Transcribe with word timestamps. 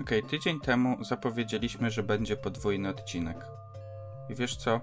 Okej, 0.00 0.18
okay, 0.18 0.30
tydzień 0.30 0.60
temu 0.60 1.04
zapowiedzieliśmy, 1.04 1.90
że 1.90 2.02
będzie 2.02 2.36
podwójny 2.36 2.88
odcinek. 2.88 3.36
I 4.28 4.34
wiesz 4.34 4.56
co? 4.56 4.80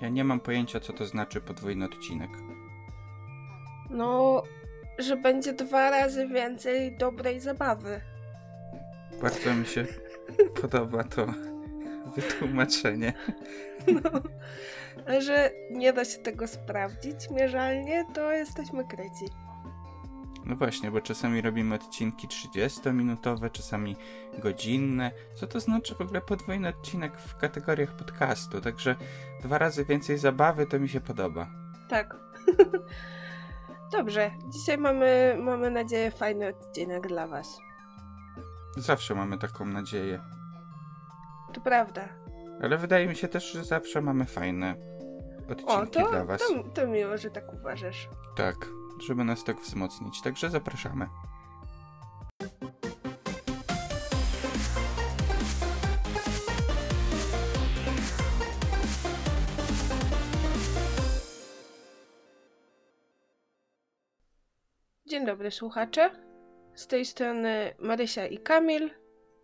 Ja 0.00 0.08
nie 0.08 0.24
mam 0.24 0.40
pojęcia, 0.40 0.80
co 0.80 0.92
to 0.92 1.06
znaczy 1.06 1.40
podwójny 1.40 1.84
odcinek. 1.84 2.30
No, 3.90 4.42
że 4.98 5.16
będzie 5.16 5.52
dwa 5.52 5.90
razy 5.90 6.28
więcej 6.28 6.96
dobrej 6.98 7.40
zabawy. 7.40 8.00
Bardzo 9.22 9.54
mi 9.54 9.66
się 9.66 9.86
podoba 10.60 11.04
to 11.04 11.26
wytłumaczenie. 12.16 13.12
No, 13.86 14.10
że 15.20 15.50
nie 15.70 15.92
da 15.92 16.04
się 16.04 16.18
tego 16.18 16.48
sprawdzić 16.48 17.30
mierzalnie, 17.30 18.04
to 18.14 18.32
jesteśmy 18.32 18.84
kryci. 18.84 19.24
No 20.46 20.56
właśnie, 20.56 20.90
bo 20.90 21.00
czasami 21.00 21.40
robimy 21.40 21.74
odcinki 21.74 22.28
30-minutowe, 22.28 23.50
czasami 23.50 23.96
godzinne. 24.38 25.10
Co 25.34 25.46
to 25.46 25.60
znaczy 25.60 25.94
w 25.94 26.00
ogóle 26.00 26.20
podwójny 26.20 26.68
odcinek 26.68 27.20
w 27.20 27.36
kategoriach 27.36 27.96
podcastu? 27.96 28.60
Także 28.60 28.96
dwa 29.42 29.58
razy 29.58 29.84
więcej 29.84 30.18
zabawy 30.18 30.66
to 30.66 30.78
mi 30.78 30.88
się 30.88 31.00
podoba. 31.00 31.46
Tak. 31.88 32.16
Dobrze, 33.92 34.30
dzisiaj 34.48 34.78
mamy, 34.78 35.36
mamy 35.40 35.70
nadzieję 35.70 36.10
fajny 36.10 36.48
odcinek 36.48 37.06
dla 37.06 37.26
Was. 37.26 37.58
Zawsze 38.76 39.14
mamy 39.14 39.38
taką 39.38 39.64
nadzieję. 39.64 40.20
To 41.52 41.60
prawda. 41.60 42.08
Ale 42.62 42.78
wydaje 42.78 43.06
mi 43.06 43.16
się 43.16 43.28
też, 43.28 43.52
że 43.52 43.64
zawsze 43.64 44.00
mamy 44.00 44.24
fajne 44.24 44.74
odcinki 45.50 45.72
o, 45.72 45.86
to, 45.86 46.10
dla 46.10 46.24
Was. 46.24 46.40
To, 46.40 46.62
to 46.74 46.86
miło, 46.86 47.16
że 47.16 47.30
tak 47.30 47.52
uważasz. 47.52 48.08
Tak, 48.36 48.56
żeby 48.98 49.24
nas 49.24 49.44
tak 49.44 49.60
wzmocnić. 49.60 50.22
Także 50.22 50.50
zapraszamy. 50.50 51.08
Dzień 65.06 65.26
dobry 65.26 65.50
słuchacze. 65.50 66.10
Z 66.74 66.86
tej 66.86 67.04
strony 67.04 67.74
Marysia 67.78 68.26
i 68.26 68.38
Kamil 68.38 68.90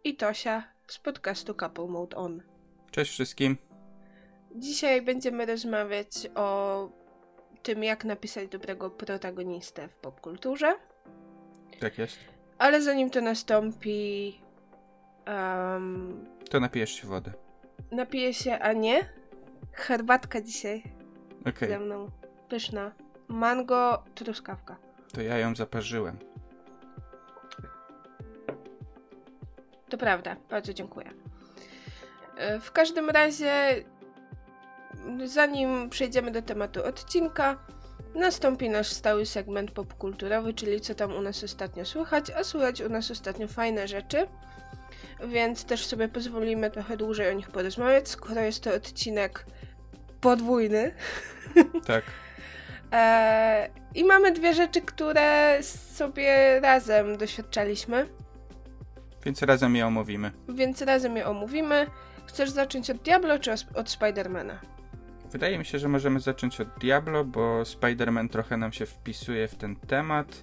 i 0.04 0.16
Tosia 0.16 0.64
z 0.86 0.98
podcastu 0.98 1.54
Couple 1.54 1.86
Mode 1.86 2.16
On. 2.16 2.42
Cześć 2.90 3.12
wszystkim. 3.12 3.56
Dzisiaj 4.56 5.02
będziemy 5.02 5.46
rozmawiać 5.46 6.08
o 6.34 6.88
tym, 7.62 7.84
jak 7.84 8.04
napisać 8.04 8.48
dobrego 8.48 8.90
protagonistę 8.90 9.88
w 9.88 9.94
popkulturze. 9.94 10.74
Tak 11.80 11.98
jest. 11.98 12.18
Ale 12.58 12.82
zanim 12.82 13.10
to 13.10 13.20
nastąpi. 13.20 14.40
Um, 15.26 16.26
to 16.50 16.60
napijesz 16.60 16.90
się 16.90 17.08
wody. 17.08 17.32
Napiję 17.90 18.34
się, 18.34 18.58
a 18.58 18.72
nie? 18.72 19.08
Herbatka 19.72 20.40
dzisiaj. 20.40 20.82
Okay. 21.46 21.68
Ze 21.68 21.78
mną. 21.78 22.10
Pyszna. 22.48 22.92
Mango, 23.28 24.04
truskawka. 24.14 24.76
To 25.12 25.22
ja 25.22 25.38
ją 25.38 25.54
zaparzyłem. 25.54 26.18
To 29.88 29.98
prawda, 29.98 30.36
bardzo 30.50 30.72
dziękuję. 30.72 31.10
E, 32.36 32.60
w 32.60 32.72
każdym 32.72 33.10
razie, 33.10 33.74
zanim 35.24 35.90
przejdziemy 35.90 36.30
do 36.30 36.42
tematu 36.42 36.84
odcinka, 36.84 37.58
nastąpi 38.14 38.70
nasz 38.70 38.88
stały 38.88 39.26
segment 39.26 39.70
popkulturowy, 39.70 40.54
czyli 40.54 40.80
co 40.80 40.94
tam 40.94 41.12
u 41.12 41.20
nas 41.20 41.44
ostatnio 41.44 41.84
słychać, 41.84 42.30
a 42.30 42.44
słychać 42.44 42.80
u 42.80 42.88
nas 42.88 43.10
ostatnio 43.10 43.48
fajne 43.48 43.88
rzeczy, 43.88 44.26
więc 45.28 45.64
też 45.64 45.86
sobie 45.86 46.08
pozwolimy 46.08 46.70
trochę 46.70 46.96
dłużej 46.96 47.30
o 47.30 47.32
nich 47.32 47.50
porozmawiać, 47.50 48.08
skoro 48.08 48.40
jest 48.40 48.64
to 48.64 48.74
odcinek 48.74 49.46
podwójny. 50.20 50.94
Tak. 51.86 52.04
e, 52.92 53.68
I 53.94 54.04
mamy 54.04 54.32
dwie 54.32 54.54
rzeczy, 54.54 54.80
które 54.80 55.58
sobie 55.96 56.60
razem 56.60 57.16
doświadczaliśmy. 57.16 58.06
Więc 59.24 59.42
razem 59.42 59.76
je 59.76 59.86
omówimy. 59.86 60.30
Więc 60.48 60.82
razem 60.82 61.16
je 61.16 61.26
omówimy. 61.26 61.86
Chcesz 62.26 62.50
zacząć 62.50 62.90
od 62.90 62.96
Diablo 62.96 63.38
czy 63.38 63.50
od 63.74 63.90
Spidermana? 63.90 64.60
Wydaje 65.32 65.58
mi 65.58 65.64
się, 65.64 65.78
że 65.78 65.88
możemy 65.88 66.20
zacząć 66.20 66.60
od 66.60 66.68
Diablo, 66.78 67.24
bo 67.24 67.62
Spider-Man 67.62 68.28
trochę 68.28 68.56
nam 68.56 68.72
się 68.72 68.86
wpisuje 68.86 69.48
w 69.48 69.54
ten 69.54 69.76
temat. 69.76 70.42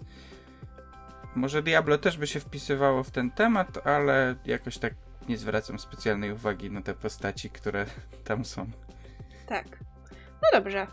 Może 1.35 1.63
Diablo 1.63 1.97
też 1.97 2.17
by 2.17 2.27
się 2.27 2.39
wpisywało 2.39 3.03
w 3.03 3.11
ten 3.11 3.31
temat, 3.31 3.87
ale 3.87 4.35
jakoś 4.45 4.77
tak 4.77 4.93
nie 5.29 5.37
zwracam 5.37 5.79
specjalnej 5.79 6.31
uwagi 6.31 6.71
na 6.71 6.81
te 6.81 6.93
postaci, 6.93 7.49
które 7.49 7.85
tam 8.27 8.45
są. 8.45 8.69
Tak. 9.47 9.65
No 10.41 10.59
dobrze. 10.59 10.87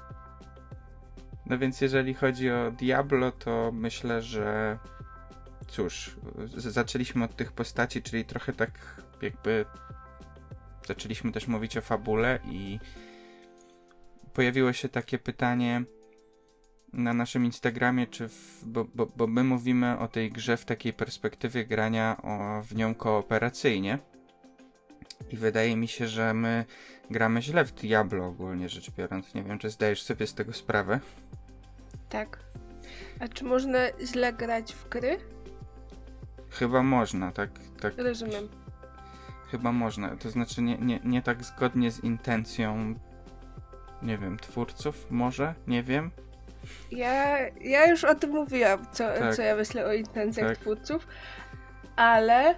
No 1.47 1.59
więc 1.59 1.81
jeżeli 1.81 2.15
chodzi 2.15 2.51
o 2.51 2.71
Diablo, 2.71 3.33
to 3.33 3.71
myślę, 3.73 4.23
że 4.23 4.79
cóż, 5.69 6.17
zaczęliśmy 6.57 7.25
od 7.25 7.37
tych 7.37 7.53
postaci, 7.53 8.03
czyli 8.03 8.25
trochę 8.25 8.53
tak 8.53 9.03
jakby 9.23 9.65
zaczęliśmy 10.87 11.33
też 11.33 11.49
mówić 11.49 11.77
o 11.77 11.81
fabule 11.81 12.39
i 12.45 12.79
pojawiło 14.37 14.73
się 14.73 14.89
takie 14.89 15.19
pytanie 15.19 15.83
na 16.93 17.15
naszym 17.15 17.45
Instagramie, 17.45 18.07
czy 18.07 18.29
w, 18.29 18.63
bo, 18.67 18.85
bo, 18.95 19.07
bo, 19.07 19.27
my 19.27 19.45
mówimy 19.45 19.99
o 19.99 20.09
tej 20.09 20.33
grze 20.33 20.57
w 20.57 20.65
takiej 20.65 20.93
perspektywie 20.93 21.65
grania 21.65 22.17
o, 22.23 22.63
w 22.63 22.75
nią 22.75 22.95
kooperacyjnie. 22.95 23.99
I 25.31 25.37
wydaje 25.37 25.77
mi 25.77 25.89
się, 25.89 26.09
że 26.09 26.35
my 26.35 26.65
gramy 27.11 27.43
źle 27.43 27.65
w 27.65 27.73
Diablo 27.73 28.27
ogólnie 28.27 28.69
rzecz 28.69 28.91
biorąc. 28.91 29.35
Nie 29.35 29.43
wiem, 29.43 29.59
czy 29.59 29.71
zdajesz 29.71 30.03
sobie 30.03 30.27
z 30.27 30.35
tego 30.35 30.53
sprawę. 30.53 31.01
Tak. 32.09 32.39
A 33.21 33.29
czy 33.29 33.45
można 33.45 33.79
źle 34.05 34.33
grać 34.33 34.75
w 34.75 34.89
gry? 34.89 35.19
Chyba 36.51 36.83
można, 36.83 37.33
tak. 37.33 37.51
tak 37.81 37.95
Rozumiem. 37.99 38.49
Chyba 39.51 39.73
można. 39.73 40.17
To 40.17 40.31
znaczy 40.31 40.63
nie, 40.63 40.79
nie, 40.79 41.01
nie 41.05 41.23
tak 41.23 41.45
zgodnie 41.45 41.91
z 41.91 42.05
intencją, 42.05 42.95
nie 44.03 44.19
wiem, 44.19 44.39
twórców 44.39 45.07
może? 45.11 45.55
Nie 45.67 45.83
wiem. 45.83 46.11
Ja, 46.91 47.39
ja 47.61 47.87
już 47.87 48.05
o 48.05 48.15
tym 48.15 48.31
mówiłam, 48.31 48.87
co, 48.93 49.05
tak. 49.19 49.35
co 49.37 49.43
ja 49.43 49.57
myślę 49.57 49.87
o 49.87 49.93
intencjach 49.93 50.49
tak. 50.49 50.59
twórców, 50.59 51.07
ale 51.97 52.55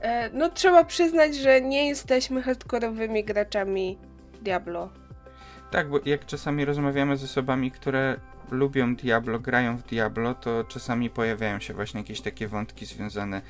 e, 0.00 0.30
no 0.32 0.48
trzeba 0.48 0.84
przyznać, 0.84 1.36
że 1.36 1.60
nie 1.60 1.88
jesteśmy 1.88 2.42
hardkorowymi 2.42 3.24
graczami 3.24 3.98
Diablo. 4.42 4.90
Tak, 5.70 5.88
bo 5.88 6.00
jak 6.04 6.26
czasami 6.26 6.64
rozmawiamy 6.64 7.16
z 7.16 7.24
osobami, 7.24 7.70
które 7.70 8.16
lubią 8.50 8.96
Diablo, 8.96 9.38
grają 9.38 9.76
w 9.76 9.82
Diablo, 9.82 10.34
to 10.34 10.64
czasami 10.64 11.10
pojawiają 11.10 11.60
się 11.60 11.74
właśnie 11.74 12.00
jakieś 12.00 12.20
takie 12.20 12.48
wątki 12.48 12.86
związane 12.86 13.42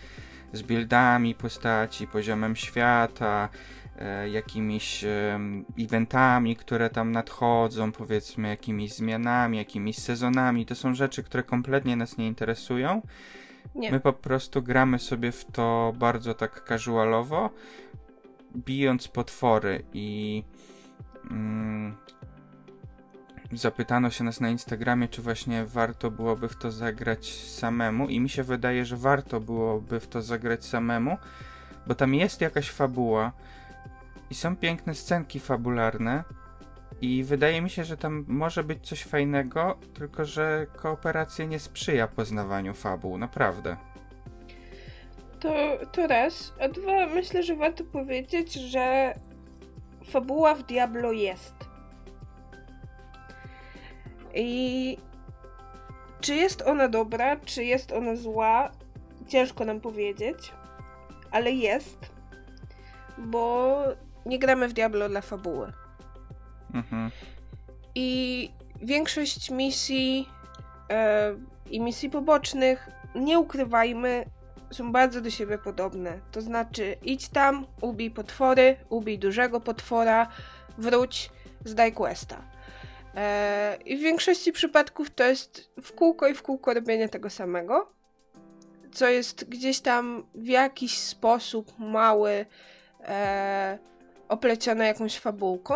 z 0.53 0.63
buildami 0.63 1.35
postaci, 1.35 2.07
poziomem 2.07 2.57
świata, 2.57 3.49
jakimiś 4.33 5.05
e, 5.05 5.41
eventami, 5.78 6.56
które 6.56 6.91
tam 6.91 7.12
nadchodzą, 7.12 7.93
powiedzmy 7.93 8.49
jakimiś 8.49 8.94
zmianami, 8.94 9.59
jakimiś 9.59 9.99
sezonami. 9.99 10.66
To 10.66 10.75
są 10.75 10.94
rzeczy, 10.94 11.22
które 11.22 11.43
kompletnie 11.43 11.97
nas 11.97 12.19
nie 12.19 12.27
interesują. 12.27 13.03
Nie. 13.75 13.93
My 13.93 14.00
po 14.00 14.12
prostu 14.12 14.62
gramy 14.62 14.99
sobie 14.99 15.33
w 15.33 15.44
to 15.44 15.93
bardzo 15.99 16.34
tak 16.34 16.65
casualowo, 16.69 17.50
bijąc 18.56 19.09
potwory 19.09 19.83
i 19.94 20.43
mm, 21.31 21.97
zapytano 23.53 24.10
się 24.10 24.25
nas 24.25 24.41
na 24.41 24.50
Instagramie, 24.50 25.09
czy 25.09 25.22
właśnie 25.22 25.65
warto 25.65 26.10
byłoby 26.10 26.49
w 26.49 26.56
to 26.56 26.71
zagrać 26.71 27.33
samemu 27.34 28.09
i 28.09 28.21
mi 28.21 28.28
się 28.28 28.43
wydaje, 28.43 28.84
że 28.84 28.97
warto 28.97 29.41
byłoby 29.41 30.00
w 30.00 30.09
to 30.09 30.22
zagrać 30.22 30.65
samemu, 30.65 31.16
bo 31.86 31.95
tam 31.95 32.15
jest 32.15 32.41
jakaś 32.41 32.71
fabuła 32.71 33.33
i 34.30 34.34
są 34.34 34.56
piękne 34.56 34.94
scenki 34.94 35.41
fabularne. 35.41 36.24
I 37.00 37.24
wydaje 37.24 37.62
mi 37.62 37.71
się, 37.71 37.84
że 37.84 37.97
tam 37.97 38.24
może 38.28 38.65
być 38.65 38.88
coś 38.88 39.04
fajnego, 39.04 39.78
tylko 39.94 40.24
że 40.24 40.66
kooperacja 40.77 41.44
nie 41.44 41.59
sprzyja 41.59 42.09
poznawaniu 42.09 42.74
fabuł, 42.74 43.18
naprawdę. 43.18 43.77
To, 45.41 45.53
to 45.92 46.06
raz, 46.06 46.54
a 46.60 46.68
dwa, 46.68 47.06
myślę, 47.06 47.42
że 47.42 47.56
warto 47.56 47.84
powiedzieć, 47.84 48.53
że 48.53 49.15
fabuła 50.04 50.54
w 50.54 50.62
Diablo 50.62 51.12
jest. 51.12 51.54
I 54.34 54.98
czy 56.21 56.34
jest 56.34 56.62
ona 56.62 56.88
dobra, 56.88 57.36
czy 57.36 57.65
jest 57.65 57.92
ona 57.92 58.16
zła, 58.16 58.71
ciężko 59.28 59.65
nam 59.65 59.80
powiedzieć, 59.80 60.53
ale 61.30 61.53
jest, 61.53 61.98
bo 63.18 63.77
nie 64.27 64.39
gramy 64.39 64.69
w 64.69 64.72
Diablo 64.72 65.09
dla 65.09 65.21
fabuły. 65.21 65.72
Mhm. 66.75 67.11
I 67.95 68.51
większość 68.83 69.51
misji 69.51 70.28
e, 70.91 71.34
i 71.71 71.81
misji 71.81 72.11
pobocznych, 72.11 72.89
nie 73.15 73.39
ukrywajmy, 73.39 74.25
są 74.71 74.93
bardzo 74.93 75.21
do 75.21 75.31
siebie 75.31 75.59
podobne. 75.59 76.21
To 76.33 76.41
znaczy, 76.41 76.97
idź 77.03 77.28
tam, 77.28 77.67
ubij 77.81 78.11
potwory, 78.11 78.77
ubij 78.89 79.19
dużego 79.19 79.61
potwora, 79.61 80.28
wróć, 80.78 81.31
zdaj 81.65 81.93
questa. 81.93 82.43
E, 83.15 83.78
I 83.84 83.97
w 83.97 84.01
większości 84.01 84.53
przypadków 84.53 85.11
to 85.11 85.25
jest 85.25 85.71
w 85.83 85.93
kółko 85.93 86.28
i 86.28 86.34
w 86.34 86.43
kółko 86.43 86.75
robienie 86.75 87.09
tego 87.09 87.31
samego, 87.31 87.93
co 88.93 89.09
jest 89.09 89.49
gdzieś 89.49 89.81
tam 89.81 90.27
w 90.34 90.47
jakiś 90.47 90.99
sposób 90.99 91.78
mały, 91.78 92.47
e, 93.01 93.78
oplecione 94.30 94.86
jakąś 94.86 95.18
fabułką, 95.18 95.74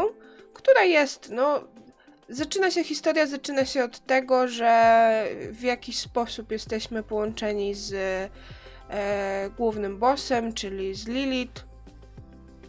która 0.53 0.83
jest, 0.83 1.31
no, 1.31 1.65
zaczyna 2.29 2.71
się 2.71 2.85
historia, 2.85 3.27
zaczyna 3.27 3.65
się 3.65 3.85
od 3.85 4.07
tego, 4.07 4.49
że 4.49 5.25
w 5.51 5.63
jakiś 5.63 5.99
sposób 5.99 6.53
jesteśmy 6.53 7.03
połączeni 7.03 7.75
z 7.75 7.93
e, 8.91 9.51
głównym 9.57 9.99
bossem, 9.99 10.53
czyli 10.53 10.95
z 10.95 11.07
Lilith 11.07 11.65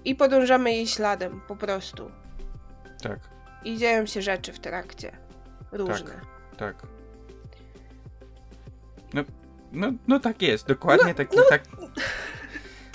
i 0.05 0.15
podążamy 0.15 0.71
jej 0.71 0.87
śladem 0.87 1.41
po 1.47 1.55
prostu. 1.55 2.11
Tak. 3.03 3.19
I 3.63 3.77
dzieją 3.77 4.05
się 4.05 4.21
rzeczy 4.21 4.53
w 4.53 4.59
trakcie. 4.59 5.11
Różne. 5.71 6.11
Tak. 6.57 6.57
tak. 6.57 6.87
No, 9.13 9.23
no, 9.71 9.91
no 10.07 10.19
tak 10.19 10.41
jest, 10.41 10.67
dokładnie 10.67 11.07
no, 11.07 11.13
tak, 11.13 11.27
no, 11.35 11.43
tak. 11.49 11.63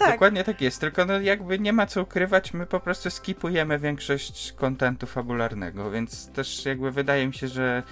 Tak. 0.01 0.13
Dokładnie 0.13 0.45
tak 0.45 0.61
jest, 0.61 0.81
tylko 0.81 1.05
no 1.05 1.21
jakby 1.21 1.59
nie 1.59 1.73
ma 1.73 1.87
co 1.87 2.03
ukrywać, 2.03 2.53
my 2.53 2.67
po 2.67 2.81
prostu 2.81 3.11
skipujemy 3.11 3.79
większość 3.79 4.53
kontentu 4.53 5.07
fabularnego, 5.07 5.91
więc 5.91 6.31
też 6.31 6.65
jakby 6.65 6.91
wydaje 6.91 7.27
mi 7.27 7.35
się, 7.35 7.49
że 7.49 7.83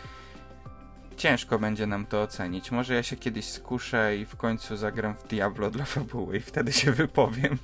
ciężko 1.17 1.59
będzie 1.59 1.87
nam 1.87 2.07
to 2.07 2.23
ocenić. 2.23 2.71
Może 2.71 2.95
ja 2.95 3.03
się 3.03 3.17
kiedyś 3.17 3.45
skuszę 3.45 4.17
i 4.17 4.25
w 4.25 4.37
końcu 4.37 4.77
zagram 4.77 5.15
w 5.15 5.29
Diablo 5.29 5.71
dla 5.71 5.85
fabuły 5.85 6.37
i 6.37 6.41
wtedy 6.41 6.73
się 6.73 6.93
wypowiem. 6.93 7.59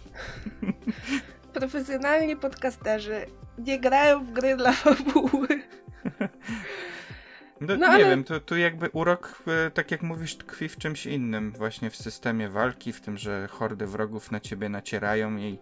Profesjonalni 1.60 2.36
podcasterzy 2.36 3.26
nie 3.58 3.80
grają 3.80 4.24
w 4.24 4.32
gry 4.32 4.56
dla 4.56 4.72
fabuły. 4.72 5.48
No, 7.68 7.76
no, 7.76 7.86
nie 7.86 7.92
ale... 7.92 8.04
wiem, 8.04 8.24
tu, 8.24 8.40
tu 8.40 8.56
jakby 8.56 8.88
urok, 8.88 9.42
e, 9.66 9.70
tak 9.70 9.90
jak 9.90 10.02
mówisz, 10.02 10.36
tkwi 10.36 10.68
w 10.68 10.76
czymś 10.76 11.06
innym, 11.06 11.52
właśnie 11.52 11.90
w 11.90 11.96
systemie 11.96 12.48
walki, 12.48 12.92
w 12.92 13.00
tym, 13.00 13.18
że 13.18 13.48
hordy 13.50 13.86
wrogów 13.86 14.30
na 14.30 14.40
ciebie 14.40 14.68
nacierają 14.68 15.36
i 15.36 15.58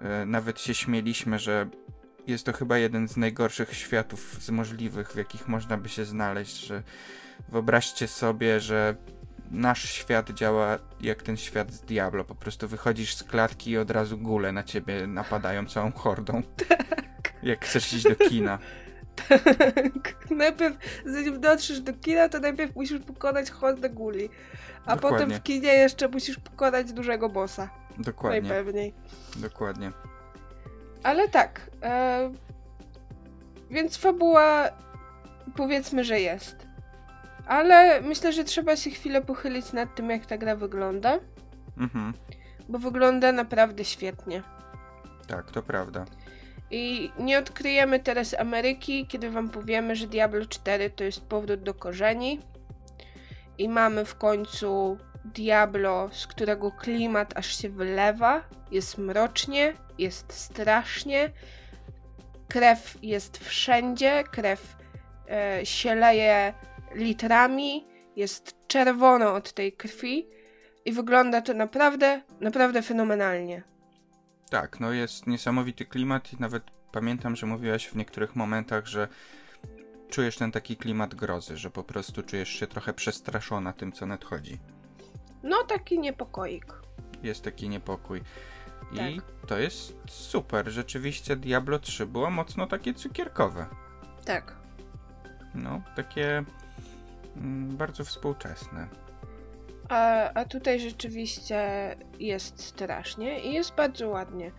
e, 0.00 0.26
nawet 0.26 0.60
się 0.60 0.74
śmieliśmy, 0.74 1.38
że 1.38 1.68
jest 2.26 2.46
to 2.46 2.52
chyba 2.52 2.78
jeden 2.78 3.08
z 3.08 3.16
najgorszych 3.16 3.74
światów 3.74 4.36
z 4.40 4.50
możliwych, 4.50 5.12
w 5.12 5.16
jakich 5.16 5.48
można 5.48 5.76
by 5.76 5.88
się 5.88 6.04
znaleźć, 6.04 6.66
że 6.66 6.82
wyobraźcie 7.48 8.08
sobie, 8.08 8.60
że 8.60 8.94
nasz 9.50 9.90
świat 9.90 10.30
działa 10.30 10.78
jak 11.00 11.22
ten 11.22 11.36
świat 11.36 11.72
z 11.72 11.80
Diablo. 11.80 12.24
Po 12.24 12.34
prostu 12.34 12.68
wychodzisz 12.68 13.14
z 13.14 13.24
klatki 13.24 13.70
i 13.70 13.78
od 13.78 13.90
razu 13.90 14.18
gule 14.18 14.52
na 14.52 14.62
ciebie 14.62 15.06
napadają 15.06 15.66
całą 15.66 15.92
hordą. 15.92 16.42
Tak. 17.22 17.32
Jak 17.42 17.64
chcesz 17.64 17.92
iść 17.92 18.04
do 18.04 18.16
kina. 18.16 18.58
Tak. 19.16 20.30
Najpierw, 20.30 20.76
zanim 21.06 21.40
dotrzesz 21.40 21.80
do 21.80 21.92
kina, 21.92 22.28
to 22.28 22.38
najpierw 22.38 22.76
musisz 22.76 23.00
pokonać 23.00 23.50
hordę 23.50 23.90
guli. 23.90 24.30
A 24.86 24.94
Dokładnie. 24.94 25.18
potem 25.18 25.38
w 25.38 25.42
kinie 25.42 25.68
jeszcze 25.68 26.08
musisz 26.08 26.38
pokonać 26.38 26.92
dużego 26.92 27.28
bossa. 27.28 27.70
Dokładnie. 27.98 28.40
Najpewniej. 28.40 28.94
Dokładnie. 29.36 29.92
Ale 31.02 31.28
tak. 31.28 31.70
E... 31.82 32.32
Więc 33.70 33.96
fabuła 33.96 34.70
powiedzmy, 35.56 36.04
że 36.04 36.20
jest. 36.20 36.66
Ale 37.46 38.00
myślę, 38.00 38.32
że 38.32 38.44
trzeba 38.44 38.76
się 38.76 38.90
chwilę 38.90 39.22
pochylić 39.22 39.72
nad 39.72 39.94
tym, 39.94 40.10
jak 40.10 40.26
ta 40.26 40.38
gra 40.38 40.56
wygląda. 40.56 41.18
Mhm. 41.78 42.12
Bo 42.68 42.78
wygląda 42.78 43.32
naprawdę 43.32 43.84
świetnie. 43.84 44.42
Tak, 45.26 45.50
to 45.50 45.62
prawda. 45.62 46.04
I 46.70 47.10
nie 47.18 47.38
odkryjemy 47.38 48.00
teraz 48.00 48.34
Ameryki, 48.34 49.06
kiedy 49.06 49.30
wam 49.30 49.48
powiemy, 49.48 49.96
że 49.96 50.06
Diablo 50.06 50.46
4 50.46 50.90
to 50.90 51.04
jest 51.04 51.20
powrót 51.20 51.62
do 51.62 51.74
korzeni. 51.74 52.40
I 53.58 53.68
mamy 53.68 54.04
w 54.04 54.14
końcu 54.14 54.98
Diablo, 55.24 56.08
z 56.12 56.26
którego 56.26 56.70
klimat 56.70 57.36
aż 57.36 57.62
się 57.62 57.68
wylewa. 57.68 58.44
Jest 58.70 58.98
mrocznie, 58.98 59.72
jest 59.98 60.32
strasznie. 60.32 61.30
Krew 62.48 62.98
jest 63.02 63.38
wszędzie, 63.38 64.24
krew 64.30 64.76
e, 65.30 65.66
się 65.66 65.94
leje 65.94 66.54
litrami, 66.94 67.86
jest 68.16 68.66
czerwono 68.66 69.34
od 69.34 69.52
tej 69.52 69.72
krwi 69.72 70.28
i 70.84 70.92
wygląda 70.92 71.40
to 71.40 71.54
naprawdę, 71.54 72.22
naprawdę 72.40 72.82
fenomenalnie. 72.82 73.62
Tak, 74.50 74.80
no 74.80 74.92
jest 74.92 75.26
niesamowity 75.26 75.84
klimat 75.84 76.32
i 76.32 76.36
nawet 76.40 76.62
pamiętam, 76.92 77.36
że 77.36 77.46
mówiłaś 77.46 77.86
w 77.88 77.96
niektórych 77.96 78.36
momentach, 78.36 78.86
że 78.86 79.08
czujesz 80.08 80.36
ten 80.36 80.52
taki 80.52 80.76
klimat 80.76 81.14
grozy, 81.14 81.56
że 81.56 81.70
po 81.70 81.84
prostu 81.84 82.22
czujesz 82.22 82.48
się 82.48 82.66
trochę 82.66 82.92
przestraszona 82.92 83.72
tym, 83.72 83.92
co 83.92 84.06
nadchodzi. 84.06 84.58
No, 85.42 85.64
taki 85.64 85.98
niepokoik. 85.98 86.74
Jest 87.22 87.44
taki 87.44 87.68
niepokój. 87.68 88.22
I 88.92 88.96
tak. 88.96 89.24
to 89.46 89.58
jest 89.58 89.94
super. 90.08 90.68
Rzeczywiście 90.70 91.36
Diablo 91.36 91.78
3 91.78 92.06
było 92.06 92.30
mocno 92.30 92.66
takie 92.66 92.94
cukierkowe. 92.94 93.66
Tak. 94.24 94.56
No, 95.54 95.82
takie 95.96 96.44
mm, 97.36 97.76
bardzo 97.76 98.04
współczesne. 98.04 98.88
A, 99.90 100.30
a 100.34 100.44
tutaj 100.44 100.80
rzeczywiście 100.80 101.60
jest 102.18 102.64
strasznie 102.64 103.40
i 103.40 103.52
jest 103.52 103.74
bardzo 103.74 104.08
ładnie. 104.08 104.52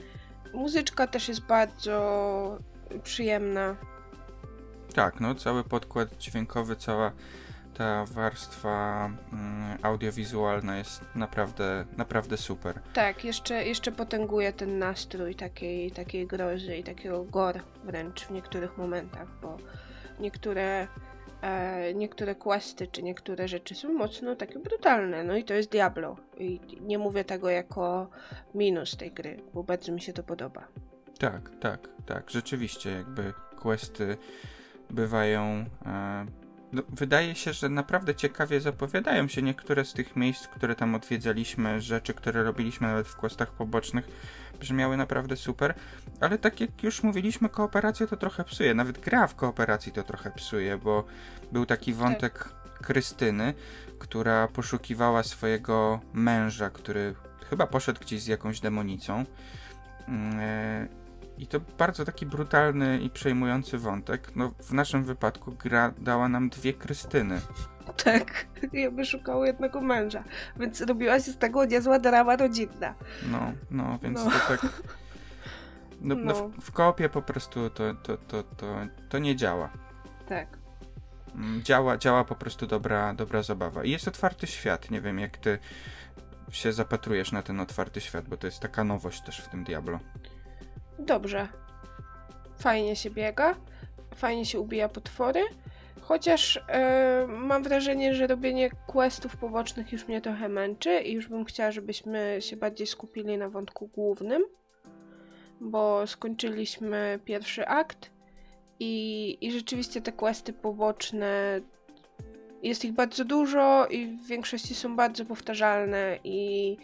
Muzyczka 0.54 1.08
też 1.08 1.28
jest 1.28 1.42
bardzo 1.42 2.58
przyjemna. 3.04 3.76
Tak, 4.96 5.20
no 5.20 5.36
cały 5.36 5.64
podkład 5.64 6.18
dźwiękowy, 6.18 6.76
cała 6.76 7.12
ta 7.74 8.06
warstwa 8.06 9.06
mm, 9.34 9.78
audiowizualna 9.82 10.78
jest 10.78 11.02
naprawdę, 11.16 11.86
naprawdę 11.98 12.38
super. 12.38 12.82
Tak, 12.94 13.26
jeszcze, 13.26 13.66
jeszcze 13.66 13.92
potęguje 13.92 14.54
ten 14.54 14.80
nastrój 14.80 15.36
takiej, 15.36 15.92
takiej 15.92 16.28
grozy 16.28 16.78
i 16.78 16.84
takiego 16.84 17.24
gor 17.24 17.60
wręcz 17.84 18.26
w 18.26 18.32
niektórych 18.32 18.78
momentach, 18.78 19.28
bo 19.42 19.58
niektóre 20.20 20.88
e, 21.42 21.94
niektóre 21.94 22.36
questy 22.36 22.88
czy 22.88 23.04
niektóre 23.04 23.48
rzeczy 23.48 23.76
są 23.76 23.94
mocno 23.94 24.36
takie 24.36 24.60
brutalne. 24.60 25.24
No 25.24 25.36
i 25.36 25.44
to 25.44 25.54
jest 25.54 25.72
Diablo. 25.72 26.16
I 26.38 26.60
nie 26.82 26.98
mówię 26.98 27.24
tego 27.24 27.50
jako 27.50 28.10
minus 28.56 28.98
tej 28.98 29.12
gry, 29.12 29.38
bo 29.54 29.64
bardzo 29.64 29.92
mi 29.92 30.02
się 30.02 30.14
to 30.14 30.24
podoba. 30.24 30.68
Tak, 31.20 31.52
tak, 31.60 31.90
tak. 32.06 32.30
Rzeczywiście, 32.30 32.92
jakby 32.92 33.34
questy 33.62 34.18
bywają. 34.90 35.66
E, 35.86 36.41
wydaje 36.90 37.36
się, 37.36 37.54
że 37.54 37.70
naprawdę 37.70 38.16
ciekawie 38.16 38.62
zapowiadają 38.62 39.28
się 39.28 39.42
niektóre 39.42 39.86
z 39.86 39.94
tych 39.94 40.16
miejsc, 40.16 40.48
które 40.48 40.76
tam 40.76 40.96
odwiedzaliśmy, 40.96 41.82
rzeczy, 41.82 42.14
które 42.14 42.44
robiliśmy 42.44 42.88
nawet 42.88 43.08
w 43.08 43.16
questach 43.16 43.52
pobocznych 43.52 44.08
brzmiały 44.60 44.98
naprawdę 44.98 45.36
super, 45.36 45.74
ale 46.20 46.38
tak 46.38 46.62
jak 46.62 46.84
już 46.84 47.04
mówiliśmy, 47.04 47.50
kooperacja 47.50 48.08
to 48.08 48.18
trochę 48.18 48.44
psuje. 48.44 48.74
Nawet 48.74 49.00
gra 49.00 49.28
w 49.28 49.36
kooperacji 49.36 49.92
to 49.92 50.04
trochę 50.04 50.32
psuje, 50.32 50.78
bo 50.78 51.04
był 51.52 51.66
taki 51.66 51.92
tak. 51.92 52.02
wątek. 52.02 52.50
Krystyny, 52.82 53.54
która 54.00 54.48
poszukiwała 54.48 55.24
swojego 55.24 56.00
męża, 56.14 56.70
który 56.70 57.16
chyba 57.50 57.68
poszedł 57.68 58.02
gdzieś 58.02 58.22
z 58.22 58.28
jakąś 58.28 58.60
demonicą. 58.60 59.26
I 61.42 61.48
to 61.48 61.60
bardzo 61.60 62.06
taki 62.06 62.26
brutalny 62.26 63.00
i 63.00 63.10
przejmujący 63.10 63.78
wątek. 63.78 64.36
No, 64.36 64.52
w 64.60 64.74
naszym 64.74 65.04
wypadku 65.04 65.52
gra 65.52 65.94
dała 65.98 66.30
nam 66.30 66.50
dwie 66.50 66.74
Krystyny. 66.74 67.42
Tak, 68.04 68.46
i 68.74 68.90
by 68.90 69.06
szukało 69.06 69.46
jednego 69.46 69.82
męża, 69.82 70.24
więc 70.58 70.82
robiła 70.82 71.20
się 71.20 71.32
z 71.32 71.38
tego 71.38 71.66
niezła 71.66 72.00
drama 72.00 72.36
rodzinna. 72.36 72.94
No, 73.32 73.52
no, 73.72 74.00
więc 74.04 74.26
no. 74.26 74.32
to 74.32 74.40
tak... 74.48 74.62
No, 76.02 76.16
no. 76.16 76.24
no 76.26 76.50
w, 76.50 76.62
w 76.62 76.72
kopie 76.72 77.10
po 77.10 77.22
prostu 77.22 77.70
to, 77.70 77.94
to, 77.94 78.18
to, 78.18 78.44
to, 78.44 78.76
to 79.10 79.20
nie 79.20 79.36
działa. 79.36 79.70
Tak. 80.28 80.58
Mm, 81.36 81.64
działa, 81.64 81.98
działa 81.98 82.24
po 82.24 82.36
prostu 82.36 82.68
dobra, 82.68 83.14
dobra 83.14 83.44
zabawa. 83.44 83.84
I 83.84 83.92
jest 83.92 84.08
otwarty 84.08 84.48
świat. 84.48 84.92
Nie 84.92 85.02
wiem, 85.02 85.20
jak 85.20 85.38
ty 85.38 85.60
się 86.52 86.74
zapatrujesz 86.74 87.32
na 87.32 87.42
ten 87.42 87.60
otwarty 87.60 88.02
świat, 88.02 88.30
bo 88.30 88.38
to 88.38 88.48
jest 88.48 88.60
taka 88.60 88.84
nowość 88.84 89.22
też 89.22 89.42
w 89.42 89.50
tym 89.50 89.64
Diablo. 89.64 90.00
Dobrze. 91.02 91.48
Fajnie 92.58 92.96
się 92.96 93.10
biega, 93.10 93.56
fajnie 94.16 94.46
się 94.46 94.60
ubija 94.60 94.90
potwory. 94.90 95.42
Chociaż 96.02 96.56
yy, 96.56 97.28
mam 97.28 97.64
wrażenie, 97.64 98.16
że 98.16 98.28
robienie 98.28 98.70
questów 98.88 99.38
pobocznych 99.38 99.92
już 99.92 100.08
mnie 100.08 100.22
trochę 100.22 100.50
męczy 100.50 101.00
i 101.00 101.14
już 101.14 101.28
bym 101.28 101.46
chciała, 101.46 101.72
żebyśmy 101.72 102.38
się 102.40 102.58
bardziej 102.58 102.88
skupili 102.88 103.38
na 103.38 103.50
wątku 103.50 103.88
głównym, 103.88 104.44
bo 105.62 106.08
skończyliśmy 106.08 107.20
pierwszy 107.26 107.68
akt 107.68 108.12
i, 108.80 109.38
i 109.42 109.52
rzeczywiście 109.52 110.02
te 110.02 110.12
questy 110.12 110.54
poboczne 110.54 111.62
Jest 112.64 112.86
ich 112.86 112.94
bardzo 112.94 113.26
dużo 113.26 113.88
i 113.88 114.08
w 114.08 114.28
większości 114.28 114.76
są 114.76 114.96
bardzo 114.96 115.26
powtarzalne 115.26 116.20
i, 116.24 116.78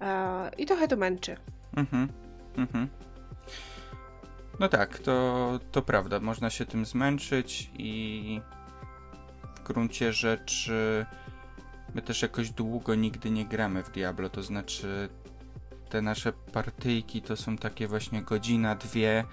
e, 0.00 0.50
i 0.58 0.66
trochę 0.66 0.88
to 0.88 0.96
męczy. 0.96 1.36
Mhm, 1.76 2.08
mhm. 2.56 2.88
No 4.60 4.68
tak, 4.68 4.98
to, 4.98 5.60
to 5.72 5.82
prawda. 5.82 6.20
Można 6.20 6.50
się 6.50 6.66
tym 6.66 6.84
zmęczyć 6.84 7.70
i 7.78 8.40
w 9.56 9.62
gruncie 9.62 10.12
rzeczy 10.12 11.06
my 11.94 12.02
też 12.02 12.22
jakoś 12.22 12.50
długo 12.50 12.94
nigdy 12.94 13.30
nie 13.30 13.44
gramy 13.44 13.82
w 13.82 13.90
Diablo, 13.90 14.28
to 14.30 14.42
znaczy 14.42 15.08
te 15.88 16.02
nasze 16.02 16.32
partyjki 16.32 17.22
to 17.22 17.36
są 17.36 17.56
takie 17.56 17.88
właśnie 17.88 18.22
godzina, 18.22 18.74
dwie 18.74 19.24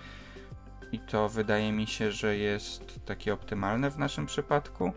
i 0.92 1.00
to 1.00 1.30
wydaje 1.30 1.72
mi 1.72 1.88
się, 1.88 2.12
że 2.12 2.38
jest 2.38 3.00
takie 3.06 3.34
optymalne 3.34 3.92
w 3.92 3.98
naszym 3.98 4.26
przypadku. 4.26 4.92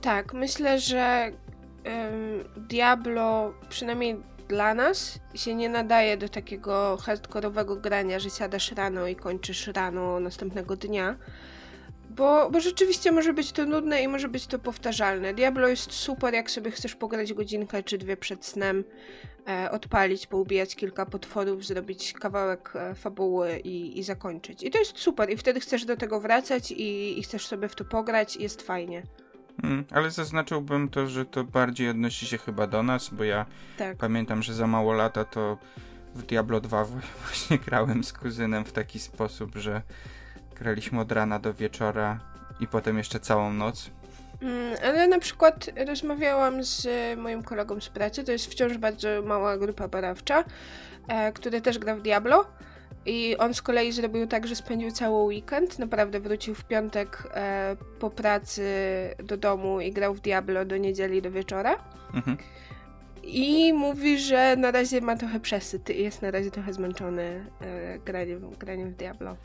Tak, 0.00 0.34
myślę, 0.34 0.80
że 0.80 1.30
um, 1.84 2.64
Diablo 2.68 3.54
przynajmniej 3.68 4.16
dla 4.48 4.74
nas 4.74 5.18
się 5.34 5.54
nie 5.54 5.68
nadaje 5.68 6.16
do 6.16 6.28
takiego 6.28 6.96
hardkorowego 6.96 7.76
grania, 7.76 8.18
że 8.18 8.30
siadasz 8.30 8.72
rano 8.72 9.06
i 9.06 9.16
kończysz 9.16 9.66
rano 9.66 10.20
następnego 10.20 10.76
dnia. 10.76 11.16
Bo, 12.10 12.50
bo 12.50 12.60
rzeczywiście 12.60 13.12
może 13.12 13.32
być 13.32 13.52
to 13.52 13.66
nudne 13.66 14.02
i 14.02 14.08
może 14.08 14.28
być 14.28 14.46
to 14.46 14.58
powtarzalne. 14.58 15.34
Diablo 15.34 15.68
jest 15.68 15.92
super, 15.92 16.34
jak 16.34 16.50
sobie 16.50 16.70
chcesz 16.70 16.94
pograć 16.94 17.32
godzinkę 17.32 17.82
czy 17.82 17.98
dwie 17.98 18.16
przed 18.16 18.44
snem, 18.44 18.84
e, 19.48 19.70
odpalić, 19.70 20.26
poubijać 20.26 20.76
kilka 20.76 21.06
potworów, 21.06 21.66
zrobić 21.66 22.12
kawałek 22.12 22.72
e, 22.76 22.94
fabuły 22.94 23.58
i, 23.58 23.98
i 23.98 24.02
zakończyć. 24.02 24.62
I 24.62 24.70
to 24.70 24.78
jest 24.78 24.98
super, 24.98 25.30
i 25.30 25.36
wtedy 25.36 25.60
chcesz 25.60 25.84
do 25.84 25.96
tego 25.96 26.20
wracać 26.20 26.70
i, 26.70 27.18
i 27.18 27.22
chcesz 27.22 27.46
sobie 27.46 27.68
w 27.68 27.74
to 27.74 27.84
pograć 27.84 28.36
i 28.36 28.42
jest 28.42 28.62
fajnie. 28.62 29.02
Hmm, 29.62 29.84
ale 29.90 30.10
zaznaczyłbym 30.10 30.88
to, 30.88 31.06
że 31.06 31.24
to 31.24 31.44
bardziej 31.44 31.88
odnosi 31.88 32.26
się 32.26 32.38
chyba 32.38 32.66
do 32.66 32.82
nas, 32.82 33.08
bo 33.08 33.24
ja 33.24 33.46
tak. 33.78 33.96
pamiętam, 33.96 34.42
że 34.42 34.54
za 34.54 34.66
mało 34.66 34.92
lata 34.92 35.24
to 35.24 35.58
w 36.14 36.22
Diablo 36.22 36.60
2 36.60 36.84
właśnie 37.26 37.58
grałem 37.58 38.04
z 38.04 38.12
kuzynem 38.12 38.64
w 38.64 38.72
taki 38.72 38.98
sposób, 38.98 39.56
że 39.56 39.82
graliśmy 40.58 41.00
od 41.00 41.12
rana 41.12 41.38
do 41.38 41.54
wieczora 41.54 42.20
i 42.60 42.66
potem 42.66 42.98
jeszcze 42.98 43.20
całą 43.20 43.52
noc. 43.52 43.90
Mm, 44.42 44.76
ale 44.84 45.08
na 45.08 45.18
przykład 45.18 45.70
rozmawiałam 45.86 46.64
z 46.64 46.88
moim 47.18 47.42
kolegą 47.42 47.80
z 47.80 47.88
pracy, 47.88 48.24
to 48.24 48.32
jest 48.32 48.46
wciąż 48.46 48.78
bardzo 48.78 49.08
mała 49.24 49.58
grupa 49.58 49.88
barawcza, 49.88 50.44
e, 51.08 51.32
który 51.32 51.60
też 51.60 51.78
gra 51.78 51.96
w 51.96 52.02
Diablo. 52.02 52.46
I 53.06 53.36
on 53.36 53.54
z 53.54 53.62
kolei 53.62 53.92
zrobił 53.92 54.26
tak, 54.26 54.46
że 54.46 54.56
spędził 54.56 54.90
cały 54.90 55.24
weekend. 55.24 55.78
Naprawdę 55.78 56.20
wrócił 56.20 56.54
w 56.54 56.64
piątek 56.64 57.28
e, 57.34 57.76
po 57.98 58.10
pracy 58.10 58.64
do 59.24 59.36
domu 59.36 59.80
i 59.80 59.92
grał 59.92 60.14
w 60.14 60.20
Diablo 60.20 60.64
do 60.64 60.76
niedzieli 60.76 61.22
do 61.22 61.30
wieczora. 61.30 61.76
Mhm. 62.14 62.36
I 63.22 63.72
mówi, 63.72 64.18
że 64.18 64.56
na 64.56 64.70
razie 64.70 65.00
ma 65.00 65.16
trochę 65.16 65.40
przesyt 65.40 65.90
i 65.90 66.02
jest 66.02 66.22
na 66.22 66.30
razie 66.30 66.50
trochę 66.50 66.72
zmęczony 66.72 67.50
e, 67.60 67.98
graniem, 67.98 68.50
graniem 68.58 68.90
w 68.90 68.96
Diablo. 68.96 69.36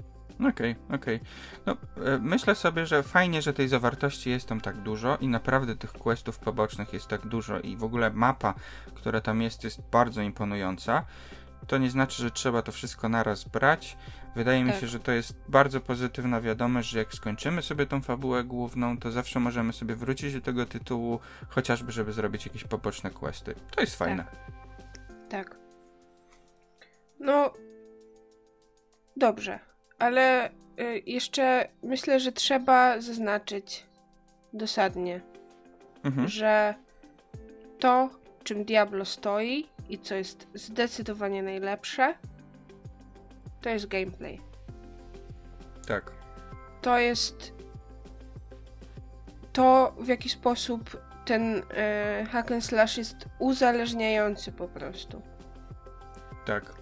Okej, 0.50 0.50
okay, 0.50 0.96
okej. 0.96 1.16
Okay. 1.16 1.28
No, 1.66 1.78
e, 2.06 2.18
myślę 2.18 2.56
sobie, 2.56 2.86
że 2.86 3.04
fajnie, 3.04 3.42
że 3.42 3.54
tej 3.54 3.68
zawartości 3.68 4.30
jest 4.30 4.48
tam 4.48 4.62
tak 4.62 4.78
dużo 4.78 5.18
i 5.18 5.28
naprawdę 5.28 5.76
tych 5.76 5.94
questów 5.94 6.40
pobocznych 6.40 6.94
jest 6.94 7.08
tak 7.08 7.28
dużo 7.28 7.60
i 7.60 7.76
w 7.76 7.84
ogóle 7.84 8.12
mapa, 8.14 8.54
która 8.94 9.22
tam 9.22 9.42
jest, 9.42 9.64
jest 9.64 9.82
bardzo 9.92 10.22
imponująca 10.22 11.06
to 11.68 11.78
nie 11.78 11.90
znaczy, 11.90 12.24
że 12.24 12.32
trzeba 12.32 12.62
to 12.62 12.72
wszystko 12.72 13.10
naraz 13.10 13.44
brać. 13.44 13.98
Wydaje 14.36 14.66
tak. 14.66 14.76
mi 14.76 14.82
się, 14.82 14.88
że 14.88 15.00
to 15.00 15.12
jest 15.12 15.34
bardzo 15.50 15.82
pozytywna 15.82 16.42
wiadomość, 16.42 16.90
że 16.90 17.00
jak 17.00 17.14
skończymy 17.14 17.62
sobie 17.62 17.86
tą 17.86 18.02
fabułę 18.02 18.44
główną, 18.44 18.98
to 18.98 19.12
zawsze 19.12 19.40
możemy 19.40 19.74
sobie 19.74 19.96
wrócić 19.96 20.34
do 20.34 20.42
tego 20.42 20.66
tytułu, 20.66 21.20
chociażby, 21.50 21.92
żeby 21.92 22.14
zrobić 22.14 22.46
jakieś 22.46 22.64
poboczne 22.64 23.10
questy. 23.10 23.56
To 23.76 23.82
jest 23.82 23.96
fajne. 23.96 24.24
Tak. 25.30 25.50
tak. 25.50 25.58
No. 27.20 27.54
Dobrze, 29.18 29.60
ale 30.00 30.50
y, 30.50 31.04
jeszcze 31.06 31.68
myślę, 31.84 32.20
że 32.20 32.32
trzeba 32.32 33.02
zaznaczyć 33.02 33.86
dosadnie, 34.54 35.22
mhm. 36.04 36.28
że 36.28 36.76
to, 37.80 38.10
czym 38.44 38.66
Diablo 38.66 39.06
stoi, 39.06 39.70
i 39.90 40.00
co 40.00 40.16
jest 40.16 40.48
zdecydowanie 40.54 41.44
najlepsze, 41.44 42.14
to 43.62 43.70
jest 43.70 43.88
gameplay. 43.88 44.42
Tak. 45.88 46.12
To 46.82 47.00
jest 47.00 47.54
to, 49.54 49.96
w 50.00 50.08
jaki 50.08 50.30
sposób 50.30 51.02
ten 51.26 51.64
e, 51.74 52.26
hack 52.32 52.52
and 52.52 52.66
slash 52.66 52.98
jest 52.98 53.16
uzależniający 53.40 54.52
po 54.52 54.68
prostu. 54.68 55.22
Tak 56.46 56.81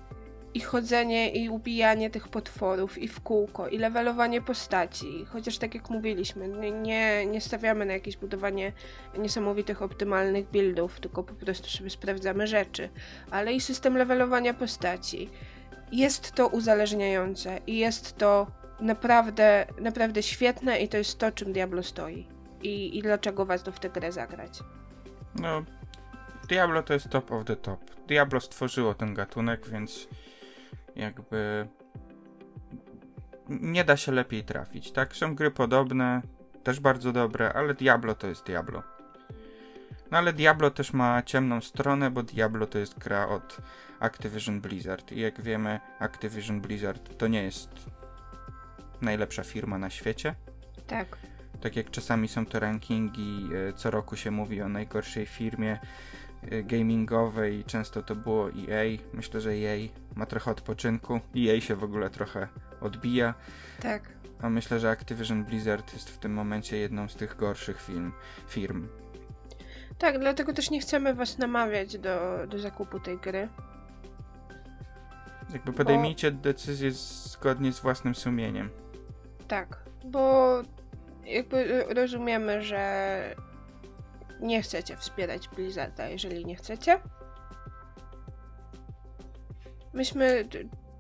i 0.54 0.60
chodzenie 0.60 1.32
i 1.32 1.50
ubijanie 1.50 2.10
tych 2.10 2.28
potworów 2.28 2.98
i 2.98 3.08
w 3.08 3.20
kółko 3.20 3.68
i 3.68 3.78
levelowanie 3.78 4.42
postaci. 4.42 5.26
Chociaż 5.26 5.58
tak 5.58 5.76
jak 5.76 5.90
mówiliśmy, 5.90 6.48
nie, 6.72 7.26
nie 7.26 7.42
stawiamy 7.42 7.86
na 7.86 7.94
jakieś 7.94 8.18
budowanie 8.18 8.72
niesamowitych 9.18 9.82
optymalnych 9.82 10.50
buildów, 10.50 11.00
tylko 11.00 11.24
po 11.24 11.34
prostu 11.34 11.70
sobie 11.70 11.90
sprawdzamy 11.90 12.48
rzeczy. 12.48 12.90
Ale 13.32 13.54
i 13.54 13.62
system 13.62 13.98
levelowania 13.98 14.54
postaci. 14.54 15.30
Jest 15.92 16.32
to 16.32 16.48
uzależniające 16.48 17.60
i 17.68 17.78
jest 17.78 18.18
to 18.18 18.48
naprawdę, 18.80 19.66
naprawdę 19.82 20.24
świetne 20.24 20.80
i 20.80 20.88
to 20.88 20.98
jest 20.98 21.18
to, 21.18 21.32
czym 21.32 21.54
Diablo 21.54 21.84
stoi. 21.84 22.28
I, 22.64 22.98
i 22.98 23.02
dlaczego 23.02 23.46
warto 23.46 23.72
w 23.72 23.80
tę 23.80 23.90
grę 23.90 24.12
zagrać. 24.12 24.60
No, 25.36 25.64
Diablo 26.50 26.84
to 26.84 26.94
jest 26.94 27.10
top 27.10 27.32
of 27.32 27.46
the 27.46 27.56
top. 27.56 27.80
Diablo 28.08 28.40
stworzyło 28.40 28.94
ten 28.94 29.14
gatunek, 29.14 29.68
więc 29.70 30.08
jakby 31.00 31.68
nie 33.50 33.84
da 33.84 33.98
się 33.98 34.12
lepiej 34.12 34.44
trafić, 34.44 34.92
tak? 34.92 35.16
Są 35.16 35.36
gry 35.36 35.52
podobne, 35.52 36.22
też 36.64 36.80
bardzo 36.80 37.12
dobre, 37.12 37.54
ale 37.54 37.74
Diablo 37.74 38.16
to 38.16 38.28
jest 38.28 38.46
Diablo. 38.46 38.84
No 40.12 40.18
ale 40.18 40.34
Diablo 40.34 40.72
też 40.72 40.94
ma 40.94 41.24
ciemną 41.24 41.62
stronę, 41.62 42.12
bo 42.12 42.24
Diablo 42.24 42.68
to 42.68 42.80
jest 42.80 43.00
gra 43.00 43.28
od 43.28 43.58
Activision 44.00 44.62
Blizzard. 44.62 45.12
I 45.12 45.20
jak 45.20 45.42
wiemy, 45.42 45.80
Activision 46.00 46.62
Blizzard 46.62 47.18
to 47.18 47.28
nie 47.28 47.44
jest 47.44 47.70
najlepsza 49.02 49.44
firma 49.44 49.78
na 49.78 49.90
świecie. 49.90 50.36
Tak. 50.88 51.18
Tak 51.62 51.76
jak 51.76 51.92
czasami 51.92 52.28
są 52.28 52.46
to 52.46 52.60
rankingi, 52.60 53.50
e, 53.70 53.74
co 53.74 53.92
roku 53.92 54.16
się 54.16 54.32
mówi 54.32 54.62
o 54.62 54.70
najgorszej 54.70 55.26
firmie 55.26 55.80
gamingowej, 56.64 57.64
często 57.64 58.04
to 58.04 58.16
było 58.16 58.50
EA. 58.50 58.98
Myślę, 59.14 59.42
że 59.42 59.52
EA 59.52 59.88
ma 60.16 60.26
trochę 60.26 60.52
odpoczynku. 60.52 61.20
EA 61.38 61.62
się 61.62 61.76
w 61.76 61.84
ogóle 61.84 62.10
trochę 62.10 62.48
odbija. 62.82 63.34
Tak. 63.82 64.02
A 64.42 64.50
myślę, 64.50 64.80
że 64.80 64.90
Activision 64.90 65.46
Blizzard 65.46 65.94
jest 65.94 66.10
w 66.10 66.18
tym 66.18 66.34
momencie 66.34 66.78
jedną 66.78 67.10
z 67.10 67.16
tych 67.16 67.36
gorszych 67.36 67.82
film, 67.82 68.14
firm. 68.48 68.88
Tak, 69.98 70.20
dlatego 70.20 70.54
też 70.54 70.70
nie 70.72 70.80
chcemy 70.80 71.14
was 71.14 71.38
namawiać 71.38 71.98
do, 71.98 72.48
do 72.48 72.60
zakupu 72.60 73.00
tej 73.00 73.18
gry. 73.18 73.50
Jakby 75.54 75.74
podejmijcie 75.74 76.32
bo... 76.32 76.42
decyzję 76.42 76.92
zgodnie 76.92 77.74
z 77.74 77.80
własnym 77.80 78.16
sumieniem. 78.16 78.70
Tak, 79.48 79.78
bo 80.06 80.54
jakby 81.26 81.86
rozumiemy, 81.90 82.62
że 82.62 83.36
nie 84.40 84.62
chcecie 84.62 84.98
wspierać 84.98 85.50
Blizzarda, 85.50 86.10
jeżeli 86.10 86.46
nie 86.46 86.56
chcecie. 86.56 87.00
Myśmy 89.94 90.48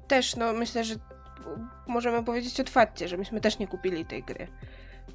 też, 0.07 0.35
no 0.35 0.53
myślę, 0.53 0.83
że 0.83 0.95
możemy 1.87 2.23
powiedzieć 2.23 2.59
otwarcie, 2.59 3.07
że 3.07 3.17
myśmy 3.17 3.41
też 3.41 3.59
nie 3.59 3.67
kupili 3.67 4.05
tej 4.05 4.23
gry. 4.23 4.47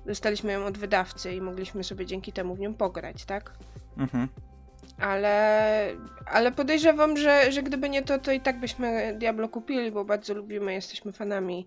Dostaliśmy 0.07 0.53
ją 0.53 0.65
od 0.67 0.79
wydawcy 0.79 1.33
i 1.33 1.41
mogliśmy 1.41 1.85
sobie 1.85 2.07
dzięki 2.07 2.33
temu 2.33 2.55
w 2.55 2.61
nią 2.61 2.75
pograć, 2.75 3.25
tak? 3.25 3.53
Mhm. 3.99 4.29
Ale, 4.99 5.91
ale 6.27 6.53
podejrzewam, 6.53 7.17
że, 7.17 7.53
że 7.53 7.63
gdyby 7.63 7.89
nie 7.89 8.03
to, 8.03 8.19
to 8.19 8.33
i 8.33 8.41
tak 8.41 8.61
byśmy 8.61 9.15
Diablo 9.19 9.49
kupili, 9.49 9.91
bo 9.91 10.05
bardzo 10.05 10.35
lubimy, 10.35 10.73
jesteśmy 10.73 11.13
fanami, 11.13 11.67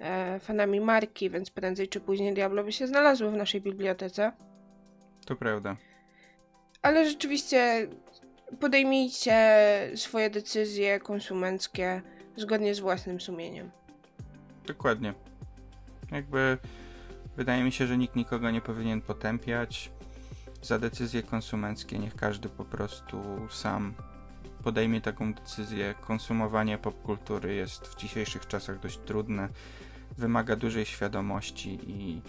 e, 0.00 0.38
fanami 0.40 0.80
marki, 0.80 1.30
więc 1.30 1.50
prędzej 1.50 1.88
czy 1.88 2.00
później 2.00 2.34
Diablo 2.34 2.64
by 2.64 2.72
się 2.72 2.86
znalazło 2.86 3.30
w 3.30 3.36
naszej 3.36 3.60
bibliotece. 3.60 4.32
To 5.26 5.36
prawda 5.36 5.76
ale 6.82 7.10
rzeczywiście 7.10 7.88
podejmijcie 8.60 9.36
swoje 9.94 10.30
decyzje 10.30 11.00
konsumenckie 11.00 12.02
zgodnie 12.36 12.74
z 12.74 12.80
własnym 12.80 13.20
sumieniem. 13.20 13.70
Dokładnie. 14.66 15.14
Jakby 16.10 16.58
wydaje 17.36 17.64
mi 17.64 17.72
się, 17.72 17.86
że 17.86 17.98
nikt 17.98 18.16
nikogo 18.16 18.50
nie 18.50 18.60
powinien 18.60 19.00
potępiać 19.00 19.90
za 20.62 20.78
decyzje 20.78 21.22
konsumenckie. 21.22 21.98
Niech 21.98 22.16
każdy 22.16 22.48
po 22.48 22.64
prostu 22.64 23.22
sam 23.50 23.94
podejmie 24.62 25.00
taką 25.00 25.34
decyzję. 25.34 25.94
Konsumowanie 26.00 26.78
popkultury 26.78 27.54
jest 27.54 27.86
w 27.86 27.96
dzisiejszych 27.96 28.46
czasach 28.46 28.80
dość 28.80 28.98
trudne, 28.98 29.48
wymaga 30.18 30.56
dużej 30.56 30.86
świadomości 30.86 31.78
i 31.86 32.22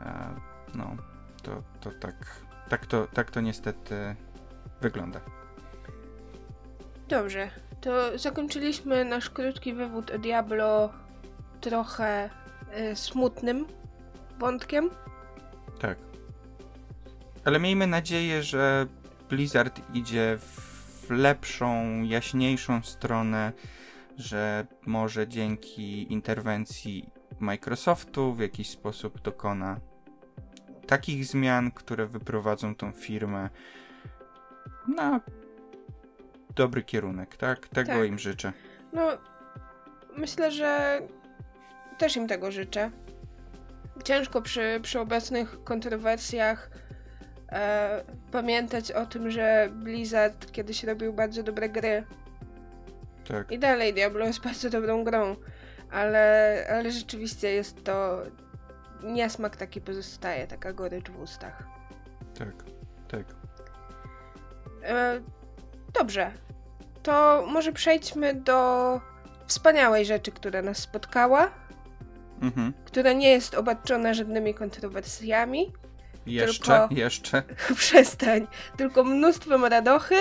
e, 0.00 0.34
no, 0.74 0.96
to, 1.42 1.62
to 1.80 1.90
tak 1.90 2.14
tak 2.72 2.86
to, 2.86 3.06
tak 3.06 3.30
to 3.30 3.40
niestety 3.40 4.16
wygląda. 4.80 5.20
Dobrze, 7.08 7.50
to 7.80 8.18
zakończyliśmy 8.18 9.04
nasz 9.04 9.30
krótki 9.30 9.74
wywód 9.74 10.10
o 10.10 10.18
Diablo 10.18 10.92
trochę 11.60 12.30
y, 12.92 12.96
smutnym 12.96 13.66
wątkiem. 14.38 14.90
Tak. 15.80 15.98
Ale 17.44 17.60
miejmy 17.60 17.86
nadzieję, 17.86 18.42
że 18.42 18.86
Blizzard 19.28 19.80
idzie 19.94 20.38
w 20.38 21.10
lepszą, 21.10 22.02
jaśniejszą 22.02 22.82
stronę, 22.82 23.52
że 24.16 24.66
może 24.86 25.28
dzięki 25.28 26.12
interwencji 26.12 27.10
Microsoftu 27.40 28.34
w 28.34 28.40
jakiś 28.40 28.70
sposób 28.70 29.20
dokona 29.20 29.91
takich 30.86 31.24
zmian, 31.24 31.70
które 31.70 32.06
wyprowadzą 32.06 32.74
tą 32.74 32.92
firmę 32.92 33.48
na 34.96 35.20
dobry 36.54 36.82
kierunek, 36.82 37.36
tak? 37.36 37.68
Tego 37.68 37.92
Tak. 37.92 38.08
im 38.08 38.18
życzę. 38.18 38.52
No, 38.92 39.08
myślę, 40.16 40.50
że 40.50 41.00
też 41.98 42.16
im 42.16 42.28
tego 42.28 42.50
życzę. 42.50 42.90
Ciężko 44.04 44.42
przy, 44.42 44.80
przy 44.82 45.00
obecnych 45.00 45.64
kontrowersjach 45.64 46.70
e, 47.52 48.04
pamiętać 48.32 48.92
o 48.92 49.06
tym, 49.06 49.30
że 49.30 49.68
Blizzard 49.72 50.52
kiedyś 50.52 50.84
robił 50.84 51.12
bardzo 51.12 51.42
dobre 51.42 51.68
gry. 51.68 52.04
Tak, 53.28 53.52
I 53.52 53.58
dalej 53.58 53.94
Diablo 53.94 54.26
jest 54.26 54.40
bardzo 54.40 54.70
dobrą 54.70 55.04
grą, 55.04 55.36
ale, 55.90 56.66
ale 56.70 56.90
rzeczywiście 56.90 57.52
jest 57.52 57.84
to 57.84 58.22
niesmak 59.04 59.56
taki 59.56 59.80
pozostaje, 59.80 60.46
taka 60.46 60.72
gorycz 60.72 61.10
w 61.10 61.20
ustach. 61.20 61.62
tak, 62.38 62.48
tak. 63.08 63.24
E, 64.84 65.20
dobrze, 65.92 66.30
to 67.02 67.44
może 67.48 67.72
przejdźmy 67.72 68.34
do 68.34 69.00
wspaniałej 69.46 70.04
rzeczy, 70.06 70.32
która 70.32 70.62
nas 70.62 70.78
spotkała, 70.78 71.50
Mhm. 72.42 72.72
która 72.84 73.12
nie 73.12 73.28
jest 73.30 73.54
obarczona 73.54 74.14
żadnymi 74.14 74.54
kontrowersjami. 74.54 75.72
Jeszcze, 76.26 76.78
Tylko- 76.88 76.94
jeszcze. 76.94 77.42
Przestań. 77.76 78.46
Tylko 78.76 79.04
mnóstwem 79.04 79.64
radochy 79.64 80.14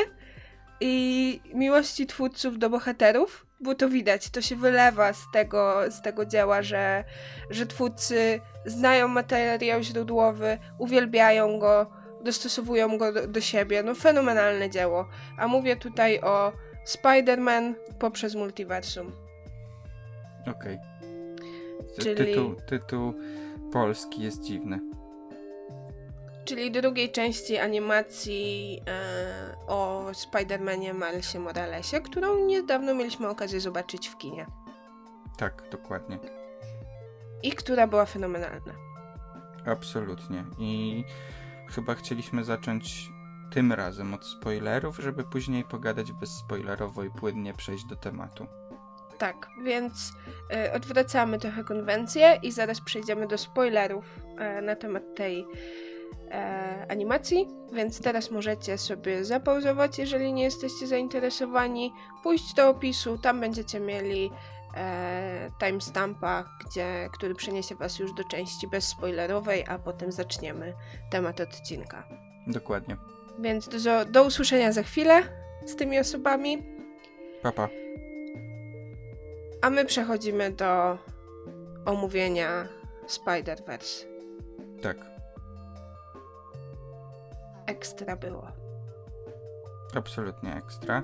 i 0.82 1.42
miłości 1.54 2.06
twórców 2.08 2.60
do 2.60 2.70
bohaterów, 2.70 3.46
bo 3.64 3.76
to 3.76 3.90
widać, 3.90 4.30
to 4.30 4.42
się 4.42 4.56
wylewa 4.56 5.14
z 5.14 5.24
tego, 5.34 5.82
z 5.92 6.02
tego 6.02 6.26
dzieła, 6.26 6.62
że, 6.62 7.04
że 7.50 7.66
twórcy 7.66 8.40
znają 8.66 9.08
materiał 9.08 9.82
źródłowy, 9.84 10.58
uwielbiają 10.78 11.60
go, 11.60 11.92
dostosowują 12.24 12.98
go 12.98 13.14
do, 13.14 13.28
do 13.28 13.42
siebie. 13.42 13.84
No 13.84 13.96
fenomenalne 13.96 14.70
dzieło. 14.70 15.08
A 15.38 15.48
mówię 15.48 15.76
tutaj 15.76 16.20
o 16.22 16.52
Spider-Man 16.88 17.74
poprzez 18.00 18.36
multiversum. 18.36 19.12
Okej. 20.48 20.80
Ty- 21.96 22.02
Czyli- 22.02 22.16
Tytuł, 22.16 22.56
tytuł 22.70 23.14
polski 23.74 24.22
jest 24.24 24.42
dziwny. 24.44 24.80
Czyli 26.52 26.72
drugiej 26.72 27.12
części 27.12 27.58
animacji 27.58 28.82
e, 28.88 29.56
o 29.68 30.06
Spider-Manie 30.12 30.94
Milesie 30.94 31.40
Moralesie, 31.40 32.02
którą 32.02 32.46
niedawno 32.46 32.94
mieliśmy 32.94 33.28
okazję 33.28 33.60
zobaczyć 33.60 34.08
w 34.08 34.18
kinie. 34.18 34.46
Tak, 35.38 35.64
dokładnie. 35.72 36.20
I 37.44 37.52
która 37.52 37.88
była 37.88 38.06
fenomenalna. 38.06 38.74
Absolutnie. 39.66 40.46
I 40.60 41.04
chyba 41.70 41.96
chcieliśmy 41.96 42.44
zacząć 42.44 43.10
tym 43.52 43.74
razem 43.74 44.14
od 44.14 44.26
spoilerów, 44.26 44.98
żeby 44.98 45.24
później 45.24 45.64
pogadać 45.64 46.12
bezspoilerowo 46.12 47.04
i 47.04 47.10
płynnie 47.10 47.54
przejść 47.54 47.86
do 47.86 47.96
tematu. 47.96 48.48
Tak, 49.18 49.48
więc 49.64 50.14
e, 50.54 50.74
odwracamy 50.74 51.40
trochę 51.40 51.64
konwencję 51.64 52.40
i 52.44 52.52
zaraz 52.52 52.82
przejdziemy 52.82 53.28
do 53.28 53.38
spoilerów 53.38 54.20
e, 54.38 54.62
na 54.62 54.76
temat 54.76 55.04
tej 55.16 55.46
e, 56.32 56.86
animacji. 56.90 57.48
Więc 57.74 58.02
teraz 58.02 58.32
możecie 58.32 58.78
sobie 58.78 59.26
zapauzować, 59.26 60.00
jeżeli 60.00 60.34
nie 60.34 60.44
jesteście 60.44 60.88
zainteresowani, 60.88 61.94
pójść 62.24 62.54
do 62.54 62.70
opisu, 62.70 63.18
tam 63.18 63.40
będziecie 63.40 63.80
mieli 63.80 64.32
e, 64.76 65.52
timestampa, 65.60 66.46
gdzie, 66.66 67.10
który 67.14 67.36
przeniesie 67.36 67.76
Was 67.76 68.00
już 68.00 68.14
do 68.14 68.24
części 68.24 68.68
bezspoilerowej, 68.68 69.66
a 69.68 69.80
potem 69.80 70.12
zaczniemy 70.12 70.74
temat 71.12 71.42
odcinka. 71.42 72.08
Dokładnie. 72.48 72.98
Więc 73.40 73.84
do, 73.84 74.06
do 74.06 74.24
usłyszenia 74.24 74.72
za 74.72 74.84
chwilę 74.84 75.24
z 75.66 75.76
tymi 75.76 76.00
osobami. 76.00 76.64
Papa. 77.42 77.70
A 79.62 79.70
my 79.70 79.86
przechodzimy 79.86 80.52
do 80.52 80.98
omówienia 81.86 82.68
Spider-Verse. 83.08 84.06
Tak. 84.82 85.11
Ekstra 87.72 88.16
było. 88.16 88.48
Absolutnie 89.96 90.56
ekstra. 90.56 91.04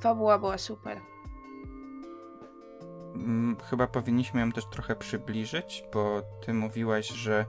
Fabuła 0.00 0.38
była 0.38 0.58
super. 0.58 1.00
Mm, 3.14 3.56
Chyba 3.70 3.86
powinniśmy 3.86 4.40
ją 4.40 4.52
też 4.52 4.66
trochę 4.66 4.96
przybliżyć, 4.96 5.84
bo 5.92 6.22
ty 6.46 6.54
mówiłaś, 6.54 7.08
że 7.08 7.46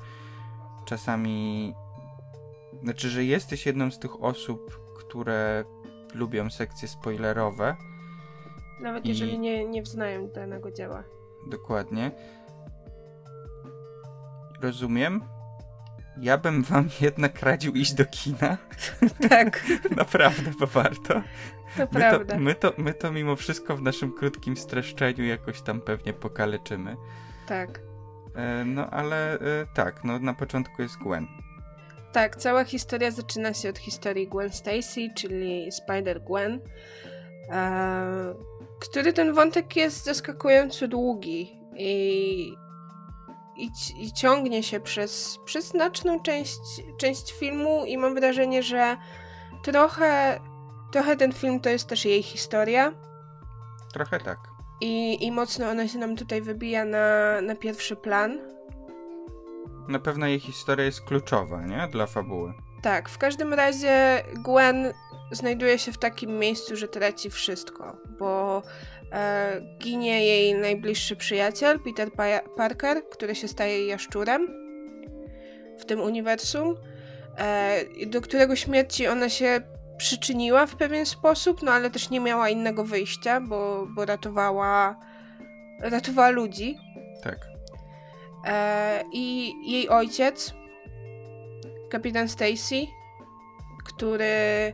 czasami. 0.86 1.74
Znaczy, 2.84 3.10
że 3.10 3.24
jesteś 3.24 3.66
jedną 3.66 3.92
z 3.92 4.00
tych 4.00 4.24
osób, 4.24 4.80
które 4.98 5.64
lubią 6.16 6.50
sekcje 6.50 6.88
spoilerowe. 6.88 7.76
Nawet 8.82 9.06
I- 9.06 9.10
jeżeli 9.10 9.40
nie, 9.40 9.66
nie 9.66 9.82
wznają 9.82 10.28
danego 10.28 10.72
dzieła. 10.72 11.04
Dokładnie. 11.48 12.12
Rozumiem. 14.62 15.22
Ja 16.18 16.38
bym 16.38 16.64
wam 16.64 16.90
jednak 17.02 17.42
radził 17.42 17.74
iść 17.74 17.94
do 17.94 18.06
kina. 18.06 18.58
Tak, 19.30 19.66
Naprawdę, 19.98 20.52
bo 20.60 20.68
warto. 20.68 21.14
to 21.78 21.80
My 21.80 21.88
prawda. 21.88 22.34
to, 22.36 22.40
my, 22.40 22.56
to, 22.56 22.74
my 22.78 22.94
to 22.94 23.12
mimo 23.12 23.36
wszystko 23.36 23.78
w 23.78 23.82
naszym 23.82 24.12
krótkim 24.14 24.58
streszczeniu 24.58 25.26
jakoś 25.26 25.62
tam 25.62 25.82
pewnie 25.82 26.14
pokaleczymy. 26.14 26.96
Tak. 27.48 27.80
E, 28.36 28.66
no 28.66 28.90
ale 28.90 29.34
e, 29.34 29.40
tak, 29.74 30.04
no 30.04 30.20
na 30.20 30.34
początku 30.34 30.82
jest 30.82 30.98
Gwen. 30.98 31.28
Tak, 32.12 32.36
cała 32.36 32.64
historia 32.64 33.12
zaczyna 33.12 33.54
się 33.54 33.70
od 33.70 33.78
historii 33.78 34.28
Gwen 34.28 34.50
Stacy, 34.50 35.10
czyli 35.16 35.70
Spider-Gwen, 35.72 36.60
e, 37.50 38.34
który 38.80 39.14
ten 39.14 39.34
wątek 39.34 39.76
jest 39.76 40.06
zaskakująco 40.06 40.88
długi 40.88 41.60
i, 41.76 42.54
i, 43.56 43.72
i 43.96 44.14
ciągnie 44.14 44.64
się 44.64 44.80
przez, 44.80 45.40
przez 45.46 45.68
znaczną 45.68 46.20
część, 46.20 46.60
część 46.98 47.34
filmu 47.34 47.86
i 47.86 47.98
mam 47.98 48.16
wrażenie, 48.16 48.64
że 48.64 48.98
trochę, 49.64 50.40
trochę 50.92 51.16
ten 51.16 51.34
film 51.34 51.60
to 51.60 51.70
jest 51.70 51.88
też 51.88 52.06
jej 52.06 52.24
historia 52.24 52.94
Trochę 53.94 54.20
tak. 54.20 54.40
i, 54.82 55.26
i 55.26 55.32
mocno 55.32 55.70
ona 55.70 55.88
się 55.88 55.98
nam 55.98 56.16
tutaj 56.16 56.42
wybija 56.42 56.86
na, 56.86 57.42
na 57.42 57.56
pierwszy 57.56 57.96
plan. 57.96 58.40
Na 59.88 60.00
pewno 60.00 60.28
jej 60.28 60.40
historia 60.40 60.86
jest 60.86 61.02
kluczowa, 61.02 61.62
nie? 61.62 61.88
Dla 61.92 62.08
fabuły. 62.08 62.54
Tak, 62.82 63.10
w 63.10 63.18
każdym 63.18 63.54
razie 63.54 64.24
Gwen 64.34 64.94
znajduje 65.32 65.80
się 65.80 65.92
w 65.92 65.98
takim 65.98 66.40
miejscu, 66.40 66.76
że 66.76 66.88
traci 66.88 67.30
wszystko, 67.30 67.98
bo 68.20 68.62
ginie 69.80 70.26
jej 70.26 70.56
najbliższy 70.56 71.16
przyjaciel, 71.16 71.80
Peter 71.80 72.12
pa- 72.12 72.50
Parker, 72.58 73.04
który 73.12 73.36
się 73.36 73.48
staje 73.48 73.88
jaszczurem 73.88 74.48
w 75.80 75.86
tym 75.86 76.02
uniwersum, 76.02 76.76
e, 77.38 77.80
do 78.06 78.22
którego 78.22 78.56
śmierci 78.56 79.08
ona 79.08 79.30
się 79.30 79.62
przyczyniła 79.98 80.66
w 80.66 80.76
pewien 80.76 81.06
sposób, 81.06 81.62
no 81.64 81.72
ale 81.72 81.90
też 81.90 82.10
nie 82.10 82.20
miała 82.20 82.50
innego 82.50 82.84
wyjścia, 82.84 83.42
bo, 83.42 83.88
bo 83.96 84.06
ratowała, 84.06 85.00
ratowała 85.80 86.30
ludzi. 86.30 86.78
Tak. 87.24 87.38
E, 88.46 89.04
I 89.12 89.54
jej 89.72 89.90
ojciec, 89.90 90.54
kapitan 91.90 92.30
Stacy, 92.30 92.76
który 93.86 94.74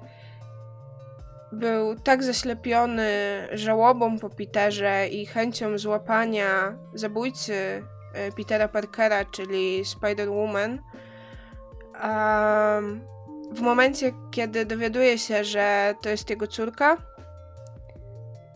był 1.51 1.95
tak 1.95 2.23
zaślepiony 2.23 3.07
żałobą 3.53 4.19
po 4.19 4.29
Peterze 4.29 5.07
i 5.07 5.25
chęcią 5.25 5.77
złapania 5.77 6.77
zabójcy 6.93 7.83
e, 8.13 8.31
Petera 8.31 8.67
Parkera, 8.67 9.25
czyli 9.25 9.83
Spider-Woman, 9.85 10.77
w 13.51 13.61
momencie, 13.61 14.11
kiedy 14.31 14.65
dowiaduje 14.65 15.17
się, 15.17 15.43
że 15.43 15.95
to 16.01 16.09
jest 16.09 16.29
jego 16.29 16.47
córka, 16.47 16.97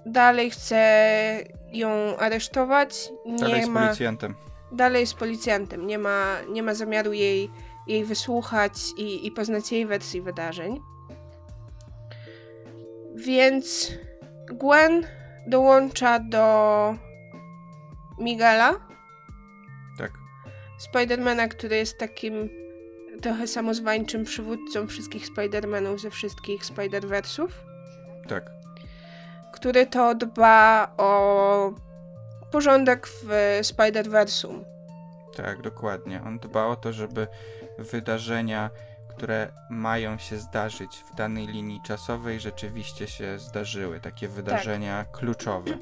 dalej 0.05 0.49
chce 0.49 1.39
ją 1.71 2.17
aresztować. 2.17 3.09
Nie 3.25 3.55
jest 3.55 3.69
ma 3.69 3.85
policjantem. 3.85 4.35
dalej 4.71 5.01
jest 5.01 5.13
policjantem, 5.15 5.87
nie 5.87 5.97
ma, 5.97 6.37
nie 6.49 6.63
ma 6.63 6.73
zamiaru 6.73 7.13
jej 7.13 7.49
jej 7.87 8.05
wysłuchać 8.05 8.73
i, 8.97 9.27
i 9.27 9.31
poznać 9.31 9.71
jej 9.71 9.85
wersji 9.85 10.21
wydarzeń. 10.21 10.81
Więc 13.15 13.91
Gwen 14.45 15.07
dołącza 15.47 16.19
do 16.19 16.95
Miguela. 18.19 18.79
Tak. 19.97 20.11
Spidermana, 20.77 21.47
który 21.47 21.75
jest 21.75 21.97
takim 21.97 22.49
trochę 23.21 23.47
samozwańczym 23.47 24.23
przywódcą 24.23 24.87
wszystkich 24.87 25.25
Spidermanów 25.25 26.01
ze 26.01 26.09
wszystkich 26.09 26.65
Spider-Versów. 26.65 27.47
Tak. 28.27 28.51
Który 29.53 29.85
to 29.85 30.15
dba 30.15 30.93
o 30.97 31.73
porządek 32.51 33.07
w 33.07 33.27
Spider-Versum. 33.61 34.63
Tak, 35.35 35.61
dokładnie. 35.61 36.21
On 36.25 36.39
dba 36.39 36.65
o 36.65 36.75
to, 36.75 36.93
żeby 36.93 37.27
wydarzenia, 37.77 38.69
które 39.17 39.51
mają 39.69 40.17
się 40.17 40.37
zdarzyć 40.37 41.03
w 41.11 41.15
danej 41.15 41.47
linii 41.47 41.81
czasowej, 41.85 42.39
rzeczywiście 42.39 43.07
się 43.07 43.39
zdarzyły. 43.39 43.99
Takie 43.99 44.27
wydarzenia 44.27 45.05
tak. 45.05 45.17
kluczowe. 45.19 45.77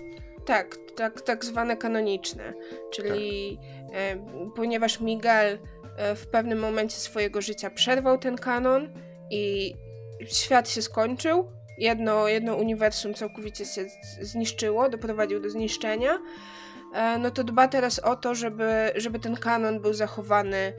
Tak, 0.45 0.77
tak, 0.95 1.21
tak 1.21 1.45
zwane 1.45 1.77
kanoniczne. 1.77 2.53
Czyli 2.91 3.57
tak. 3.87 3.95
e, 3.95 4.51
ponieważ 4.55 4.99
Miguel 4.99 5.59
e, 5.97 6.15
w 6.15 6.27
pewnym 6.27 6.59
momencie 6.59 6.95
swojego 6.95 7.41
życia 7.41 7.69
przerwał 7.69 8.17
ten 8.17 8.37
kanon 8.37 8.89
i 9.31 9.75
świat 10.25 10.69
się 10.69 10.81
skończył, 10.81 11.51
jedno, 11.77 12.27
jedno 12.27 12.55
uniwersum 12.55 13.13
całkowicie 13.13 13.65
się 13.65 13.85
zniszczyło, 14.21 14.89
doprowadził 14.89 15.39
do 15.39 15.49
zniszczenia, 15.49 16.19
E, 16.93 17.17
no 17.17 17.31
to 17.31 17.43
dba 17.43 17.67
teraz 17.67 17.99
o 17.99 18.15
to, 18.15 18.35
żeby, 18.35 18.91
żeby 18.95 19.19
ten 19.19 19.35
kanon 19.35 19.79
był 19.79 19.93
zachowany 19.93 20.73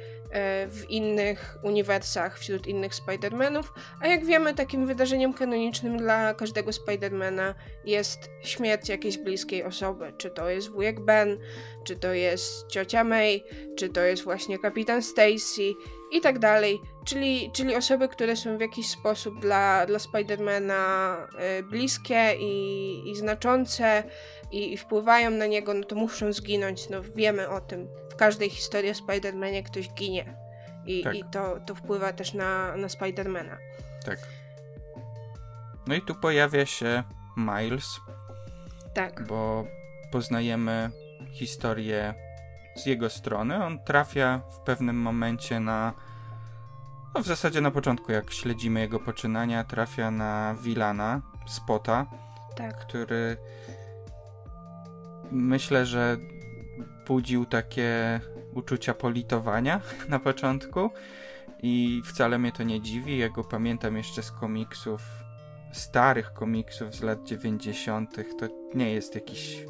w 0.69 0.85
innych 0.89 1.59
uniwersach, 1.63 2.39
wśród 2.39 2.67
innych 2.67 2.93
Spider-Manów, 2.93 3.65
a 4.01 4.07
jak 4.07 4.25
wiemy, 4.25 4.55
takim 4.55 4.87
wydarzeniem 4.87 5.35
kanonicznym 5.35 5.99
dla 5.99 6.35
każdego 6.35 6.71
Spider-Mana 6.71 7.55
jest 7.85 8.31
śmierć 8.43 8.89
jakiejś 8.89 9.19
bliskiej 9.19 9.65
osoby. 9.65 10.13
Czy 10.19 10.31
to 10.31 10.51
jest 10.51 10.71
wujek 10.71 11.01
Ben, 11.01 11.39
czy 11.85 11.97
to 11.97 12.13
jest 12.13 12.67
ciocia 12.67 13.05
May, 13.05 13.45
czy 13.77 13.89
to 13.89 14.01
jest 14.01 14.25
właśnie 14.25 14.59
kapitan 14.59 15.03
Stacy 15.03 15.73
i 16.13 16.21
tak 16.21 16.39
dalej. 16.39 16.81
Czyli, 17.05 17.51
czyli 17.53 17.77
osoby, 17.77 18.09
które 18.09 18.37
są 18.37 18.59
w 18.59 18.61
jakiś 18.61 18.89
sposób 18.89 19.41
dla, 19.41 19.87
dla 19.87 19.99
Spidermana 19.99 21.17
e, 21.39 21.63
bliskie 21.63 22.35
i, 22.41 23.11
i 23.11 23.17
znaczące, 23.17 24.05
i, 24.53 24.73
i 24.73 24.77
wpływają 24.77 25.31
na 25.31 25.47
niego, 25.47 25.75
no 25.75 25.85
to 25.85 25.97
muszą 25.97 26.33
zginąć. 26.33 26.89
No 26.89 27.03
wiemy 27.15 27.49
o 27.49 27.61
tym. 27.61 27.89
W 28.13 28.17
każdej 28.17 28.51
historii 28.51 28.91
o 28.91 28.95
Spider-Manie 28.95 29.63
ktoś 29.63 29.89
ginie. 29.89 30.37
I, 30.87 31.03
tak. 31.03 31.15
i 31.15 31.25
to, 31.25 31.61
to 31.67 31.75
wpływa 31.75 32.13
też 32.13 32.35
na, 32.35 32.77
na 32.77 32.89
Spidermana. 32.89 33.59
Tak. 34.05 34.19
No 35.87 35.95
i 35.95 36.03
tu 36.03 36.15
pojawia 36.15 36.67
się 36.67 37.03
Miles. 37.37 38.01
Tak. 38.95 39.27
Bo 39.27 39.65
poznajemy 40.11 40.91
historię 41.31 42.15
z 42.77 42.87
jego 42.87 43.11
strony. 43.11 43.65
On 43.65 43.79
trafia 43.85 44.41
w 44.51 44.59
pewnym 44.61 44.97
momencie 44.97 45.61
na. 45.61 45.93
No 47.15 47.23
w 47.23 47.27
zasadzie 47.27 47.61
na 47.61 47.71
początku, 47.71 48.13
jak 48.13 48.33
śledzimy 48.33 48.81
jego 48.81 49.01
poczynania, 49.01 49.65
trafia 49.65 50.11
na 50.11 50.55
Wilana, 50.63 51.21
Spota, 51.47 52.07
tak. 52.57 52.87
który 52.87 53.37
myślę, 55.31 55.87
że 55.87 56.17
budził 57.07 57.47
takie 57.47 58.21
uczucia 58.55 58.95
politowania 58.95 59.81
na 60.09 60.19
początku 60.19 60.91
i 61.63 62.03
wcale 62.05 62.39
mnie 62.39 62.53
to 62.53 62.63
nie 62.63 62.81
dziwi. 62.81 63.19
Ja 63.19 63.29
go 63.29 63.45
pamiętam 63.45 63.97
jeszcze 63.97 64.23
z 64.23 64.31
komiksów, 64.31 65.03
starych 65.73 66.33
komiksów 66.33 66.95
z 66.95 67.03
lat 67.03 67.25
90. 67.25 68.17
To 68.39 68.49
nie 68.75 68.93
jest 68.93 69.15
jakiś 69.15 69.65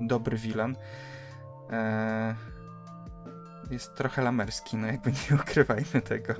dobry 0.00 0.36
wilan. 0.36 0.76
Eee, 1.70 2.34
jest 3.70 3.94
trochę 3.94 4.22
lamerski, 4.22 4.76
no 4.76 4.86
jakby 4.86 5.10
nie 5.10 5.36
ukrywajmy 5.42 6.02
tego. 6.04 6.34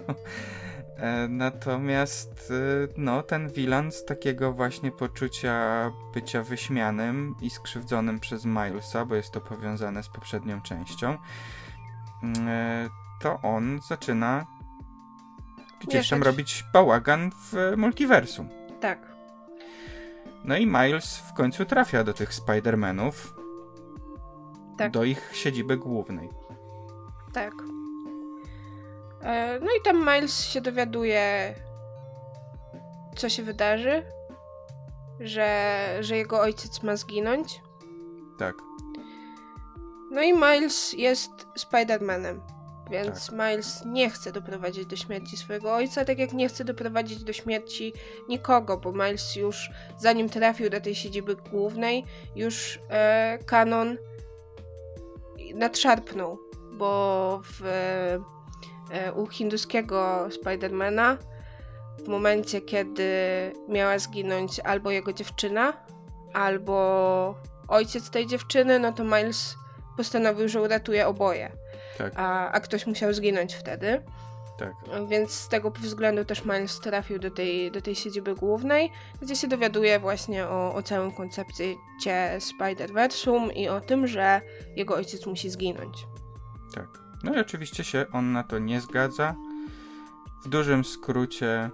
E, 1.03 1.29
natomiast 1.29 2.51
e, 2.51 2.89
no, 2.97 3.23
ten 3.23 3.49
Wilan 3.49 3.93
z 3.93 4.05
takiego 4.05 4.53
właśnie 4.53 4.93
poczucia 4.93 5.91
bycia 6.15 6.43
wyśmianym 6.43 7.35
i 7.41 7.51
skrzywdzonym 7.51 8.21
przez 8.21 8.45
Milesa, 8.45 9.05
bo 9.05 9.15
jest 9.15 9.33
to 9.33 9.41
powiązane 9.41 10.03
z 10.03 10.09
poprzednią 10.09 10.63
częścią, 10.63 11.19
mm, 12.23 12.49
e, 12.49 12.89
to 13.21 13.41
on 13.43 13.81
zaczyna 13.89 14.47
gdzieś 15.81 16.09
tam 16.09 16.23
robić 16.23 16.65
bałagan 16.73 17.31
w 17.31 17.75
multiversum. 17.77 18.49
Tak. 18.81 19.13
No 20.45 20.57
i 20.57 20.67
Miles 20.67 21.17
w 21.17 21.33
końcu 21.33 21.65
trafia 21.65 22.05
do 22.05 22.13
tych 22.13 22.31
Spider-Manów. 22.31 23.13
Tak. 24.79 24.93
Do 24.93 25.05
ich 25.05 25.31
siedziby 25.33 25.77
głównej. 25.77 26.29
Tak. 27.33 27.72
E, 29.23 29.59
no 29.61 29.67
i 29.67 29.83
tam 29.85 30.01
Miles 30.01 30.45
się 30.45 30.61
dowiaduje, 30.61 31.55
co 33.17 33.29
się 33.29 33.43
wydarzy, 33.43 34.03
że, 35.21 35.89
że 36.01 36.17
jego 36.17 36.41
ojciec 36.41 36.83
ma 36.83 36.97
zginąć. 36.97 37.61
Tak. 38.39 38.55
No 40.11 40.23
i 40.23 40.33
Miles 40.33 40.93
jest 40.93 41.31
Spider-Manem, 41.59 42.41
więc 42.91 43.27
tak. 43.27 43.35
Miles 43.37 43.83
nie 43.87 44.11
chce 44.11 44.33
doprowadzić 44.33 44.87
do 44.87 44.97
śmierci 44.97 45.37
swojego 45.37 45.75
ojca, 45.75 46.05
tak 46.05 46.19
jak 46.19 46.33
nie 46.33 46.49
chce 46.49 46.65
doprowadzić 46.65 47.25
do 47.25 47.33
śmierci 47.33 47.93
nikogo, 48.29 48.77
bo 48.77 48.93
Miles 48.93 49.37
już 49.37 49.71
zanim 49.99 50.29
trafił 50.29 50.71
do 50.71 50.81
tej 50.81 50.95
siedziby 50.95 51.37
głównej, 51.37 52.05
już 52.37 52.81
e, 52.91 53.39
kanon 53.47 53.97
nadszarpnął, 55.55 56.39
bo 56.73 57.41
w 57.45 57.67
E, 57.67 58.42
u 59.15 59.27
hinduskiego 59.27 60.29
Spidermana 60.31 61.17
w 62.05 62.09
momencie, 62.09 62.61
kiedy 62.61 63.09
miała 63.69 63.99
zginąć 63.99 64.61
albo 64.61 64.91
jego 64.91 65.13
dziewczyna, 65.13 65.73
albo 66.33 67.35
ojciec 67.69 68.11
tej 68.11 68.27
dziewczyny, 68.27 68.79
no 68.79 68.93
to 68.93 69.05
Miles 69.05 69.57
postanowił, 69.97 70.49
że 70.49 70.63
uratuje 70.63 71.07
oboje. 71.07 71.53
Tak. 71.99 72.13
A, 72.17 72.53
a 72.53 72.61
ktoś 72.61 72.87
musiał 72.87 73.13
zginąć 73.15 73.55
wtedy. 73.55 74.03
Tak. 74.59 74.75
Więc 75.09 75.31
z 75.31 75.49
tego 75.49 75.71
względu 75.71 76.25
też 76.25 76.45
Miles 76.45 76.81
trafił 76.81 77.19
do 77.19 77.31
tej, 77.31 77.71
do 77.71 77.81
tej 77.83 77.95
siedziby 77.95 78.35
głównej, 78.35 78.93
gdzie 79.23 79.37
się 79.37 79.49
dowiaduje 79.49 79.99
właśnie 79.99 80.47
o, 80.47 80.75
o 80.75 80.83
całym 80.83 81.13
koncepcie 81.13 81.75
Spider-Versum 82.39 83.53
i 83.57 83.69
o 83.69 83.81
tym, 83.81 84.07
że 84.07 84.41
jego 84.77 84.95
ojciec 84.95 85.27
musi 85.27 85.51
zginąć. 85.51 86.07
Tak. 86.75 87.02
No 87.23 87.35
i 87.35 87.39
oczywiście 87.39 87.85
się 87.85 88.07
on 88.13 88.33
na 88.33 88.43
to 88.43 88.59
nie 88.59 88.81
zgadza. 88.81 89.35
W 90.45 90.49
dużym 90.49 90.85
skrócie 90.85 91.71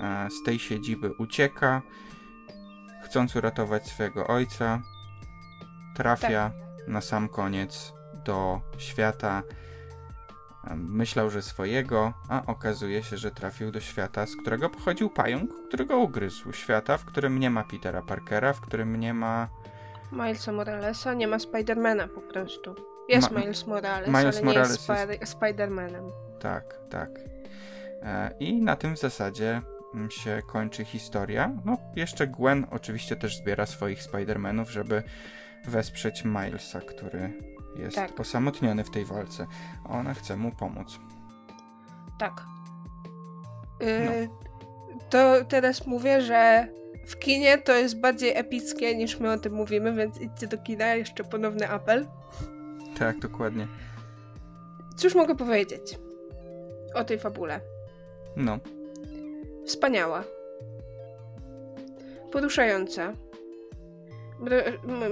e, 0.00 0.28
z 0.30 0.42
tej 0.42 0.58
siedziby 0.58 1.12
ucieka, 1.12 1.82
chcąc 3.04 3.36
uratować 3.36 3.86
swojego 3.86 4.26
ojca. 4.26 4.82
Trafia 5.96 6.50
tak. 6.50 6.88
na 6.88 7.00
sam 7.00 7.28
koniec 7.28 7.92
do 8.24 8.60
świata. 8.78 9.42
E, 10.64 10.76
myślał, 10.76 11.30
że 11.30 11.42
swojego, 11.42 12.12
a 12.28 12.46
okazuje 12.46 13.02
się, 13.02 13.16
że 13.16 13.30
trafił 13.30 13.70
do 13.70 13.80
świata, 13.80 14.26
z 14.26 14.36
którego 14.36 14.70
pochodził 14.70 15.10
pająk, 15.10 15.50
którego 15.68 15.98
ugryzł. 15.98 16.52
Świata, 16.52 16.98
w 16.98 17.04
którym 17.04 17.38
nie 17.38 17.50
ma 17.50 17.64
Petera 17.64 18.02
Parkera, 18.02 18.52
w 18.52 18.60
którym 18.60 19.00
nie 19.00 19.14
ma 19.14 19.48
Milesa 20.12 20.52
Moralesa, 20.52 21.14
nie 21.14 21.28
ma 21.28 21.38
Spidermana 21.38 22.08
po 22.08 22.20
prostu. 22.20 22.97
Jest 23.08 23.30
Ma 23.30 23.40
Miles 23.40 23.66
Morales, 23.66 24.08
Miles 24.08 24.36
ale 24.36 24.44
Morales 24.44 24.88
nie 24.88 24.94
jest, 24.94 25.20
jest... 25.20 25.38
Spider-Manem. 25.38 26.10
Tak, 26.40 26.80
tak. 26.90 27.10
E, 28.02 28.30
I 28.40 28.62
na 28.62 28.76
tym 28.76 28.96
w 28.96 29.00
zasadzie 29.00 29.62
mm, 29.94 30.10
się 30.10 30.42
kończy 30.46 30.84
historia. 30.84 31.52
No, 31.64 31.78
jeszcze 31.96 32.26
Gwen 32.26 32.66
oczywiście 32.70 33.16
też 33.16 33.36
zbiera 33.36 33.66
swoich 33.66 34.02
Spider-Manów, 34.02 34.68
żeby 34.68 35.02
wesprzeć 35.66 36.24
Milesa, 36.24 36.80
który 36.80 37.32
jest 37.76 37.96
tak. 37.96 38.20
osamotniony 38.20 38.84
w 38.84 38.90
tej 38.90 39.04
walce. 39.04 39.46
Ona 39.84 40.14
chce 40.14 40.36
mu 40.36 40.52
pomóc. 40.52 40.98
Tak. 42.18 42.42
Yy, 43.80 44.28
no. 44.28 44.48
To 45.10 45.44
teraz 45.44 45.86
mówię, 45.86 46.20
że 46.20 46.68
w 47.06 47.18
kinie 47.18 47.58
to 47.58 47.72
jest 47.72 48.00
bardziej 48.00 48.36
epickie 48.36 48.96
niż 48.96 49.20
my 49.20 49.32
o 49.32 49.38
tym 49.38 49.52
mówimy, 49.52 49.92
więc 49.92 50.20
idźcie 50.20 50.46
do 50.46 50.58
kina, 50.58 50.86
jeszcze 50.94 51.24
ponowny 51.24 51.68
apel. 51.68 52.06
Tak, 52.98 53.18
dokładnie. 53.18 53.66
Cóż 54.96 55.14
mogę 55.14 55.36
powiedzieć 55.36 55.98
o 56.94 57.04
tej 57.04 57.18
fabule? 57.18 57.60
No. 58.36 58.58
Wspaniała. 59.66 60.24
Poruszająca. 62.32 63.12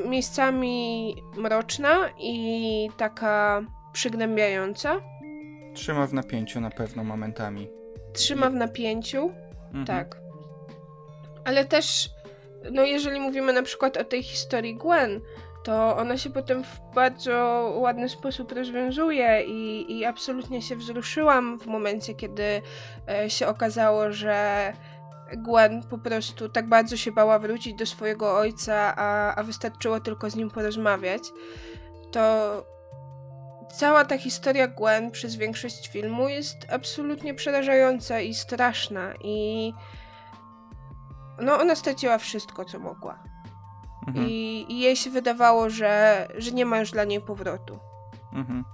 miejscami 0.08 1.14
mroczna 1.36 2.10
i 2.20 2.88
taka 2.96 3.64
przygnębiająca. 3.92 5.00
trzyma 5.74 6.06
w 6.06 6.14
napięciu 6.14 6.60
na 6.60 6.70
pewno 6.70 7.04
momentami. 7.04 7.68
Trzyma 8.12 8.50
w 8.50 8.54
napięciu, 8.54 9.30
mhm. 9.66 9.86
tak. 9.86 10.16
Ale 11.44 11.64
też, 11.64 12.10
no 12.72 12.84
jeżeli 12.84 13.20
mówimy 13.20 13.52
na 13.52 13.62
przykład 13.62 13.96
o 13.96 14.04
tej 14.04 14.22
historii 14.22 14.76
Gwen, 14.76 15.20
to 15.66 15.96
ona 15.96 16.18
się 16.18 16.30
potem 16.30 16.64
w 16.64 16.80
bardzo 16.94 17.34
ładny 17.76 18.08
sposób 18.08 18.52
rozwiązuje 18.52 19.42
i, 19.46 19.92
i 19.98 20.04
absolutnie 20.04 20.62
się 20.62 20.76
wzruszyłam 20.76 21.58
w 21.58 21.66
momencie, 21.66 22.14
kiedy 22.14 22.62
e, 23.08 23.30
się 23.30 23.46
okazało, 23.46 24.12
że 24.12 24.72
Gwen 25.32 25.82
po 25.82 25.98
prostu 25.98 26.48
tak 26.48 26.68
bardzo 26.68 26.96
się 26.96 27.12
bała 27.12 27.38
wrócić 27.38 27.74
do 27.74 27.86
swojego 27.86 28.36
ojca, 28.36 28.94
a, 28.96 29.34
a 29.34 29.42
wystarczyło 29.42 30.00
tylko 30.00 30.30
z 30.30 30.36
nim 30.36 30.50
porozmawiać. 30.50 31.22
To 32.12 32.64
cała 33.76 34.04
ta 34.04 34.18
historia 34.18 34.68
Gwen 34.68 35.10
przez 35.10 35.36
większość 35.36 35.88
filmu 35.88 36.28
jest 36.28 36.56
absolutnie 36.72 37.34
przerażająca 37.34 38.20
i 38.20 38.34
straszna 38.34 39.14
i 39.24 39.72
no 41.40 41.60
ona 41.60 41.74
straciła 41.74 42.18
wszystko, 42.18 42.64
co 42.64 42.78
mogła. 42.78 43.35
Mhm. 44.06 44.26
I, 44.28 44.66
I, 44.68 44.80
jej 44.80 44.96
się 44.96 45.10
wydawało, 45.10 45.70
że, 45.70 46.26
że 46.38 46.50
nie 46.50 46.66
ma 46.66 46.78
już 46.78 46.90
dla 46.90 47.04
niej 47.04 47.20
powrotu. 47.20 47.78
Mhm. 48.32 48.64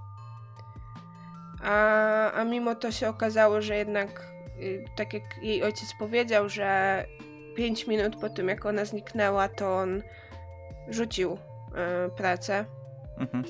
A, 1.63 2.31
a 2.31 2.43
mimo 2.43 2.75
to 2.75 2.91
się 2.91 3.09
okazało, 3.09 3.61
że 3.61 3.75
jednak, 3.75 4.27
y, 4.61 4.85
tak 4.95 5.13
jak 5.13 5.23
jej 5.41 5.63
ojciec 5.63 5.93
powiedział, 5.99 6.49
że 6.49 7.05
5 7.55 7.87
minut 7.87 8.15
po 8.15 8.29
tym, 8.29 8.47
jak 8.47 8.65
ona 8.65 8.85
zniknęła, 8.85 9.49
to 9.49 9.75
on 9.75 10.01
rzucił 10.89 11.33
y, 11.33 11.37
pracę 12.17 12.65
mhm. 13.19 13.43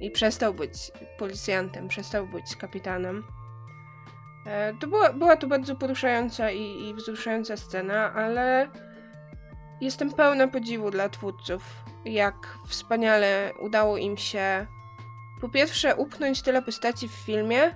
i 0.00 0.10
przestał 0.10 0.54
być 0.54 0.72
policjantem, 1.18 1.88
przestał 1.88 2.26
być 2.26 2.56
kapitanem. 2.56 3.24
E, 4.46 4.74
to 4.80 4.86
była, 4.86 5.12
była 5.12 5.36
to 5.36 5.46
bardzo 5.46 5.76
poruszająca 5.76 6.50
i, 6.50 6.88
i 6.88 6.94
wzruszająca 6.94 7.56
scena, 7.56 8.12
ale 8.14 8.68
Jestem 9.80 10.12
pełna 10.12 10.48
podziwu 10.48 10.90
dla 10.90 11.08
twórców, 11.08 11.62
jak 12.04 12.58
wspaniale 12.66 13.52
udało 13.60 13.96
im 13.96 14.16
się 14.16 14.66
po 15.40 15.48
pierwsze 15.48 15.96
upchnąć 15.96 16.42
tyle 16.42 16.62
postaci 16.62 17.08
w 17.08 17.12
filmie, 17.12 17.74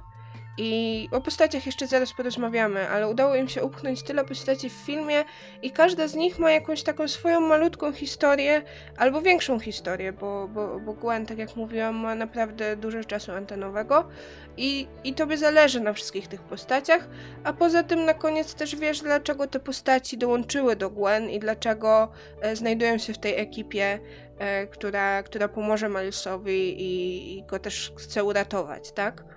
i 0.58 1.08
o 1.12 1.20
postaciach 1.20 1.66
jeszcze 1.66 1.86
zaraz 1.86 2.12
porozmawiamy, 2.12 2.88
ale 2.88 3.08
udało 3.08 3.34
im 3.34 3.48
się 3.48 3.62
upchnąć 3.62 4.02
tyle 4.02 4.24
postaci 4.24 4.70
w 4.70 4.72
filmie 4.72 5.24
i 5.62 5.70
każda 5.70 6.08
z 6.08 6.14
nich 6.14 6.38
ma 6.38 6.50
jakąś 6.50 6.82
taką 6.82 7.08
swoją 7.08 7.40
malutką 7.40 7.92
historię, 7.92 8.62
albo 8.96 9.22
większą 9.22 9.58
historię, 9.58 10.12
bo, 10.12 10.48
bo, 10.48 10.80
bo 10.80 10.92
Gwen, 10.92 11.26
tak 11.26 11.38
jak 11.38 11.56
mówiłam, 11.56 11.96
ma 11.96 12.14
naprawdę 12.14 12.76
dużo 12.76 13.04
czasu 13.04 13.32
antenowego 13.32 14.08
i, 14.56 14.86
i 15.04 15.14
tobie 15.14 15.36
zależy 15.36 15.80
na 15.80 15.92
wszystkich 15.92 16.28
tych 16.28 16.42
postaciach, 16.42 17.08
a 17.44 17.52
poza 17.52 17.82
tym 17.82 18.04
na 18.04 18.14
koniec 18.14 18.54
też 18.54 18.76
wiesz, 18.76 19.00
dlaczego 19.00 19.46
te 19.46 19.60
postaci 19.60 20.18
dołączyły 20.18 20.76
do 20.76 20.90
Gwen 20.90 21.30
i 21.30 21.38
dlaczego 21.38 22.12
e, 22.40 22.56
znajdują 22.56 22.98
się 22.98 23.12
w 23.12 23.18
tej 23.18 23.40
ekipie, 23.40 23.98
e, 24.38 24.66
która, 24.66 25.22
która 25.22 25.48
pomoże 25.48 25.88
Milesowi 25.88 26.82
i, 26.82 27.38
i 27.38 27.42
go 27.42 27.58
też 27.58 27.92
chce 27.96 28.24
uratować, 28.24 28.92
tak? 28.92 29.31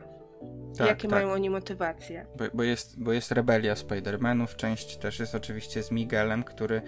Tak, 0.77 0.88
Jakie 0.88 1.07
tak. 1.07 1.11
mają 1.11 1.31
oni 1.31 1.49
motywacje. 1.49 2.25
Bo, 2.38 2.45
bo, 2.53 2.63
jest, 2.63 3.03
bo 3.03 3.13
jest 3.13 3.31
rebelia 3.31 3.73
Spider-Manów, 3.73 4.55
część 4.55 4.97
też 4.97 5.19
jest 5.19 5.35
oczywiście 5.35 5.83
z 5.83 5.91
Miguelem, 5.91 6.43
który 6.43 6.81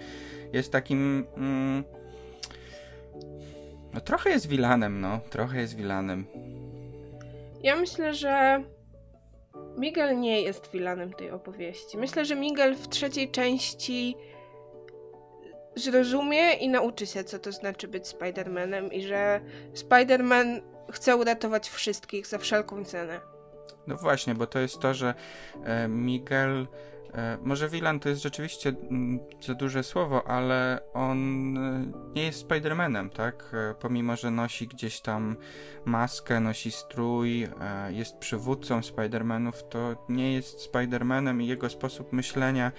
jest 0.52 0.72
takim... 0.72 1.26
Mm, 1.36 1.84
no 3.94 4.00
trochę 4.00 4.30
jest 4.30 4.48
wilanem, 4.48 5.00
no. 5.00 5.20
Trochę 5.30 5.60
jest 5.60 5.76
wilanem. 5.76 6.26
Ja 7.62 7.76
myślę, 7.76 8.14
że 8.14 8.64
Miguel 9.78 10.20
nie 10.20 10.42
jest 10.42 10.70
wilanem 10.72 11.12
tej 11.12 11.30
opowieści. 11.30 11.98
Myślę, 11.98 12.24
że 12.24 12.36
Miguel 12.36 12.74
w 12.74 12.88
trzeciej 12.88 13.30
części 13.30 14.16
zrozumie 15.76 16.52
i 16.52 16.68
nauczy 16.68 17.06
się, 17.06 17.24
co 17.24 17.38
to 17.38 17.52
znaczy 17.52 17.88
być 17.88 18.04
Spider-Manem 18.04 18.92
i 18.92 19.02
że 19.02 19.40
Spider-Man 19.74 20.60
chce 20.92 21.16
uratować 21.16 21.68
wszystkich 21.68 22.26
za 22.26 22.38
wszelką 22.38 22.84
cenę. 22.84 23.20
No 23.88 23.96
właśnie, 23.96 24.34
bo 24.34 24.46
to 24.46 24.58
jest 24.58 24.78
to, 24.78 24.94
że 24.94 25.14
e, 25.64 25.88
Miguel. 25.88 26.66
E, 27.14 27.38
może 27.42 27.68
Wilan 27.68 28.00
to 28.00 28.08
jest 28.08 28.22
rzeczywiście 28.22 28.68
mm, 28.68 29.18
za 29.40 29.54
duże 29.54 29.82
słowo, 29.82 30.26
ale 30.26 30.80
on 30.94 31.56
e, 31.58 31.86
nie 32.14 32.24
jest 32.24 32.48
Spider-Manem, 32.48 33.10
tak? 33.10 33.56
Pomimo, 33.80 34.16
że 34.16 34.30
nosi 34.30 34.68
gdzieś 34.68 35.00
tam 35.00 35.36
maskę, 35.84 36.40
nosi 36.40 36.70
strój, 36.70 37.48
jest 37.88 38.18
przywódcą 38.18 38.80
Spider-Manów, 38.80 39.68
to 39.68 40.04
nie 40.08 40.32
jest 40.32 40.72
Spider-Manem 40.72 41.42
i 41.42 41.46
jego 41.46 41.68
sposób 41.68 42.12
myślenia 42.12 42.72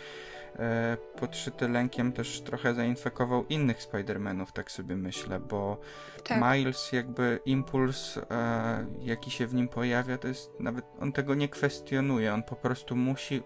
podszyty 1.15 1.67
lękiem 1.67 2.11
też 2.11 2.41
trochę 2.41 2.73
zainfekował 2.73 3.45
innych 3.45 3.77
Spider-Manów, 3.77 4.51
tak 4.53 4.71
sobie 4.71 4.95
myślę, 4.95 5.39
bo 5.39 5.77
tak. 6.23 6.41
Miles 6.41 6.91
jakby 6.91 7.39
impuls, 7.45 8.17
e, 8.17 8.85
jaki 9.01 9.31
się 9.31 9.47
w 9.47 9.53
nim 9.53 9.67
pojawia, 9.67 10.17
to 10.17 10.27
jest 10.27 10.59
nawet, 10.59 10.85
on 10.99 11.11
tego 11.11 11.35
nie 11.35 11.49
kwestionuje, 11.49 12.33
on 12.33 12.43
po 12.43 12.55
prostu 12.55 12.95
musi 12.95 13.43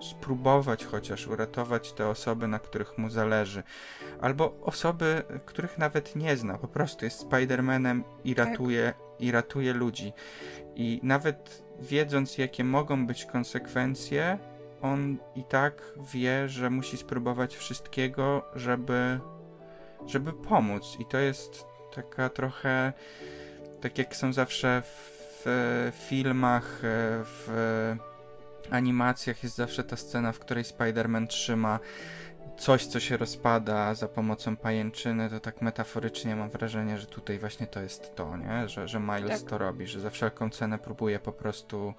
spróbować 0.00 0.84
chociaż 0.84 1.26
uratować 1.26 1.92
te 1.92 2.08
osoby, 2.08 2.48
na 2.48 2.58
których 2.58 2.98
mu 2.98 3.10
zależy. 3.10 3.62
Albo 4.20 4.56
osoby, 4.62 5.22
których 5.44 5.78
nawet 5.78 6.16
nie 6.16 6.36
zna. 6.36 6.58
Po 6.58 6.68
prostu 6.68 7.04
jest 7.04 7.24
Spider-Manem 7.24 8.02
i 8.24 8.34
tak. 8.34 8.48
ratuje, 8.48 8.86
tak. 8.86 9.20
i 9.20 9.30
ratuje 9.30 9.72
ludzi. 9.72 10.12
I 10.74 11.00
nawet 11.02 11.64
wiedząc, 11.80 12.38
jakie 12.38 12.64
mogą 12.64 13.06
być 13.06 13.24
konsekwencje, 13.24 14.38
on 14.84 15.18
i 15.34 15.44
tak 15.44 15.82
wie, 16.12 16.48
że 16.48 16.70
musi 16.70 16.96
spróbować 16.96 17.56
wszystkiego, 17.56 18.44
żeby, 18.54 19.20
żeby 20.06 20.32
pomóc. 20.32 20.96
I 20.98 21.06
to 21.06 21.18
jest 21.18 21.66
taka 21.94 22.28
trochę, 22.28 22.92
tak 23.80 23.98
jak 23.98 24.16
są 24.16 24.32
zawsze 24.32 24.82
w, 24.82 25.12
filmach, 26.08 26.78
w 27.24 27.48
animacjach 28.70 29.42
jest 29.42 29.56
zawsze 29.56 29.84
ta 29.84 29.96
scena, 29.96 30.32
w 30.32 30.38
której 30.38 30.64
Spider-Man 30.64 31.26
trzyma 31.26 31.80
coś, 32.58 32.86
co 32.86 33.00
się 33.00 33.16
rozpada 33.16 33.94
za 33.94 34.08
pomocą 34.08 34.56
pajęczyny, 34.56 35.30
to 35.30 35.40
tak 35.40 35.62
metaforycznie 35.62 36.36
mam 36.36 36.50
wrażenie, 36.50 36.98
że 36.98 37.06
tutaj 37.06 37.38
właśnie 37.38 37.66
to 37.66 37.80
jest 37.80 38.14
to, 38.14 38.36
nie? 38.36 38.68
Że, 38.68 38.88
że 38.88 39.00
Miles 39.00 39.40
tak. 39.40 39.50
to 39.50 39.58
robi, 39.58 39.86
że 39.86 40.00
za 40.00 40.10
wszelką 40.10 40.50
cenę 40.50 40.78
próbuje 40.78 41.18
po 41.18 41.32
prostu 41.32 41.94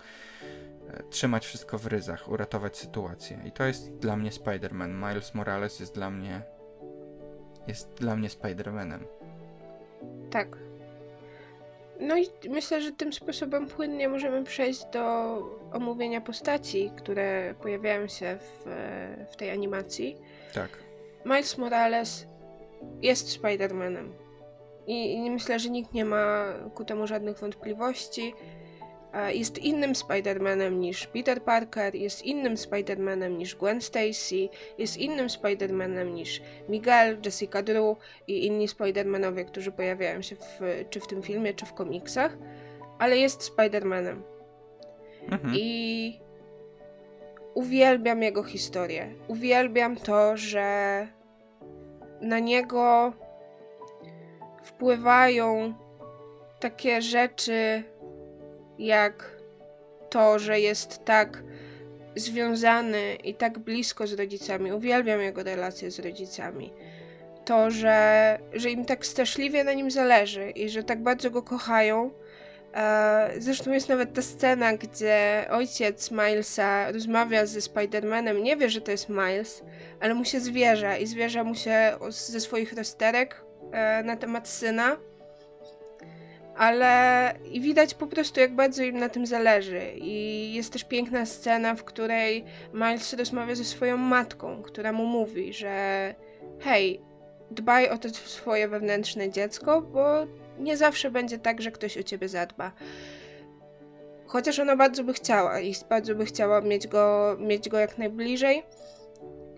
trzymać 1.09 1.45
wszystko 1.45 1.77
w 1.77 1.87
ryzach, 1.87 2.29
uratować 2.29 2.77
sytuację. 2.77 3.39
I 3.45 3.51
to 3.51 3.63
jest 3.63 3.91
dla 3.91 4.15
mnie 4.15 4.29
Spider-Man. 4.29 5.09
Miles 5.09 5.33
Morales 5.33 5.79
jest 5.79 5.95
dla 5.95 6.09
mnie 6.09 6.41
jest 7.67 7.93
dla 7.93 8.15
mnie 8.15 8.29
Spider-Manem. 8.29 8.99
Tak. 10.31 10.57
No 11.99 12.17
i 12.17 12.27
myślę, 12.49 12.81
że 12.81 12.91
tym 12.91 13.13
sposobem 13.13 13.67
płynnie 13.67 14.09
możemy 14.09 14.43
przejść 14.43 14.85
do 14.85 15.37
omówienia 15.73 16.21
postaci, 16.21 16.91
które 16.97 17.55
pojawiają 17.61 18.07
się 18.07 18.37
w, 18.37 18.65
w 19.31 19.35
tej 19.35 19.51
animacji. 19.51 20.17
Tak. 20.53 20.69
Miles 21.25 21.57
Morales 21.57 22.27
jest 23.01 23.41
Spider-Manem. 23.41 24.09
I, 24.87 25.13
I 25.13 25.31
myślę, 25.31 25.59
że 25.59 25.69
nikt 25.69 25.93
nie 25.93 26.05
ma 26.05 26.45
ku 26.73 26.85
temu 26.85 27.07
żadnych 27.07 27.39
wątpliwości 27.39 28.33
jest 29.33 29.57
innym 29.57 29.93
Spider-Manem 29.93 30.71
niż 30.71 31.07
Peter 31.07 31.41
Parker, 31.41 31.95
jest 31.95 32.23
innym 32.23 32.55
Spider-Manem 32.55 33.37
niż 33.37 33.55
Gwen 33.55 33.81
Stacy, 33.81 34.49
jest 34.77 34.97
innym 34.97 35.27
Spider-Manem 35.27 36.13
niż 36.13 36.41
Miguel, 36.69 37.17
Jessica 37.25 37.61
Drew 37.63 37.97
i 38.27 38.45
inni 38.45 38.67
Spider-Manowie, 38.67 39.45
którzy 39.45 39.71
pojawiają 39.71 40.21
się 40.21 40.35
w, 40.35 40.59
czy 40.89 40.99
w 40.99 41.07
tym 41.07 41.23
filmie, 41.23 41.53
czy 41.53 41.65
w 41.65 41.73
komiksach, 41.73 42.37
ale 42.99 43.17
jest 43.17 43.55
Spider-Manem. 43.55 44.21
Mhm. 45.31 45.53
I 45.57 46.19
uwielbiam 47.53 48.23
jego 48.23 48.43
historię. 48.43 49.13
Uwielbiam 49.27 49.95
to, 49.95 50.37
że 50.37 51.07
na 52.21 52.39
niego 52.39 53.13
wpływają 54.63 55.73
takie 56.59 57.01
rzeczy, 57.01 57.83
jak 58.79 59.31
to, 60.09 60.39
że 60.39 60.59
jest 60.59 61.05
tak 61.05 61.43
związany 62.15 63.15
i 63.23 63.33
tak 63.33 63.59
blisko 63.59 64.07
z 64.07 64.13
rodzicami. 64.13 64.71
Uwielbiam 64.71 65.21
jego 65.21 65.43
relacje 65.43 65.91
z 65.91 65.99
rodzicami. 65.99 66.73
To, 67.45 67.71
że, 67.71 68.39
że 68.53 68.69
im 68.69 68.85
tak 68.85 69.05
straszliwie 69.05 69.63
na 69.63 69.73
nim 69.73 69.91
zależy 69.91 70.49
i 70.49 70.69
że 70.69 70.83
tak 70.83 71.03
bardzo 71.03 71.31
go 71.31 71.43
kochają. 71.43 72.11
E, 72.73 73.31
zresztą 73.37 73.71
jest 73.71 73.89
nawet 73.89 74.13
ta 74.13 74.21
scena, 74.21 74.77
gdzie 74.77 75.45
ojciec 75.49 76.11
Milesa 76.11 76.91
rozmawia 76.91 77.45
ze 77.45 77.59
Spider-Manem, 77.59 78.41
nie 78.41 78.57
wie, 78.57 78.69
że 78.69 78.81
to 78.81 78.91
jest 78.91 79.09
Miles, 79.09 79.63
ale 79.99 80.13
mu 80.13 80.25
się 80.25 80.39
zwierza 80.39 80.97
i 80.97 81.07
zwierza 81.07 81.43
mu 81.43 81.55
się 81.55 81.97
ze 82.09 82.39
swoich 82.39 82.73
rozterek 82.73 83.45
e, 83.71 84.03
na 84.03 84.15
temat 84.15 84.47
syna 84.47 84.97
ale 86.57 87.33
i 87.51 87.61
widać 87.61 87.93
po 87.93 88.07
prostu, 88.07 88.39
jak 88.39 88.55
bardzo 88.55 88.83
im 88.83 88.97
na 88.99 89.09
tym 89.09 89.25
zależy. 89.25 89.81
I 89.95 90.53
jest 90.53 90.73
też 90.73 90.83
piękna 90.83 91.25
scena, 91.25 91.75
w 91.75 91.83
której 91.83 92.45
Miles 92.73 93.13
rozmawia 93.13 93.55
ze 93.55 93.65
swoją 93.65 93.97
matką, 93.97 94.61
która 94.63 94.91
mu 94.91 95.05
mówi, 95.05 95.53
że 95.53 96.15
hej, 96.59 97.01
dbaj 97.51 97.89
o 97.89 97.97
to 97.97 98.09
swoje 98.09 98.67
wewnętrzne 98.67 99.29
dziecko, 99.29 99.81
bo 99.81 100.25
nie 100.59 100.77
zawsze 100.77 101.11
będzie 101.11 101.39
tak, 101.39 101.61
że 101.61 101.71
ktoś 101.71 101.97
o 101.97 102.03
ciebie 102.03 102.29
zadba. 102.29 102.71
Chociaż 104.25 104.59
ona 104.59 104.75
bardzo 104.75 105.03
by 105.03 105.13
chciała 105.13 105.59
i 105.59 105.73
bardzo 105.89 106.15
by 106.15 106.25
chciała 106.25 106.61
mieć 106.61 106.87
go, 106.87 107.35
mieć 107.39 107.69
go 107.69 107.79
jak 107.79 107.97
najbliżej. 107.97 108.63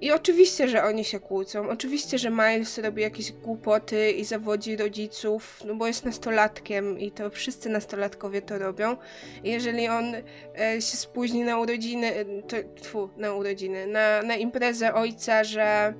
I 0.01 0.12
oczywiście, 0.12 0.67
że 0.67 0.83
oni 0.83 1.03
się 1.03 1.19
kłócą. 1.19 1.69
Oczywiście, 1.69 2.17
że 2.17 2.29
Miles 2.29 2.77
robi 2.77 3.01
jakieś 3.01 3.31
głupoty 3.31 4.12
i 4.12 4.25
zawodzi 4.25 4.77
rodziców, 4.77 5.62
no 5.65 5.75
bo 5.75 5.88
jest 5.88 6.05
nastolatkiem 6.05 6.99
i 6.99 7.12
to 7.12 7.29
wszyscy 7.29 7.69
nastolatkowie 7.69 8.41
to 8.41 8.57
robią. 8.57 8.97
I 9.43 9.49
jeżeli 9.49 9.88
on 9.88 10.15
e, 10.15 10.81
się 10.81 10.97
spóźni 10.97 11.43
na 11.43 11.57
urodziny, 11.57 12.13
to, 12.47 12.57
tfu, 12.81 13.10
na 13.17 13.33
urodziny, 13.33 13.88
na, 13.88 14.21
na 14.21 14.36
imprezę 14.36 14.93
ojca, 14.93 15.43
że, 15.43 15.93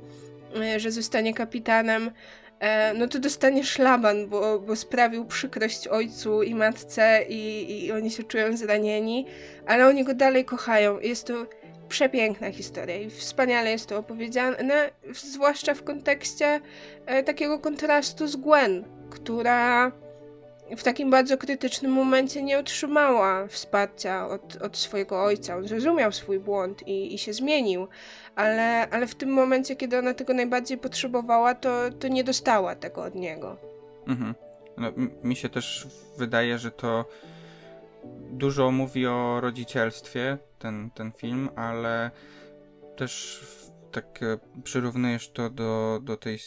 e, 0.62 0.80
że 0.80 0.92
zostanie 0.92 1.34
kapitanem, 1.34 2.12
e, 2.60 2.94
no 2.94 3.08
to 3.08 3.20
dostanie 3.20 3.64
szlaban, 3.64 4.28
bo, 4.28 4.60
bo 4.60 4.76
sprawił 4.76 5.26
przykrość 5.26 5.88
ojcu 5.88 6.44
i 6.44 6.56
matce 6.56 7.24
i, 7.30 7.86
i 7.86 7.92
oni 7.92 8.12
się 8.12 8.24
czują 8.24 8.58
zranieni, 8.58 9.26
ale 9.68 9.88
oni 9.88 10.04
go 10.04 10.14
dalej 10.14 10.46
kochają. 10.46 11.00
Jest 11.00 11.28
to 11.28 11.46
przepiękna 11.90 12.52
historia 12.52 12.96
i 12.96 13.10
wspaniale 13.10 13.72
jest 13.72 13.90
to 13.90 13.98
opowiedziane, 13.98 14.90
zwłaszcza 15.14 15.74
w 15.74 15.84
kontekście 15.84 16.62
e, 17.06 17.24
takiego 17.24 17.60
kontrastu 17.60 18.28
z 18.28 18.36
Gwen, 18.36 18.84
która 19.10 19.92
w 20.78 20.84
takim 20.84 21.12
bardzo 21.12 21.38
krytycznym 21.38 21.92
momencie 21.92 22.44
nie 22.44 22.60
otrzymała 22.60 23.48
wsparcia 23.48 24.28
od, 24.28 24.56
od 24.56 24.78
swojego 24.78 25.24
ojca. 25.24 25.58
On 25.58 25.68
zrozumiał 25.68 26.12
swój 26.12 26.40
błąd 26.40 26.88
i, 26.88 27.14
i 27.14 27.18
się 27.18 27.34
zmienił, 27.34 27.88
ale, 28.36 28.90
ale 28.90 29.08
w 29.08 29.16
tym 29.16 29.30
momencie, 29.30 29.76
kiedy 29.76 29.98
ona 29.98 30.14
tego 30.14 30.34
najbardziej 30.34 30.78
potrzebowała, 30.78 31.56
to, 31.56 31.70
to 32.00 32.08
nie 32.08 32.24
dostała 32.24 32.76
tego 32.76 33.04
od 33.04 33.16
niego. 33.16 33.58
Mhm. 34.08 34.36
No, 34.78 34.92
mi 35.24 35.36
się 35.36 35.50
też 35.50 35.88
wydaje, 36.18 36.58
że 36.58 36.72
to 36.72 37.06
dużo 38.32 38.72
mówi 38.72 39.08
o 39.08 39.42
rodzicielstwie, 39.42 40.38
ten, 40.60 40.92
ten 40.92 41.12
film, 41.12 41.50
ale 41.56 42.12
też 42.96 43.42
tak 43.92 44.24
e, 44.24 44.38
przyrównujesz 44.64 45.32
to 45.32 45.50
do, 45.50 46.00
do 46.04 46.18
tej 46.18 46.40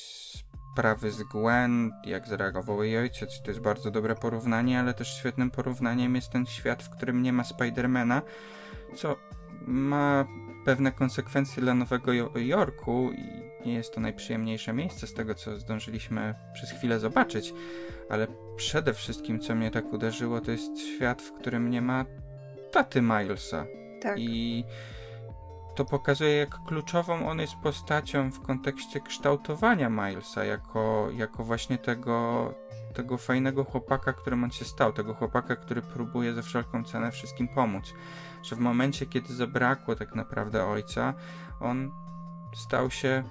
sprawy 0.72 1.10
z 1.10 1.22
Gwen, 1.22 1.92
jak 2.04 2.28
zareagował 2.28 2.82
jej 2.82 2.98
ojciec. 2.98 3.42
To 3.42 3.50
jest 3.50 3.60
bardzo 3.60 3.90
dobre 3.90 4.14
porównanie, 4.14 4.80
ale 4.80 4.94
też 4.94 5.08
świetnym 5.08 5.50
porównaniem 5.50 6.14
jest 6.14 6.30
ten 6.30 6.46
świat, 6.46 6.82
w 6.82 6.90
którym 6.90 7.22
nie 7.22 7.32
ma 7.32 7.44
Spidermana, 7.44 8.22
co 8.94 9.16
ma 9.66 10.26
pewne 10.64 10.92
konsekwencje 10.92 11.62
dla 11.62 11.74
Nowego 11.74 12.12
Jorku 12.34 13.10
i 13.12 13.50
nie 13.66 13.74
jest 13.74 13.94
to 13.94 14.00
najprzyjemniejsze 14.00 14.72
miejsce 14.72 15.06
z 15.06 15.14
tego, 15.14 15.34
co 15.34 15.58
zdążyliśmy 15.58 16.34
przez 16.54 16.70
chwilę 16.70 17.00
zobaczyć, 17.00 17.54
ale 18.10 18.26
przede 18.60 18.94
wszystkim, 18.94 19.40
co 19.40 19.54
mnie 19.54 19.70
tak 19.70 19.92
uderzyło, 19.92 20.40
to 20.40 20.50
jest 20.50 20.78
świat, 20.78 21.22
w 21.22 21.32
którym 21.32 21.70
nie 21.70 21.82
ma 21.82 22.04
taty 22.72 23.02
Milesa. 23.02 23.66
Tak. 24.02 24.18
I 24.18 24.64
to 25.74 25.84
pokazuje, 25.84 26.36
jak 26.36 26.64
kluczową 26.66 27.28
on 27.28 27.38
jest 27.38 27.54
postacią 27.62 28.30
w 28.30 28.40
kontekście 28.40 29.00
kształtowania 29.00 29.90
Milesa, 29.90 30.44
jako, 30.44 31.08
jako 31.16 31.44
właśnie 31.44 31.78
tego, 31.78 32.54
tego 32.94 33.16
fajnego 33.18 33.64
chłopaka, 33.64 34.12
którym 34.12 34.44
on 34.44 34.50
się 34.50 34.64
stał, 34.64 34.92
tego 34.92 35.14
chłopaka, 35.14 35.56
który 35.56 35.82
próbuje 35.82 36.34
ze 36.34 36.42
wszelką 36.42 36.84
cenę 36.84 37.10
wszystkim 37.10 37.48
pomóc. 37.48 37.94
Że 38.42 38.56
w 38.56 38.60
momencie, 38.60 39.06
kiedy 39.06 39.34
zabrakło 39.34 39.94
tak 39.96 40.14
naprawdę 40.14 40.64
ojca, 40.64 41.14
on 41.60 41.90
stał 42.54 42.90
się 42.90 43.24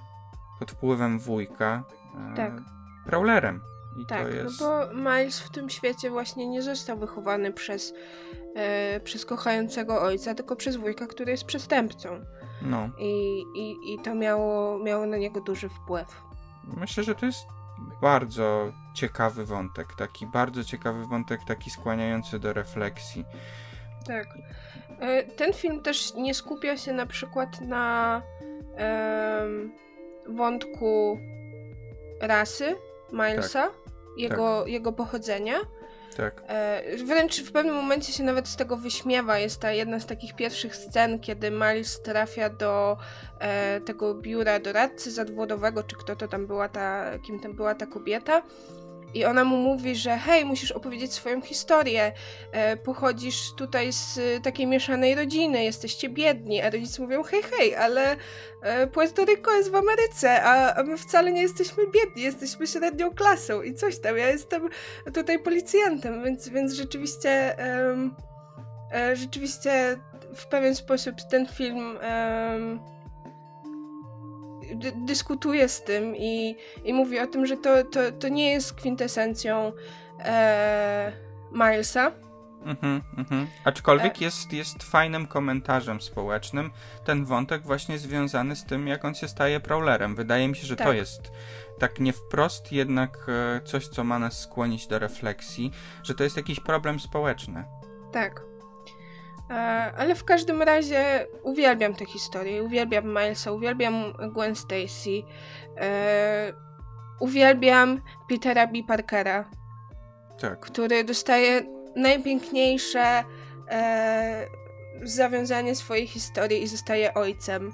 pod 0.58 0.70
wpływem 0.70 1.18
wujka 1.18 1.84
e, 2.32 2.36
tak. 2.36 2.52
Prowlerem. 3.06 3.60
I 3.96 4.06
tak, 4.06 4.22
no 4.22 4.28
jest... 4.28 4.60
no 4.60 4.66
bo 4.66 4.94
Miles 4.94 5.40
w 5.40 5.50
tym 5.50 5.70
świecie 5.70 6.10
właśnie 6.10 6.46
nie 6.46 6.62
został 6.62 6.98
wychowany 6.98 7.52
przez, 7.52 7.94
e, 8.56 9.00
przez 9.00 9.26
kochającego 9.26 10.02
ojca, 10.02 10.34
tylko 10.34 10.56
przez 10.56 10.76
wujka, 10.76 11.06
który 11.06 11.30
jest 11.30 11.44
przestępcą. 11.44 12.24
No. 12.62 12.90
I, 12.98 13.42
i, 13.56 13.94
i 13.94 13.98
to 13.98 14.14
miało, 14.14 14.78
miało 14.78 15.06
na 15.06 15.16
niego 15.16 15.40
duży 15.40 15.68
wpływ. 15.68 16.22
Myślę, 16.76 17.04
że 17.04 17.14
to 17.14 17.26
jest 17.26 17.46
bardzo 18.00 18.72
ciekawy 18.94 19.44
wątek, 19.44 19.86
taki 19.98 20.26
bardzo 20.26 20.64
ciekawy 20.64 21.06
wątek, 21.06 21.40
taki 21.46 21.70
skłaniający 21.70 22.38
do 22.38 22.52
refleksji. 22.52 23.24
Tak. 24.06 24.26
E, 25.00 25.22
ten 25.22 25.52
film 25.52 25.82
też 25.82 26.14
nie 26.14 26.34
skupia 26.34 26.76
się 26.76 26.92
na 26.92 27.06
przykład 27.06 27.60
na 27.60 28.22
wątku 30.28 31.18
rasy 32.20 32.76
Milesa, 33.12 33.62
tak. 33.62 33.72
Jego, 34.16 34.60
tak. 34.60 34.68
jego 34.72 34.92
pochodzenia. 34.92 35.54
Tak. 36.16 36.42
E, 36.48 36.82
wręcz 37.06 37.42
w 37.42 37.52
pewnym 37.52 37.74
momencie 37.74 38.12
się 38.12 38.22
nawet 38.22 38.48
z 38.48 38.56
tego 38.56 38.76
wyśmiewa. 38.76 39.38
Jest 39.38 39.60
ta 39.60 39.72
jedna 39.72 40.00
z 40.00 40.06
takich 40.06 40.36
pierwszych 40.36 40.76
scen, 40.76 41.20
kiedy 41.20 41.50
Miles 41.50 42.02
trafia 42.02 42.50
do 42.50 42.96
e, 43.38 43.80
tego 43.80 44.14
biura 44.14 44.58
doradcy 44.58 45.10
zadwodowego, 45.10 45.82
czy 45.82 45.96
kto 45.96 46.16
to 46.16 46.28
tam 46.28 46.46
była 46.46 46.68
ta, 46.68 47.18
kim 47.26 47.40
tam 47.40 47.52
była 47.52 47.74
ta 47.74 47.86
kobieta. 47.86 48.42
I 49.14 49.24
ona 49.24 49.44
mu 49.44 49.56
mówi, 49.56 49.96
że 49.96 50.16
hej, 50.16 50.44
musisz 50.44 50.72
opowiedzieć 50.72 51.12
swoją 51.12 51.40
historię. 51.40 52.12
E, 52.52 52.76
pochodzisz 52.76 53.52
tutaj 53.56 53.92
z 53.92 54.18
e, 54.18 54.40
takiej 54.40 54.66
mieszanej 54.66 55.14
rodziny, 55.14 55.64
jesteście 55.64 56.08
biedni. 56.08 56.62
A 56.62 56.70
rodzice 56.70 57.02
mówią, 57.02 57.22
hej, 57.22 57.42
hej, 57.42 57.76
ale 57.76 58.16
e, 58.62 58.86
Puerto 58.86 59.24
Rico 59.24 59.54
jest 59.54 59.70
w 59.70 59.74
Ameryce, 59.74 60.42
a, 60.42 60.82
my 60.82 60.96
wcale 60.96 61.32
nie 61.32 61.42
jesteśmy 61.42 61.84
biedni, 61.86 62.22
jesteśmy 62.22 62.66
średnią 62.66 63.10
klasą 63.10 63.62
i 63.62 63.74
coś 63.74 63.98
tam. 63.98 64.18
Ja 64.18 64.28
jestem 64.28 64.68
tutaj 65.14 65.38
policjantem, 65.38 66.24
więc, 66.24 66.48
więc 66.48 66.72
rzeczywiście, 66.72 67.56
rzeczywiście 69.14 69.96
w 70.34 70.46
pewien 70.46 70.74
sposób 70.74 71.14
ten 71.30 71.46
film 71.46 71.98
dyskutuje 74.94 75.68
z 75.68 75.82
tym 75.82 76.16
i, 76.16 76.56
i 76.84 76.92
mówi 76.92 77.20
o 77.20 77.26
tym, 77.26 77.46
że 77.46 77.56
to, 77.56 77.84
to, 77.84 78.00
to 78.12 78.28
nie 78.28 78.52
jest 78.52 78.72
kwintesencją 78.72 79.72
e, 80.18 81.12
Milesa. 81.52 82.12
Mhm, 82.64 83.02
mhm. 83.18 83.46
Aczkolwiek 83.64 84.22
e... 84.22 84.24
jest, 84.24 84.52
jest 84.52 84.82
fajnym 84.82 85.26
komentarzem 85.26 86.00
społecznym 86.00 86.70
ten 87.04 87.24
wątek 87.24 87.62
właśnie 87.62 87.98
związany 87.98 88.56
z 88.56 88.64
tym, 88.64 88.88
jak 88.88 89.04
on 89.04 89.14
się 89.14 89.28
staje 89.28 89.60
prowlerem. 89.60 90.14
Wydaje 90.14 90.48
mi 90.48 90.56
się, 90.56 90.66
że 90.66 90.76
tak. 90.76 90.86
to 90.86 90.92
jest 90.92 91.32
tak 91.78 92.00
nie 92.00 92.12
wprost, 92.12 92.72
jednak 92.72 93.26
e, 93.28 93.60
coś, 93.64 93.88
co 93.88 94.04
ma 94.04 94.18
nas 94.18 94.40
skłonić 94.40 94.86
do 94.86 94.98
refleksji, 94.98 95.72
że 96.02 96.14
to 96.14 96.24
jest 96.24 96.36
jakiś 96.36 96.60
problem 96.60 97.00
społeczny. 97.00 97.64
Tak. 98.12 98.49
E, 99.50 99.54
ale 99.96 100.14
w 100.14 100.24
każdym 100.24 100.62
razie 100.62 101.26
uwielbiam 101.42 101.94
tę 101.94 102.04
historię, 102.04 102.62
uwielbiam 102.62 103.08
Milesa, 103.08 103.52
uwielbiam 103.52 104.12
Gwen 104.34 104.56
Stacy, 104.56 105.22
e, 105.80 106.52
uwielbiam 107.20 108.00
Petera 108.28 108.66
B. 108.66 108.72
Parkera, 108.88 109.50
tak. 110.40 110.60
który 110.60 111.04
dostaje 111.04 111.62
najpiękniejsze 111.96 113.24
e, 113.70 114.46
zawiązanie 115.02 115.74
swojej 115.74 116.06
historii 116.06 116.62
i 116.62 116.66
zostaje 116.66 117.14
ojcem. 117.14 117.72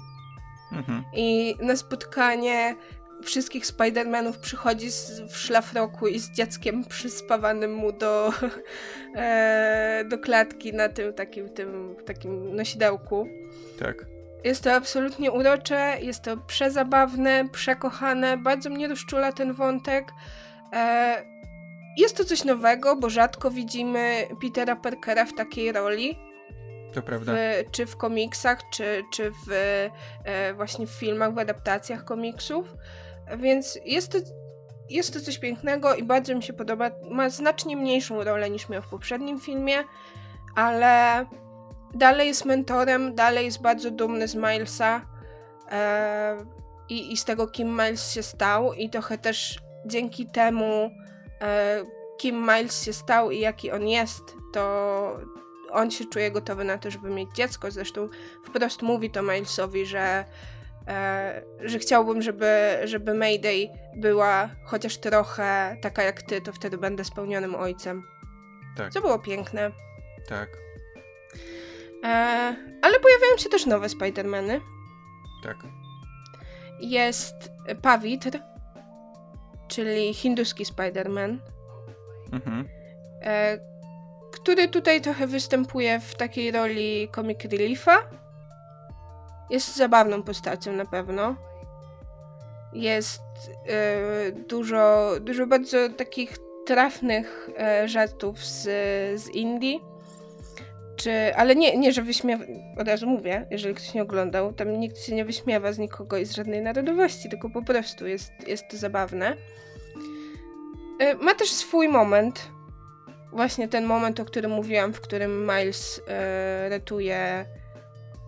Mhm. 0.71 1.03
I 1.13 1.55
na 1.61 1.75
spotkanie 1.75 2.75
wszystkich 3.23 3.65
Spider-Manów 3.65 4.37
przychodzi 4.37 4.91
z, 4.91 5.21
w 5.21 5.37
szlafroku 5.37 6.07
i 6.07 6.19
z 6.19 6.31
dzieckiem 6.31 6.85
przyspawanym 6.85 7.73
mu 7.73 7.91
do, 7.91 8.33
e, 9.15 10.03
do 10.09 10.17
klatki 10.17 10.73
na 10.73 10.89
tym 10.89 11.13
takim, 11.13 11.49
tym 11.49 11.95
takim 12.05 12.55
nosidełku. 12.55 13.27
Tak. 13.79 14.05
Jest 14.43 14.63
to 14.63 14.73
absolutnie 14.73 15.31
urocze, 15.31 15.97
jest 16.01 16.21
to 16.21 16.37
przezabawne, 16.37 17.49
przekochane, 17.51 18.37
bardzo 18.37 18.69
mnie 18.69 18.87
rozczula 18.87 19.31
ten 19.31 19.53
wątek. 19.53 20.11
E, 20.73 21.37
jest 21.97 22.17
to 22.17 22.23
coś 22.23 22.43
nowego, 22.43 22.95
bo 22.95 23.09
rzadko 23.09 23.51
widzimy 23.51 24.27
Petera 24.41 24.75
Parkera 24.75 25.25
w 25.25 25.33
takiej 25.33 25.71
roli. 25.71 26.17
To 26.93 27.01
prawda. 27.01 27.33
W, 27.35 27.71
czy 27.71 27.85
w 27.85 27.97
komiksach, 27.97 28.59
czy, 28.69 29.03
czy 29.13 29.31
w 29.31 29.51
e, 30.23 30.53
właśnie 30.53 30.87
w 30.87 30.91
filmach, 30.91 31.33
w 31.33 31.39
adaptacjach 31.39 32.05
komiksów. 32.05 32.75
Więc 33.37 33.79
jest 33.85 34.11
to, 34.11 34.17
jest 34.89 35.13
to 35.13 35.21
coś 35.21 35.37
pięknego 35.37 35.95
i 35.95 36.03
bardzo 36.03 36.35
mi 36.35 36.43
się 36.43 36.53
podoba. 36.53 36.91
Ma 37.09 37.29
znacznie 37.29 37.77
mniejszą 37.77 38.23
rolę 38.23 38.49
niż 38.49 38.69
miał 38.69 38.81
w 38.81 38.87
poprzednim 38.87 39.39
filmie, 39.39 39.83
ale 40.55 41.25
dalej 41.93 42.27
jest 42.27 42.45
mentorem, 42.45 43.15
dalej 43.15 43.45
jest 43.45 43.61
bardzo 43.61 43.91
dumny 43.91 44.27
z 44.27 44.35
Milesa 44.35 45.01
e, 45.71 46.37
i, 46.89 47.13
i 47.13 47.17
z 47.17 47.25
tego, 47.25 47.47
kim 47.47 47.69
Miles 47.69 48.11
się 48.11 48.23
stał, 48.23 48.73
i 48.73 48.89
trochę 48.89 49.17
też 49.17 49.59
dzięki 49.85 50.25
temu 50.25 50.91
e, 51.41 51.83
kim 52.17 52.41
Miles 52.41 52.85
się 52.85 52.93
stał 52.93 53.31
i 53.31 53.39
jaki 53.39 53.71
on 53.71 53.87
jest, 53.87 54.23
to 54.53 55.17
on 55.71 55.91
się 55.91 56.05
czuje 56.05 56.31
gotowy 56.31 56.63
na 56.63 56.77
to, 56.77 56.91
żeby 56.91 57.09
mieć 57.09 57.29
dziecko. 57.35 57.71
Zresztą 57.71 58.09
wprost 58.43 58.81
mówi 58.81 59.11
to 59.11 59.21
Milesowi, 59.21 59.85
że, 59.85 60.25
że 61.61 61.79
chciałbym, 61.79 62.21
żeby, 62.21 62.77
żeby 62.83 63.13
Mayday 63.13 63.69
była 63.95 64.49
chociaż 64.65 64.97
trochę 64.97 65.77
taka 65.81 66.03
jak 66.03 66.21
ty, 66.21 66.41
to 66.41 66.53
wtedy 66.53 66.77
będę 66.77 67.03
spełnionym 67.03 67.55
ojcem. 67.55 68.03
Tak. 68.77 68.91
Co 68.93 69.01
było 69.01 69.19
piękne. 69.19 69.71
Tak. 70.29 70.49
E, 72.03 72.07
ale 72.81 72.99
pojawiają 72.99 73.37
się 73.37 73.49
też 73.49 73.65
nowe 73.65 73.87
Spider-Many. 73.87 74.59
Tak. 75.43 75.57
Jest 76.79 77.35
Pawitr, 77.81 78.29
czyli 79.67 80.13
hinduski 80.13 80.65
Spider-Man, 80.65 81.37
Mhm. 82.31 82.67
e, 83.21 83.57
który 84.33 84.67
tutaj 84.67 85.01
trochę 85.01 85.27
występuje 85.27 85.99
w 85.99 86.15
takiej 86.15 86.51
roli 86.51 87.09
comic 87.15 87.39
reliefa. 87.43 87.97
Jest 89.49 89.75
zabawną 89.75 90.23
postacią 90.23 90.71
na 90.71 90.85
pewno. 90.85 91.35
Jest 92.73 93.21
e, 93.67 94.31
dużo, 94.31 95.11
dużo 95.21 95.47
bardzo 95.47 95.89
takich 95.89 96.37
trafnych 96.65 97.49
e, 97.57 97.87
żartów 97.87 98.45
z, 98.45 98.63
z 99.21 99.29
Indii. 99.29 99.81
Czy, 100.95 101.35
ale 101.35 101.55
nie, 101.55 101.77
nie, 101.77 101.93
że 101.93 102.01
wyśmiewa, 102.01 102.43
od 102.77 102.87
razu 102.87 103.07
mówię, 103.07 103.47
jeżeli 103.51 103.75
ktoś 103.75 103.93
nie 103.93 104.01
oglądał, 104.01 104.53
tam 104.53 104.79
nikt 104.79 104.99
się 104.99 105.15
nie 105.15 105.25
wyśmiewa 105.25 105.73
z 105.73 105.77
nikogo 105.77 106.17
i 106.17 106.25
z 106.25 106.31
żadnej 106.31 106.61
narodowości, 106.61 107.29
tylko 107.29 107.49
po 107.49 107.61
prostu 107.61 108.07
jest, 108.07 108.31
jest 108.47 108.63
to 108.71 108.77
zabawne. 108.77 109.37
E, 110.99 111.15
Ma 111.15 111.35
też 111.35 111.49
swój 111.49 111.87
moment, 111.87 112.47
właśnie 113.31 113.67
ten 113.67 113.85
moment, 113.85 114.19
o 114.19 114.25
którym 114.25 114.51
mówiłam, 114.51 114.93
w 114.93 115.01
którym 115.01 115.41
Miles 115.41 116.01
e, 116.07 116.69
ratuje, 116.69 117.45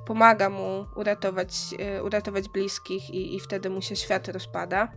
pomaga 0.10 0.50
mu 0.50 0.88
uratować, 0.96 1.76
e, 1.80 2.04
uratować 2.04 2.50
bliskich 2.50 3.10
i, 3.10 3.36
i 3.36 3.40
wtedy 3.40 3.70
mu 3.70 3.82
się 3.82 3.96
świat 3.96 4.28
rozpada. 4.28 4.92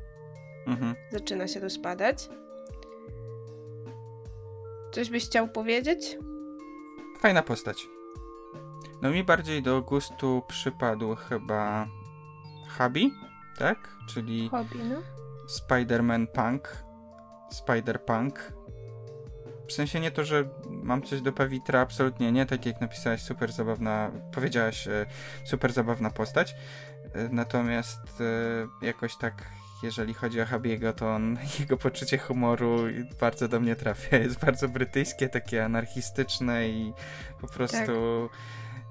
Mhm. 0.67 0.95
Zaczyna 1.11 1.49
się 1.49 1.61
rozpadać. 1.61 2.29
Coś 4.93 5.11
byś 5.11 5.25
chciał 5.25 5.49
powiedzieć? 5.49 6.19
Fajna 7.21 7.43
postać. 7.43 7.89
No 9.03 9.11
mi 9.11 9.25
bardziej 9.25 9.63
do 9.63 9.83
gustu 9.83 10.43
przypadł 10.49 11.15
chyba 11.15 11.87
Habi, 12.69 13.13
tak? 13.59 13.97
Czyli 14.09 14.49
Hobby, 14.49 14.79
no? 14.79 15.03
Spider-Man 15.49 16.27
Punk. 16.27 16.85
Spider-Punk. 17.53 18.33
W 19.69 19.73
sensie 19.73 20.01
nie 20.01 20.11
to, 20.11 20.25
że 20.25 20.49
mam 20.71 21.03
coś 21.03 21.21
do 21.21 21.33
Pawitra, 21.33 21.81
absolutnie 21.81 22.33
nie, 22.33 22.47
tak 22.47 22.67
jak 22.67 22.81
napisałaś, 22.81 23.23
super 23.23 23.53
zabawna, 23.53 24.11
powiedziałaś, 24.35 24.89
e, 24.89 25.07
super 25.45 25.73
zabawna 25.73 26.11
postać. 26.11 26.55
E, 27.15 27.29
Natomiast 27.31 28.21
e, 28.83 28.87
jakoś 28.87 29.17
tak, 29.17 29.35
jeżeli 29.83 30.15
chodzi 30.15 30.41
o 30.41 30.47
Habiego, 30.47 30.93
to 30.93 31.11
on, 31.15 31.37
jego 31.61 31.77
poczucie 31.77 32.19
humoru 32.19 32.77
bardzo 33.21 33.49
do 33.49 33.61
mnie 33.61 33.77
trafia. 33.77 34.17
Jest 34.17 34.41
bardzo 34.41 34.69
brytyjskie, 34.69 35.29
takie 35.29 35.65
anarchistyczne 35.65 36.69
i 36.69 36.93
po 37.41 37.47
prostu 37.47 37.93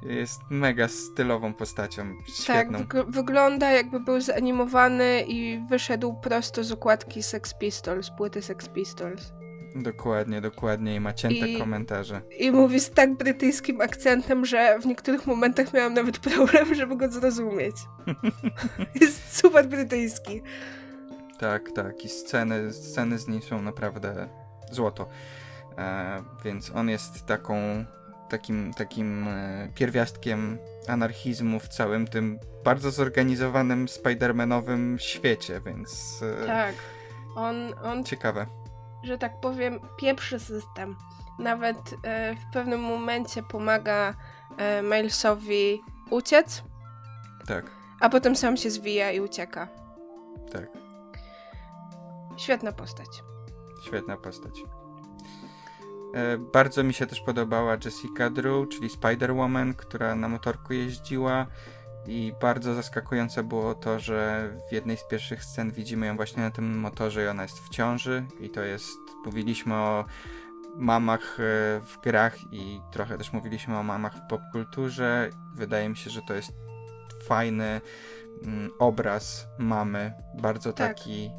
jest 0.04 0.42
mega 0.50 0.88
stylową 0.88 1.54
postacią, 1.54 2.18
Tak, 2.18 2.36
świetną. 2.36 2.80
wyg- 2.80 3.12
wygląda 3.12 3.72
jakby 3.72 4.00
był 4.00 4.22
zanimowany 4.22 5.24
i 5.28 5.66
wyszedł 5.70 6.14
prosto 6.14 6.64
z 6.64 6.72
okładki 6.72 7.24
Sex 7.24 7.54
Pistols, 7.54 8.10
płyty 8.10 8.42
Sex 8.42 8.70
Pistols. 8.70 9.34
Dokładnie, 9.76 10.42
dokładnie 10.42 10.96
i 10.96 11.00
ma 11.00 11.14
cięte 11.14 11.48
I- 11.48 11.60
komentarze. 11.60 12.22
I 12.40 12.52
mówi 12.52 12.80
z 12.80 12.90
tak 12.92 13.14
brytyjskim 13.18 13.82
akcentem, 13.82 14.46
że 14.46 14.80
w 14.80 14.86
niektórych 14.86 15.28
momentach 15.28 15.74
miałam 15.74 15.94
nawet 15.94 16.20
problem, 16.20 16.76
żeby 16.76 16.96
go 16.98 17.12
zrozumieć. 17.12 17.76
Jest 19.02 19.38
super 19.38 19.68
brytyjski. 19.68 20.42
Tak, 21.40 21.72
tak. 21.76 22.06
I 22.06 22.10
sceny, 22.10 22.74
sceny 22.74 23.20
z 23.20 23.28
nim 23.28 23.42
są 23.42 23.62
naprawdę 23.62 24.28
złoto. 24.72 25.10
E, 25.78 26.24
więc 26.46 26.72
on 26.76 26.90
jest 26.90 27.26
taką, 27.26 27.86
takim, 28.30 28.74
takim 28.74 29.28
e, 29.28 29.70
pierwiastkiem 29.76 30.58
anarchizmu 30.88 31.60
w 31.60 31.68
całym 31.68 32.08
tym 32.08 32.40
bardzo 32.64 32.92
zorganizowanym 32.92 33.86
Spider-Manowym 33.86 34.98
świecie, 34.98 35.62
więc 35.66 36.20
e, 36.44 36.48
Tak. 36.48 36.76
On, 37.36 37.56
on, 37.84 38.04
ciekawe. 38.04 38.46
Że 39.04 39.18
tak 39.18 39.40
powiem, 39.42 39.80
pieprzy 39.98 40.40
system. 40.40 40.96
Nawet 41.40 41.78
e, 42.04 42.36
w 42.36 42.54
pewnym 42.54 42.82
momencie 42.82 43.44
pomaga 43.44 44.14
e, 44.58 44.82
Milesowi 44.82 45.82
uciec, 46.10 46.64
Tak, 47.48 47.72
a 48.00 48.10
potem 48.10 48.36
sam 48.36 48.58
się 48.58 48.70
zwija 48.70 49.12
i 49.12 49.20
ucieka. 49.20 49.68
tak. 50.54 50.68
Świetna 52.38 52.72
postać. 52.72 53.24
Świetna 53.86 54.18
postać. 54.18 54.54
E, 56.14 56.38
bardzo 56.38 56.84
mi 56.84 56.94
się 56.94 57.08
też 57.08 57.22
podobała 57.22 57.78
Jessica 57.86 58.30
Drew, 58.30 58.70
czyli 58.70 58.90
Spider-Woman, 58.90 59.74
która 59.76 60.16
na 60.16 60.28
motorku 60.28 60.74
jeździła. 60.74 61.46
I 62.08 62.34
bardzo 62.42 62.74
zaskakujące 62.74 63.44
było 63.44 63.76
to, 63.76 64.00
że 64.00 64.50
w 64.70 64.74
jednej 64.74 64.98
z 64.98 65.04
pierwszych 65.04 65.44
scen 65.44 65.72
widzimy 65.72 66.06
ją 66.06 66.16
właśnie 66.16 66.44
na 66.44 66.52
tym 66.52 66.80
motorze 66.80 67.24
i 67.24 67.28
ona 67.28 67.44
jest 67.44 67.60
w 67.60 67.70
ciąży. 67.70 68.26
I 68.40 68.50
to 68.50 68.62
jest, 68.62 69.00
mówiliśmy 69.26 69.76
o 69.76 70.06
mamach 70.76 71.40
e, 71.40 71.44
w 71.80 72.02
grach 72.04 72.36
i 72.52 72.82
trochę 72.92 73.18
też 73.18 73.34
mówiliśmy 73.34 73.78
o 73.78 73.84
mamach 73.84 74.16
w 74.16 74.28
popkulturze. 74.30 75.30
Wydaje 75.56 75.90
mi 75.90 75.98
się, 75.98 76.10
że 76.10 76.22
to 76.28 76.34
jest 76.34 76.52
fajny 77.24 77.82
mm, 78.44 78.72
obraz 78.80 79.48
mamy, 79.58 80.14
bardzo 80.42 80.74
Tak. 80.74 80.96
taki 80.98 81.32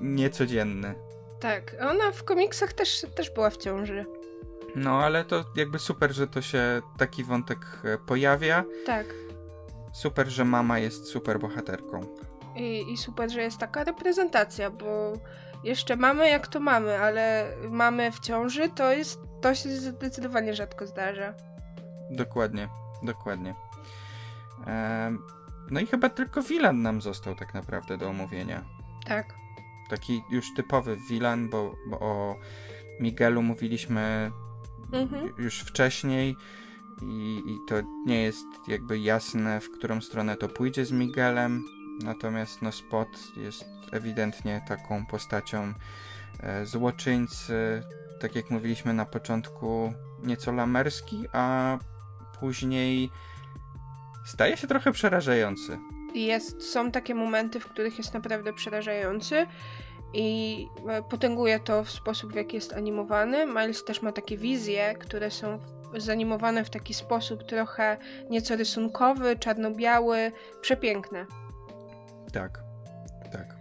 niecodzienny. 0.00 0.94
Tak, 1.40 1.76
ona 1.80 2.12
w 2.12 2.24
komiksach 2.24 2.72
też, 2.72 3.06
też 3.14 3.30
była 3.30 3.50
w 3.50 3.56
ciąży. 3.56 4.06
No, 4.76 5.04
ale 5.04 5.24
to 5.24 5.44
jakby 5.56 5.78
super, 5.78 6.12
że 6.12 6.26
to 6.26 6.42
się 6.42 6.82
taki 6.98 7.24
wątek 7.24 7.58
e, 7.84 7.98
pojawia. 7.98 8.64
Tak. 8.86 9.06
Super, 9.92 10.28
że 10.28 10.44
mama 10.44 10.78
jest 10.78 11.06
super 11.06 11.38
bohaterką. 11.40 12.00
I, 12.56 12.92
I 12.92 12.96
super, 12.96 13.30
że 13.30 13.42
jest 13.42 13.58
taka 13.58 13.84
reprezentacja, 13.84 14.70
bo 14.70 15.12
jeszcze 15.64 15.96
mamy 15.96 16.28
jak 16.30 16.48
to 16.48 16.60
mamy, 16.60 16.98
ale 16.98 17.52
mamy 17.70 18.12
w 18.12 18.20
ciąży 18.20 18.68
to 18.68 18.92
jest, 18.92 19.20
to 19.40 19.54
się 19.54 19.68
zdecydowanie 19.68 20.54
rzadko 20.54 20.86
zdarza. 20.86 21.34
Dokładnie, 22.10 22.68
dokładnie. 23.02 23.54
Em, 24.66 25.22
no 25.70 25.80
i 25.80 25.86
chyba 25.86 26.08
tylko 26.08 26.42
Wilan 26.42 26.82
nam 26.82 27.02
został 27.02 27.34
tak 27.34 27.54
naprawdę 27.54 27.98
do 27.98 28.08
omówienia. 28.08 28.64
Tak. 29.06 29.34
Taki 29.90 30.22
już 30.30 30.54
typowy 30.56 30.96
Wilan, 31.10 31.48
bo, 31.48 31.74
bo 31.86 32.00
o 32.00 32.36
Miguelu 33.00 33.42
mówiliśmy 33.42 34.30
Mhm. 34.92 35.32
już 35.38 35.60
wcześniej 35.60 36.36
i, 37.02 37.42
i 37.46 37.58
to 37.68 37.74
nie 38.06 38.22
jest 38.22 38.46
jakby 38.68 38.98
jasne, 38.98 39.60
w 39.60 39.70
którą 39.70 40.00
stronę 40.00 40.36
to 40.36 40.48
pójdzie 40.48 40.84
z 40.84 40.92
Miguelem. 40.92 41.64
Natomiast 42.04 42.62
no 42.62 42.72
Spot 42.72 43.08
jest 43.36 43.64
ewidentnie 43.92 44.64
taką 44.68 45.06
postacią 45.06 45.74
e, 46.40 46.66
złoczyńcy, 46.66 47.82
tak 48.20 48.36
jak 48.36 48.50
mówiliśmy 48.50 48.94
na 48.94 49.04
początku, 49.04 49.92
nieco 50.22 50.52
lamerski, 50.52 51.24
a 51.32 51.78
później 52.40 53.10
staje 54.26 54.56
się 54.56 54.66
trochę 54.66 54.92
przerażający. 54.92 55.78
Jest, 56.14 56.70
są 56.70 56.90
takie 56.90 57.14
momenty, 57.14 57.60
w 57.60 57.66
których 57.66 57.98
jest 57.98 58.14
naprawdę 58.14 58.52
przerażający 58.52 59.46
i 60.14 60.66
e, 60.88 61.02
potęguje 61.02 61.60
to 61.60 61.84
w 61.84 61.90
sposób, 61.90 62.32
w 62.32 62.36
jaki 62.36 62.56
jest 62.56 62.72
animowany. 62.72 63.46
Miles 63.46 63.84
też 63.84 64.02
ma 64.02 64.12
takie 64.12 64.36
wizje, 64.36 64.94
które 64.94 65.30
są 65.30 65.58
zanimowane 65.96 66.64
w 66.64 66.70
taki 66.70 66.94
sposób 66.94 67.44
trochę 67.44 67.96
nieco 68.30 68.56
rysunkowy, 68.56 69.36
czarno-biały, 69.36 70.32
przepiękne. 70.60 71.26
Tak, 72.32 72.62
tak. 73.32 73.56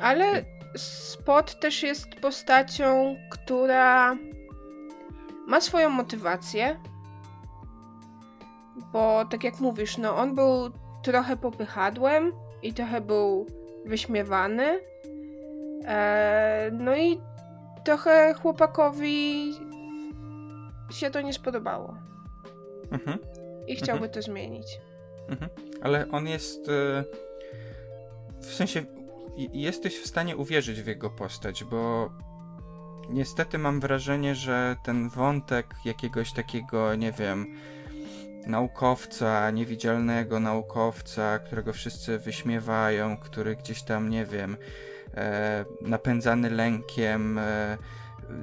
Ale 0.00 0.44
Spot 0.76 1.60
też 1.60 1.82
jest 1.82 2.14
postacią, 2.14 3.16
która 3.30 4.16
ma 5.46 5.60
swoją 5.60 5.90
motywację. 5.90 6.80
Bo 8.92 9.24
tak 9.24 9.44
jak 9.44 9.60
mówisz, 9.60 9.98
no 9.98 10.16
on 10.16 10.34
był 10.34 10.70
trochę 11.02 11.36
popychadłem 11.36 12.32
i 12.62 12.74
trochę 12.74 13.00
był 13.00 13.46
wyśmiewany. 13.86 14.80
E, 15.84 16.70
no 16.72 16.96
i 16.96 17.20
trochę 17.84 18.34
chłopakowi 18.34 19.52
się 20.94 21.10
to 21.10 21.20
nie 21.20 21.32
spodobało. 21.32 21.94
Mhm. 22.90 23.18
I 23.66 23.76
chciałby 23.76 24.08
to 24.08 24.22
zmienić. 24.22 24.80
Mhm. 25.28 25.50
Ale 25.82 26.06
on 26.12 26.26
jest. 26.26 26.68
e, 26.68 27.04
W 28.40 28.54
sensie, 28.54 28.84
jesteś 29.52 29.98
w 30.00 30.06
stanie 30.06 30.36
uwierzyć 30.36 30.82
w 30.82 30.86
jego 30.86 31.10
postać, 31.10 31.64
bo 31.64 32.10
niestety 33.08 33.58
mam 33.58 33.80
wrażenie, 33.80 34.34
że 34.34 34.76
ten 34.84 35.08
wątek 35.08 35.66
jakiegoś 35.84 36.32
takiego, 36.32 36.94
nie 36.94 37.12
wiem, 37.12 37.46
naukowca, 38.46 39.50
niewidzialnego 39.50 40.40
naukowca, 40.40 41.38
którego 41.38 41.72
wszyscy 41.72 42.18
wyśmiewają, 42.18 43.16
który 43.16 43.56
gdzieś 43.56 43.82
tam, 43.82 44.08
nie 44.10 44.24
wiem, 44.24 44.56
e, 45.14 45.64
napędzany 45.80 46.50
lękiem, 46.50 47.38
e, 47.38 47.78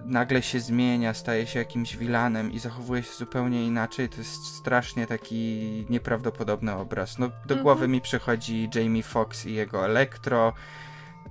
nagle 0.06 0.42
się 0.42 0.60
zmienia, 0.60 1.14
staje 1.14 1.48
się 1.48 1.60
jakimś 1.60 1.98
wilanem 1.98 2.52
i 2.52 2.60
zachowuje 2.60 3.04
się 3.04 3.14
zupełnie 3.14 3.66
inaczej, 3.66 4.10
to 4.10 4.18
jest 4.18 4.46
strasznie 4.46 5.08
taki 5.08 5.86
nieprawdopodobny 5.90 6.74
obraz. 6.74 7.18
No, 7.20 7.28
do 7.28 7.34
mhm. 7.42 7.64
głowy 7.64 7.88
mi 7.88 8.02
przychodzi 8.02 8.70
Jamie 8.76 9.04
Foxx 9.04 9.46
i 9.46 9.54
jego 9.54 9.86
Elektro, 9.86 10.54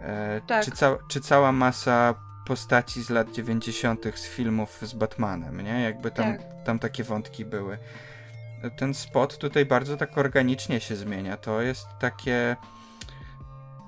e, 0.00 0.40
tak. 0.46 0.64
czy, 0.64 0.70
ca 0.70 0.98
czy 1.08 1.20
cała 1.20 1.52
masa 1.52 2.14
postaci 2.46 3.02
z 3.02 3.10
lat 3.10 3.32
90. 3.32 4.04
z 4.14 4.26
filmów 4.26 4.78
z 4.82 4.94
Batmanem, 4.94 5.60
nie? 5.60 5.80
Jakby 5.80 6.10
tam, 6.10 6.36
tak. 6.36 6.64
tam 6.64 6.78
takie 6.78 7.04
wątki 7.04 7.44
były. 7.44 7.78
Ten 8.78 8.94
spot 8.94 9.38
tutaj 9.38 9.66
bardzo 9.66 9.96
tak 9.96 10.18
organicznie 10.18 10.80
się 10.80 10.96
zmienia. 10.96 11.36
To 11.36 11.62
jest 11.62 11.86
takie 12.00 12.56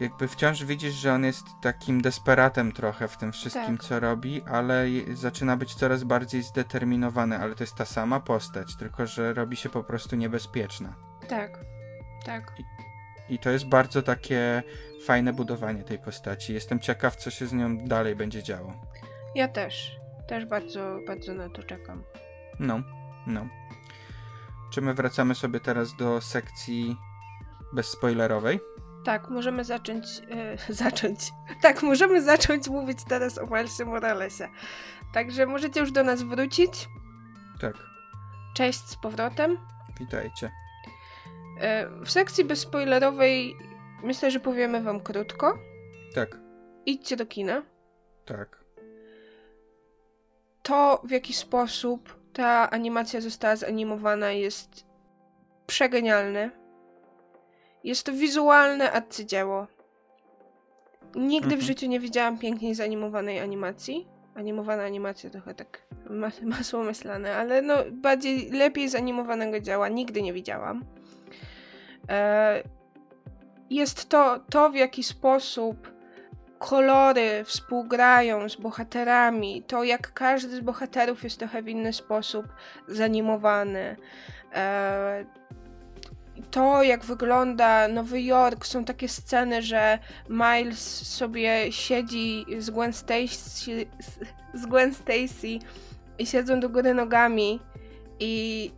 jakby 0.01 0.29
wciąż 0.29 0.65
widzisz, 0.65 0.95
że 0.95 1.13
on 1.13 1.25
jest 1.25 1.47
takim 1.63 2.01
desperatem 2.01 2.73
trochę 2.73 3.09
w 3.09 3.17
tym 3.17 3.33
wszystkim, 3.33 3.79
tak. 3.79 3.87
co 3.87 4.01
robi, 4.01 4.43
ale 4.47 4.87
zaczyna 5.15 5.57
być 5.57 5.75
coraz 5.75 6.05
bardziej 6.05 6.43
zdeterminowany, 6.43 7.39
ale 7.39 7.55
to 7.55 7.63
jest 7.63 7.75
ta 7.75 7.85
sama 7.85 8.21
postać, 8.21 8.77
tylko 8.77 9.07
że 9.07 9.35
robi 9.35 9.57
się 9.57 9.69
po 9.69 9.85
prostu 9.85 10.17
niebezpieczna. 10.17 10.95
Tak, 11.29 11.59
tak. 12.25 12.53
I, 12.59 13.35
i 13.35 13.39
to 13.39 13.51
jest 13.51 13.69
bardzo 13.69 14.03
takie 14.03 14.63
fajne 15.05 15.33
budowanie 15.33 15.85
tej 15.85 15.99
postaci. 15.99 16.55
Jestem 16.55 16.81
ciekaw, 16.81 17.17
co 17.17 17.31
się 17.31 17.47
z 17.47 17.53
nią 17.53 17.79
dalej 17.79 18.17
będzie 18.17 18.43
działo. 18.43 18.73
Ja 19.35 19.49
też. 19.49 19.99
Też 20.29 20.47
bardzo, 20.47 20.99
bardzo 21.07 21.35
na 21.35 21.49
to 21.49 21.63
czekam. 21.63 22.03
No, 22.61 22.83
no. 23.27 23.49
Czy 24.71 24.81
my 24.81 24.95
wracamy 24.95 25.35
sobie 25.35 25.61
teraz 25.61 25.97
do 25.97 26.21
sekcji 26.21 26.97
bezspoilerowej? 27.73 28.61
Tak, 29.09 29.31
możemy 29.31 29.65
zacząć. 29.65 30.07
Yy, 30.19 30.75
zacząć. 30.85 31.33
Tak, 31.63 31.83
możemy 31.83 32.23
zacząć 32.23 32.69
mówić 32.69 32.99
teraz 33.09 33.39
o 33.39 33.47
Milesie 33.47 33.85
Moralesie. 33.85 34.49
Także 35.13 35.47
możecie 35.47 35.81
już 35.81 35.93
do 35.93 36.05
nas 36.05 36.23
wrócić. 36.23 36.89
Tak. 37.61 37.75
Cześć 38.55 38.79
z 38.79 38.97
powrotem. 38.97 39.59
Witajcie. 40.01 40.51
Yy, 41.61 42.05
w 42.05 42.11
sekcji 42.11 42.45
bezspoilerowej 42.45 43.57
myślę, 44.03 44.31
że 44.31 44.41
powiemy 44.41 44.83
wam 44.83 45.01
krótko. 45.01 45.59
Tak. 46.15 46.39
Idźcie 46.87 47.17
do 47.17 47.27
kina. 47.27 47.63
Tak. 48.25 48.65
To, 50.63 51.03
w 51.05 51.11
jaki 51.11 51.35
sposób 51.35 52.19
ta 52.33 52.71
animacja 52.71 53.21
została 53.21 53.57
zanimowana, 53.57 54.33
jest 54.33 54.87
przegenialne 55.67 56.68
jest 57.85 58.07
to 58.07 58.13
wizualne 58.13 58.93
arcydzieło. 58.93 59.67
Nigdy 61.15 61.45
mhm. 61.45 61.61
w 61.61 61.65
życiu 61.65 61.87
nie 61.87 62.01
widziałam 62.01 62.39
piękniej 62.39 62.75
zanimowanej 62.75 63.41
animacji. 63.41 64.07
Animowana 64.35 64.83
animacja 64.83 65.31
trochę 65.31 65.55
tak 65.55 65.83
mas 66.11 66.43
masło 66.59 66.83
myślane, 66.83 67.37
ale 67.37 67.63
no 67.63 67.75
bardziej, 67.93 68.51
lepiej 68.51 68.89
zanimowanego 68.89 69.61
dzieła 69.61 69.89
nigdy 69.89 70.23
nie 70.23 70.33
widziałam. 70.33 70.85
E 72.09 72.63
jest 73.71 74.09
to, 74.09 74.41
to 74.51 74.71
w 74.71 74.75
jaki 74.75 75.03
sposób 75.03 75.93
kolory 76.59 77.45
współgrają 77.45 78.49
z 78.49 78.57
bohaterami, 78.57 79.63
to 79.63 79.85
jak 79.85 80.13
każdy 80.13 80.57
z 80.57 80.61
bohaterów 80.61 81.25
jest 81.25 81.39
trochę 81.39 81.63
w 81.63 81.69
inny 81.69 81.93
sposób 81.93 82.47
zanimowany. 82.89 83.97
E 84.55 85.25
to, 86.51 86.83
jak 86.83 87.05
wygląda 87.05 87.89
Nowy 87.89 88.23
Jork, 88.23 88.67
są 88.67 88.85
takie 88.85 89.09
sceny, 89.09 89.63
że 89.63 89.99
Miles 90.29 91.07
sobie 91.09 91.73
siedzi 91.73 92.47
z 92.59 92.71
Gwen 92.71 92.93
Stacy, 92.93 93.87
z 94.55 94.67
Gwen 94.67 94.95
Stacy 94.95 95.59
i 96.19 96.27
siedzą 96.27 96.61
do 96.61 96.69
góry 96.69 96.95
nogami 96.95 97.61
i 98.21 98.71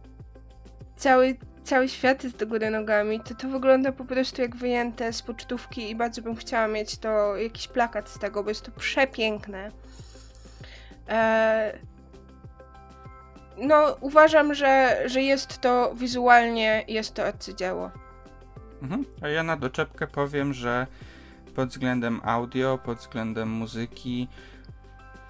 cały, 0.96 1.36
cały 1.64 1.88
świat 1.88 2.24
jest 2.24 2.36
do 2.36 2.46
góry 2.46 2.70
nogami, 2.70 3.20
to 3.20 3.34
to 3.34 3.48
wygląda 3.48 3.92
po 3.92 4.04
prostu 4.04 4.42
jak 4.42 4.56
wyjęte 4.56 5.12
z 5.12 5.22
pocztówki 5.22 5.90
i 5.90 5.94
bardzo 5.94 6.22
bym 6.22 6.36
chciała 6.36 6.68
mieć 6.68 6.98
to, 6.98 7.36
jakiś 7.36 7.68
plakat 7.68 8.08
z 8.08 8.18
tego, 8.18 8.42
bo 8.42 8.48
jest 8.48 8.62
to 8.62 8.72
przepiękne. 8.72 9.70
Eee, 11.08 11.72
no 13.58 13.96
uważam, 14.00 14.54
że, 14.54 15.02
że 15.06 15.22
jest 15.22 15.60
to 15.60 15.94
wizualnie, 15.94 16.84
jest 16.88 17.14
to 17.14 17.24
arcydzieło. 17.24 17.90
Mhm. 18.82 19.04
A 19.22 19.28
ja 19.28 19.42
na 19.42 19.56
doczepkę 19.56 20.06
powiem, 20.06 20.54
że 20.54 20.86
pod 21.54 21.68
względem 21.68 22.20
audio, 22.24 22.78
pod 22.78 22.98
względem 22.98 23.48
muzyki 23.48 24.28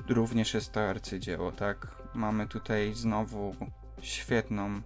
również 0.09 0.55
jest 0.55 0.73
to 0.73 0.81
arcydzieło, 0.81 1.53
tak? 1.53 1.87
Mamy 2.15 2.49
tutaj 2.49 2.95
znowu 2.95 3.55
świetną 4.03 4.81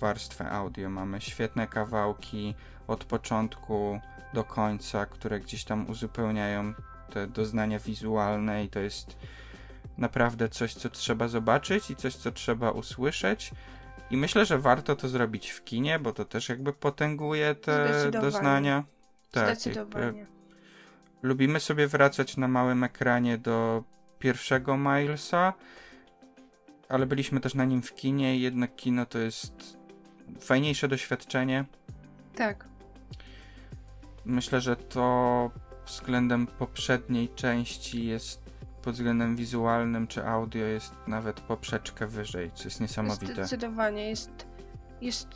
warstwę 0.00 0.50
audio, 0.50 0.90
mamy 0.90 1.20
świetne 1.20 1.66
kawałki 1.66 2.54
od 2.86 3.04
początku 3.04 4.00
do 4.34 4.44
końca, 4.44 5.06
które 5.06 5.40
gdzieś 5.40 5.64
tam 5.64 5.90
uzupełniają 5.90 6.74
te 7.10 7.26
doznania 7.26 7.78
wizualne 7.78 8.64
i 8.64 8.68
to 8.68 8.80
jest 8.80 9.16
naprawdę 9.98 10.48
coś, 10.48 10.74
co 10.74 10.90
trzeba 10.90 11.28
zobaczyć 11.28 11.90
i 11.90 11.96
coś, 11.96 12.16
co 12.16 12.32
trzeba 12.32 12.70
usłyszeć. 12.70 13.50
I 14.10 14.16
myślę, 14.16 14.46
że 14.46 14.58
warto 14.58 14.96
to 14.96 15.08
zrobić 15.08 15.50
w 15.50 15.64
kinie, 15.64 15.98
bo 15.98 16.12
to 16.12 16.24
też 16.24 16.48
jakby 16.48 16.72
potęguje 16.72 17.54
te 17.54 18.10
doznania. 18.10 18.84
Tak, 19.30 19.46
Zdecydowanie. 19.46 20.26
lubimy 21.22 21.60
sobie 21.60 21.86
wracać 21.86 22.36
na 22.36 22.48
małym 22.48 22.84
ekranie 22.84 23.38
do 23.38 23.84
pierwszego 24.18 24.76
Milesa, 24.76 25.52
ale 26.88 27.06
byliśmy 27.06 27.40
też 27.40 27.54
na 27.54 27.64
nim 27.64 27.82
w 27.82 27.94
kinie 27.94 28.36
i 28.36 28.40
jednak 28.40 28.76
kino 28.76 29.06
to 29.06 29.18
jest 29.18 29.78
fajniejsze 30.40 30.88
doświadczenie. 30.88 31.64
Tak. 32.34 32.68
Myślę, 34.24 34.60
że 34.60 34.76
to 34.76 35.50
względem 35.86 36.46
poprzedniej 36.46 37.28
części 37.28 38.06
jest 38.06 38.43
pod 38.84 38.94
względem 38.94 39.36
wizualnym 39.36 40.06
czy 40.06 40.26
audio 40.26 40.64
jest 40.64 40.94
nawet 41.06 41.40
poprzeczkę 41.40 42.06
wyżej, 42.06 42.50
co 42.54 42.64
jest 42.64 42.80
niesamowite. 42.80 43.32
Zdecydowanie 43.32 44.08
jest, 44.08 44.46
jest 45.00 45.28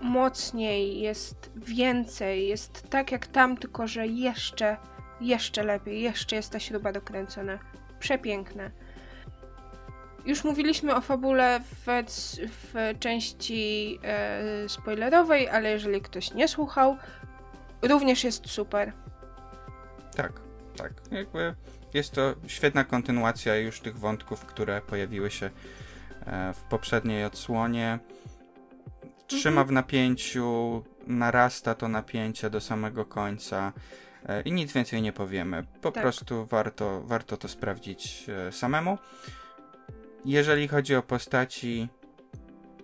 mocniej, 0.00 1.00
jest 1.00 1.50
więcej, 1.56 2.48
jest 2.48 2.90
tak 2.90 3.12
jak 3.12 3.26
tam, 3.26 3.56
tylko 3.56 3.86
że 3.86 4.06
jeszcze, 4.06 4.76
jeszcze 5.20 5.62
lepiej, 5.62 6.02
jeszcze 6.02 6.36
jest 6.36 6.50
ta 6.50 6.60
śruba 6.60 6.92
dokręcona. 6.92 7.58
Przepiękne. 7.98 8.70
Już 10.26 10.44
mówiliśmy 10.44 10.94
o 10.94 11.00
fabule 11.00 11.60
w, 11.60 11.86
w 12.40 12.74
części 13.00 13.98
e, 14.02 14.68
spoilerowej, 14.68 15.48
ale 15.48 15.70
jeżeli 15.70 16.00
ktoś 16.00 16.34
nie 16.34 16.48
słuchał, 16.48 16.96
również 17.82 18.24
jest 18.24 18.50
super. 18.50 18.92
Tak, 20.16 20.32
tak. 20.76 20.92
Jakby 21.10 21.54
jest 21.96 22.12
to 22.12 22.34
świetna 22.46 22.84
kontynuacja 22.84 23.56
już 23.56 23.80
tych 23.80 23.98
wątków, 23.98 24.44
które 24.44 24.80
pojawiły 24.80 25.30
się 25.30 25.50
e, 26.26 26.52
w 26.54 26.60
poprzedniej 26.60 27.24
odsłonie. 27.24 27.98
Trzyma 29.26 29.60
mhm. 29.60 29.68
w 29.68 29.72
napięciu, 29.72 30.82
narasta 31.06 31.74
to 31.74 31.88
napięcie 31.88 32.50
do 32.50 32.60
samego 32.60 33.04
końca 33.04 33.72
e, 34.28 34.42
i 34.42 34.52
nic 34.52 34.72
więcej 34.72 35.02
nie 35.02 35.12
powiemy. 35.12 35.64
Po 35.80 35.92
tak. 35.92 36.02
prostu 36.02 36.46
warto, 36.46 37.02
warto 37.02 37.36
to 37.36 37.48
sprawdzić 37.48 38.26
e, 38.28 38.52
samemu. 38.52 38.98
Jeżeli 40.24 40.68
chodzi 40.68 40.94
o 40.94 41.02
postaci, 41.02 41.88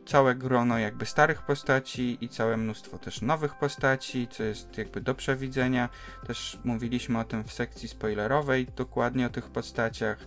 całe 0.07 0.35
grono 0.35 0.79
jakby 0.79 1.07
starych 1.07 1.43
postaci 1.43 2.19
i 2.21 2.29
całe 2.29 2.57
mnóstwo 2.57 2.99
też 2.99 3.23
nowych 3.23 3.55
postaci, 3.55 4.29
co 4.31 4.43
jest 4.43 4.79
jakby 4.79 5.01
do 5.01 5.15
przewidzenia. 5.15 5.89
Też 6.27 6.59
mówiliśmy 6.65 7.19
o 7.19 7.25
tym 7.25 7.45
w 7.45 7.53
sekcji 7.53 7.89
spoilerowej, 7.89 8.67
dokładnie 8.77 9.27
o 9.27 9.31
tych 9.31 9.51
postaciach. 9.51 10.19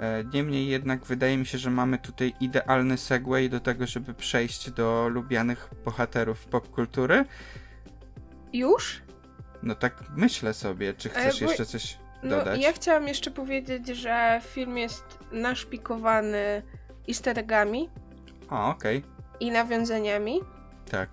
E, 0.00 0.24
niemniej 0.24 0.68
jednak 0.68 1.04
wydaje 1.04 1.36
mi 1.36 1.46
się, 1.46 1.58
że 1.58 1.70
mamy 1.70 1.98
tutaj 1.98 2.34
idealny 2.40 2.98
segway 2.98 3.50
do 3.50 3.60
tego, 3.60 3.86
żeby 3.86 4.14
przejść 4.14 4.70
do 4.70 5.08
lubianych 5.08 5.70
bohaterów 5.84 6.46
popkultury. 6.46 7.24
Już? 8.52 9.02
No 9.62 9.74
tak 9.74 10.02
myślę 10.16 10.54
sobie. 10.54 10.94
Czy 10.94 11.08
chcesz 11.08 11.42
e, 11.42 11.44
bo... 11.44 11.50
jeszcze 11.50 11.66
coś 11.66 11.98
no, 12.22 12.30
dodać? 12.30 12.56
No, 12.58 12.66
ja 12.66 12.72
chciałam 12.72 13.08
jeszcze 13.08 13.30
powiedzieć, 13.30 13.88
że 13.88 14.40
film 14.44 14.78
jest 14.78 15.04
naszpikowany 15.32 16.62
easter 17.08 17.38
eggami, 17.38 17.90
a, 18.50 18.70
okej. 18.70 19.02
I 19.40 19.50
nawiązaniami. 19.50 20.40
Tak. 20.90 21.08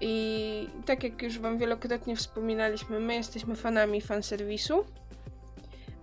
I 0.00 0.68
tak 0.86 1.02
jak 1.04 1.22
już 1.22 1.38
wam 1.38 1.58
wielokrotnie 1.58 2.16
wspominaliśmy, 2.16 3.00
my 3.00 3.14
jesteśmy 3.14 3.56
fanami 3.56 4.00
fanserwisu. 4.00 4.84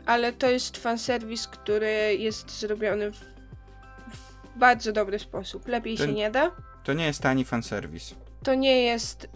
ale 0.06 0.34
to 0.34 0.50
jest 0.50 0.78
fanserwis, 0.78 1.48
który 1.48 2.16
jest 2.20 2.60
zrobiony 2.60 3.12
w, 3.12 3.16
w 4.14 4.58
bardzo 4.60 4.92
dobry 4.92 5.20
sposób. 5.20 5.68
Lepiej 5.68 5.98
Ten- 5.98 6.08
się 6.08 6.14
nie 6.14 6.32
da. 6.32 6.52
To 6.84 6.94
nie 6.94 7.06
jest 7.06 7.22
tani 7.22 7.46
fanserwis. 7.46 8.16
To 8.44 8.54
nie 8.56 8.84
jest 8.84 9.28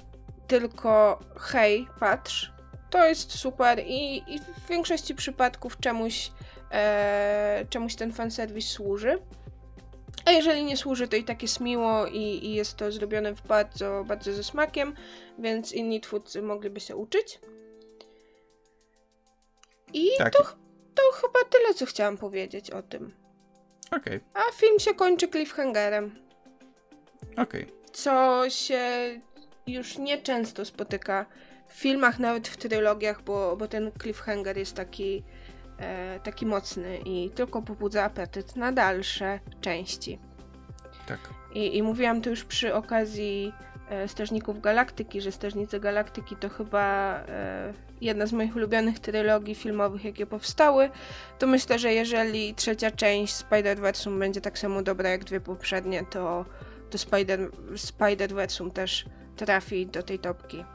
tylko 0.48 1.20
hej, 1.36 1.88
patrz. 2.00 2.54
To 2.90 3.06
jest 3.06 3.32
super 3.32 3.80
i, 3.86 4.18
i 4.28 4.40
w 4.40 4.68
większości 4.70 5.16
przypadków 5.16 5.78
czemuś, 5.80 6.32
e, 6.72 7.66
czemuś 7.70 7.96
ten 7.96 8.14
fanserwis 8.14 8.70
służy. 8.70 9.18
A 10.26 10.32
jeżeli 10.32 10.64
nie 10.64 10.78
służy, 10.78 11.08
to 11.08 11.16
i 11.16 11.24
tak 11.24 11.42
jest 11.42 11.60
miło 11.60 12.08
i, 12.08 12.18
i 12.46 12.54
jest 12.54 12.78
to 12.78 12.92
zrobione 12.92 13.34
w 13.36 13.48
bardzo, 13.48 14.04
bardzo 14.08 14.34
ze 14.34 14.44
smakiem, 14.44 14.96
więc 15.40 15.72
inni 15.72 16.02
twórcy 16.02 16.42
mogliby 16.42 16.80
się 16.80 16.96
uczyć. 16.96 17.40
I 19.94 20.08
Tak. 20.18 20.34
to, 20.34 20.44
to 20.96 21.02
chyba 21.14 21.40
tyle, 21.50 21.74
co 21.74 21.86
chciałam 21.86 22.18
powiedzieć 22.18 22.72
o 22.72 22.82
tym. 22.84 23.14
Okej, 23.92 24.20
A 24.34 24.40
film 24.54 24.80
się 24.80 24.94
kończy 24.94 25.28
cliffhangerem, 25.28 26.16
okej. 27.38 27.68
co 27.94 28.44
się 28.50 28.82
już 29.68 29.98
nieczęsto 29.98 30.66
spotyka 30.66 31.26
w 31.68 31.74
filmach, 31.74 32.20
nawet 32.20 32.48
w 32.48 32.58
trylogiach, 32.58 33.22
bo, 33.24 33.58
bo 33.58 33.68
ten 33.68 33.92
cliffhanger 34.02 34.58
jest 34.58 34.76
taki, 34.76 35.24
e, 35.78 36.20
taki 36.20 36.46
mocny 36.46 36.98
i 37.06 37.30
tylko 37.30 37.62
pobudza 37.62 38.04
apetyt 38.04 38.56
na 38.56 38.72
dalsze 38.72 39.40
części. 39.62 40.20
Tak. 41.06 41.20
I, 41.54 41.78
I 41.78 41.84
mówiłam 41.84 42.22
to 42.22 42.30
już 42.30 42.44
przy 42.44 42.74
okazji 42.74 43.54
e, 43.90 44.08
Strażników 44.08 44.62
Galaktyki, 44.62 45.22
że 45.22 45.32
Strażnicy 45.32 45.80
Galaktyki 45.80 46.36
to 46.36 46.50
chyba 46.50 47.16
e, 47.28 47.74
jedna 48.02 48.26
z 48.26 48.34
moich 48.34 48.56
ulubionych 48.56 49.00
trylogii 49.00 49.56
filmowych, 49.56 50.06
jakie 50.06 50.26
powstały. 50.26 50.90
To 51.40 51.48
myślę, 51.48 51.80
że 51.80 51.94
jeżeli 51.94 52.54
trzecia 52.56 52.92
część 52.92 53.34
Spider-Versum 53.34 54.20
będzie 54.20 54.42
tak 54.42 54.60
samo 54.60 54.82
dobra 54.82 55.10
jak 55.10 55.24
dwie 55.24 55.42
poprzednie, 55.42 56.06
to, 56.06 56.46
to 56.90 56.98
Spider, 56.98 57.50
Spider-Versum 57.76 58.72
też 58.72 59.06
trafi 59.36 59.88
do 59.88 60.04
tej 60.04 60.20
topki. 60.20 60.66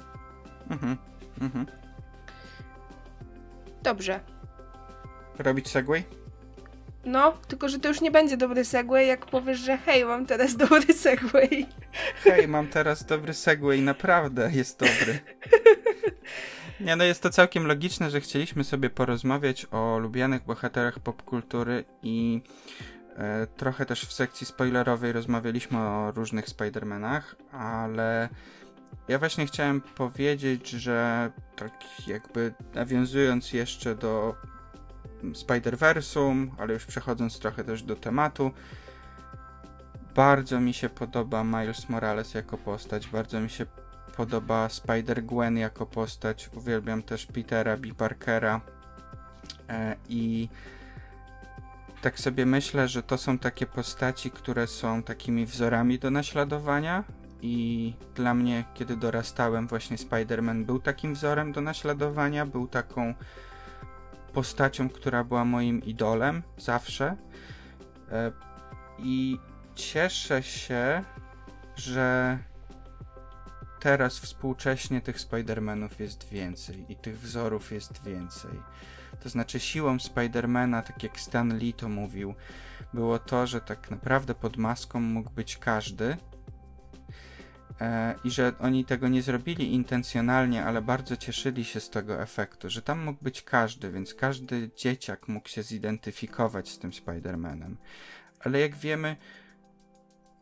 Mhm. 0.71 0.97
Mhm. 1.41 1.67
Dobrze. 3.83 4.21
Robić 5.39 5.69
segway? 5.69 6.05
No, 7.05 7.33
tylko 7.49 7.69
że 7.69 7.79
to 7.79 7.89
już 7.89 8.01
nie 8.01 8.11
będzie 8.11 8.37
dobry 8.37 8.65
segway, 8.65 9.09
jak 9.09 9.27
powiesz, 9.27 9.59
że 9.59 9.77
hej, 9.77 10.05
mam 10.05 10.27
teraz 10.27 10.57
dobry 10.67 10.95
segway. 10.95 11.67
Hej, 12.23 12.49
mam 12.49 12.67
teraz 12.67 13.05
dobry 13.05 13.35
segway, 13.35 13.83
naprawdę 13.83 14.51
jest 14.53 14.79
dobry. 14.79 15.19
Nie, 16.81 16.97
no 16.97 17.05
jest 17.05 17.23
to 17.23 17.31
całkiem 17.31 17.67
logiczne, 17.67 18.11
że 18.11 18.21
chcieliśmy 18.21 18.65
sobie 18.65 18.91
porozmawiać 18.91 19.67
o 19.71 19.99
lubianych 19.99 20.45
bohaterach 20.45 20.99
popkultury 20.99 21.85
i 22.03 22.43
e, 23.17 23.47
trochę 23.47 23.87
też 23.87 24.07
w 24.07 24.13
sekcji 24.13 24.47
spoilerowej 24.47 25.13
rozmawialiśmy 25.13 25.79
o 25.79 26.13
różnych 26.13 26.47
Spider-Manach, 26.47 27.23
ale 27.53 28.29
ja 29.09 29.19
właśnie 29.19 29.47
chciałem 29.47 29.81
powiedzieć, 29.81 30.71
że 30.71 31.31
tak 31.57 31.73
jakby 32.07 32.55
nawiązując 32.75 33.53
jeszcze 33.53 33.95
do 33.95 34.35
Spider-Versum, 35.23 36.49
ale 36.59 36.75
już 36.75 36.87
przechodząc 36.87 37.39
trochę 37.39 37.65
też 37.65 37.83
do 37.83 37.97
tematu, 37.97 38.51
bardzo 40.15 40.61
mi 40.61 40.75
się 40.75 40.89
podoba 40.89 41.45
Miles 41.45 41.89
Morales 41.89 42.35
jako 42.35 42.59
postać, 42.59 43.09
bardzo 43.09 43.41
mi 43.41 43.51
się 43.51 43.67
podoba 44.17 44.69
Spider-Gwen 44.69 45.57
jako 45.57 45.87
postać, 45.87 46.51
uwielbiam 46.55 47.03
też 47.03 47.27
Petera 47.27 47.77
B. 47.77 47.89
Parkera 47.95 48.61
e, 49.69 49.97
i 50.09 50.49
tak 52.03 52.21
sobie 52.21 52.47
myślę, 52.47 52.89
że 52.89 53.03
to 53.03 53.19
są 53.19 53.39
takie 53.39 53.67
postaci, 53.67 54.31
które 54.31 54.67
są 54.67 55.03
takimi 55.03 55.47
wzorami 55.47 55.99
do 55.99 56.11
naśladowania 56.11 57.05
i 57.43 57.95
dla 58.15 58.35
mnie, 58.35 58.65
kiedy 58.75 58.97
dorastałem, 58.97 59.67
właśnie 59.69 59.97
Spider-Man 59.97 60.65
był 60.65 60.79
takim 60.79 61.15
wzorem 61.15 61.53
do 61.53 61.61
naśladowania, 61.61 62.47
był 62.47 62.69
taką 62.69 63.15
postacią, 64.33 64.89
która 64.89 65.25
była 65.25 65.45
moim 65.45 65.85
idolem 65.85 66.43
zawsze 66.59 67.17
e, 68.13 68.33
i 68.99 69.39
cieszę 69.75 70.43
się, 70.43 71.05
że 71.77 72.39
teraz 73.81 74.19
współcześnie 74.19 75.01
tych 75.01 75.17
Spider-Manów 75.17 76.01
jest 76.01 76.29
więcej 76.29 76.85
i 76.89 76.97
tych 76.97 77.21
wzorów 77.21 77.73
jest 77.73 78.05
więcej. 78.05 78.51
To 79.21 79.29
znaczy 79.29 79.61
siłą 79.61 79.99
Spidermana, 79.99 80.83
tak 80.83 81.03
jak 81.03 81.21
Stan 81.21 81.59
Lee 81.59 81.73
to 81.73 81.89
mówił, 81.89 82.35
było 82.95 83.19
to, 83.19 83.47
że 83.47 83.61
tak 83.61 83.91
naprawdę 83.91 84.35
pod 84.35 84.57
maską 84.57 85.01
mógł 85.01 85.31
być 85.31 85.57
każdy 85.57 86.17
i 88.25 88.31
że 88.31 88.53
oni 88.61 88.85
tego 88.85 89.09
nie 89.09 89.23
zrobili 89.23 89.75
intencjonalnie, 89.75 90.65
ale 90.65 90.83
bardzo 90.83 91.17
cieszyli 91.17 91.65
się 91.65 91.81
z 91.81 91.91
tego 91.91 92.23
efektu, 92.23 92.71
że 92.71 92.83
tam 92.83 93.05
mógł 93.05 93.25
być 93.25 93.43
każdy, 93.43 93.91
więc 93.91 94.15
każdy 94.15 94.71
dzieciak 94.77 95.29
mógł 95.29 95.49
się 95.49 95.63
zidentyfikować 95.63 96.69
z 96.69 96.79
tym 96.79 96.91
Spider-Manem. 96.91 97.75
Ale 98.41 98.61
jak 98.61 98.77
wiemy, 98.77 99.17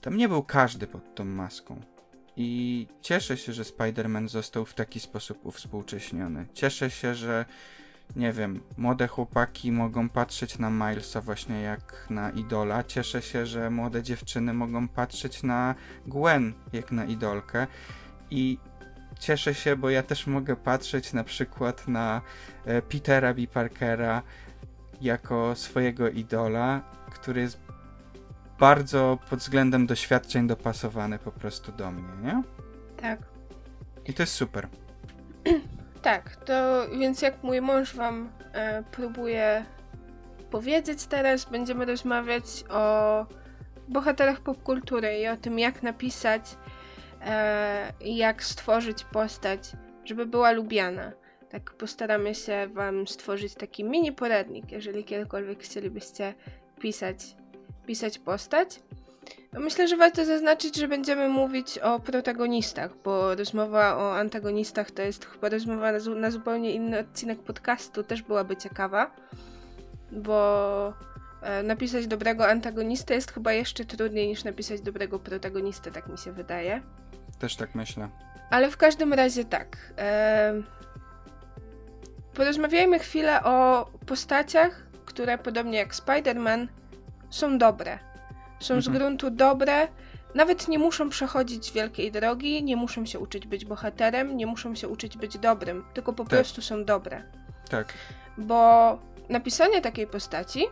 tam 0.01 0.16
nie 0.16 0.29
był 0.29 0.43
każdy 0.43 0.87
pod 0.87 1.14
tą 1.14 1.24
maską. 1.24 1.81
I 2.37 2.87
cieszę 3.01 3.37
się, 3.37 3.53
że 3.53 3.62
Spider-Man 3.62 4.29
został 4.29 4.64
w 4.64 4.74
taki 4.74 5.01
sposób 5.01 5.47
uwspółcześniony. 5.47 6.47
Cieszę 6.55 6.91
się, 6.91 7.14
że 7.14 7.45
nie 8.16 8.32
wiem, 8.32 8.61
młode 8.76 9.09
chłopaki 9.09 9.72
mogą 9.72 10.09
patrzeć 10.09 10.59
na 10.59 10.70
Milesa 10.70 11.20
właśnie 11.20 11.62
jak 11.62 12.07
na 12.11 12.30
idola. 12.30 12.84
Cieszę 12.84 13.22
się, 13.22 13.46
że 13.46 13.70
młode 13.70 14.02
dziewczyny 14.02 14.52
mogą 14.52 14.88
patrzeć 14.88 15.42
na 15.42 15.74
Gwen 16.07 16.54
jak 16.72 16.92
na 16.92 17.04
idolkę. 17.04 17.66
I 18.30 18.59
cieszę 19.18 19.54
się, 19.54 19.76
bo 19.76 19.90
ja 19.90 20.02
też 20.02 20.26
mogę 20.26 20.57
patrzeć 20.57 21.12
na 21.12 21.24
przykład 21.24 21.88
na 21.88 22.22
e, 22.64 22.82
Petera 22.82 23.34
B. 23.34 23.46
Parkera 23.46 24.22
jako 25.00 25.54
swojego 25.54 26.09
idola, 26.09 26.80
który 27.11 27.40
jest 27.40 27.61
bardzo 28.59 29.18
pod 29.30 29.38
względem 29.38 29.86
doświadczeń 29.86 30.46
dopasowany 30.46 31.18
po 31.18 31.32
prostu 31.32 31.72
do 31.72 31.90
mnie, 31.90 32.12
nie? 32.22 32.42
Tak. 32.96 33.20
I 34.07 34.14
to 34.14 34.22
jest 34.22 34.32
super. 34.32 34.68
Tak, 36.07 36.36
to 36.36 36.86
więc 36.98 37.22
jak 37.22 37.42
mój 37.42 37.61
mąż 37.61 37.94
wam 37.94 38.30
e, 38.52 38.82
próbuje 38.82 39.64
powiedzieć 40.50 41.07
teraz, 41.07 41.44
będziemy 41.44 41.84
rozmawiać 41.84 42.44
o 42.70 43.26
bohaterach 43.88 44.40
popkultury 44.40 45.18
i 45.18 45.28
o 45.28 45.36
tym, 45.36 45.59
jak 45.59 45.82
napisać 45.82 46.42
e, 47.26 47.92
jak 48.00 48.44
stworzyć 48.44 49.04
postać, 49.04 49.72
żeby 50.04 50.26
była 50.26 50.52
lubiana. 50.52 51.12
Tak 51.50 51.70
postaramy 51.72 52.34
się 52.34 52.68
wam 52.72 53.07
stworzyć 53.07 53.54
taki 53.54 53.84
mini 53.84 54.12
poradnik, 54.12 54.72
jeżeli 54.72 55.04
kiedykolwiek 55.04 55.62
chcielibyście 55.62 56.34
pisać, 56.80 57.36
pisać 57.86 58.18
postać. 58.18 58.80
Myślę, 59.57 59.88
że 59.88 59.96
warto 59.96 60.24
zaznaczyć, 60.24 60.76
że 60.76 60.88
będziemy 60.88 61.28
mówić 61.28 61.78
o 61.78 62.00
protagonistach, 62.00 62.90
bo 63.04 63.34
rozmowa 63.34 63.96
o 63.96 64.16
antagonistach 64.16 64.90
to 64.90 65.02
jest 65.02 65.26
chyba 65.26 65.48
rozmowa 65.48 65.92
na, 65.92 66.00
zu- 66.00 66.14
na 66.14 66.30
zupełnie 66.30 66.72
inny 66.72 66.98
odcinek 66.98 67.38
podcastu, 67.38 68.02
też 68.04 68.22
byłaby 68.22 68.57
ciekawa, 68.57 69.11
bo 70.12 70.92
e, 71.42 71.62
napisać 71.62 72.07
dobrego 72.07 72.48
antagonistę 72.48 73.14
jest 73.14 73.32
chyba 73.32 73.52
jeszcze 73.52 73.84
trudniej 73.84 74.28
niż 74.28 74.44
napisać 74.44 74.80
dobrego 74.80 75.18
protagonistę, 75.18 75.90
tak 75.90 76.09
mi 76.09 76.18
się 76.18 76.32
wydaje. 76.32 76.82
Też 77.38 77.57
tak 77.57 77.74
myślę. 77.74 78.09
Ale 78.50 78.70
w 78.70 78.76
każdym 78.76 79.12
razie 79.12 79.44
tak. 79.44 79.76
E, 79.98 80.52
porozmawiajmy 82.34 82.98
chwilę 82.98 83.42
o 83.44 83.86
postaciach, 84.07 84.82
które 85.07 85.38
podobnie 85.38 85.78
jak 85.78 85.94
Spider-Man 85.94 86.66
są 87.30 87.59
dobre. 87.59 87.98
Są 88.61 88.80
z 88.80 88.86
Mhm. 88.86 88.96
gruntu 88.98 89.30
dobre, 89.30 89.88
nawet 90.34 90.68
nie 90.68 90.78
muszą 90.78 91.09
przechodzić 91.09 91.72
wielkiej 91.72 92.12
drogi, 92.12 92.62
nie 92.64 92.76
muszą 92.76 93.07
się 93.07 93.18
uczyć 93.18 93.46
być 93.46 93.64
bohaterem, 93.64 94.36
nie 94.36 94.46
muszą 94.46 94.74
się 94.74 94.88
uczyć 94.88 95.16
być 95.16 95.38
dobrym, 95.38 95.84
tylko 95.94 96.12
po 96.12 96.24
Tak. 96.24 96.30
prostu 96.30 96.62
są 96.62 96.84
dobre. 96.84 97.22
Tak. 97.70 97.92
Bo 98.38 98.98
napisanie 99.28 99.80
takiej 99.80 100.07
postaci 100.07 100.64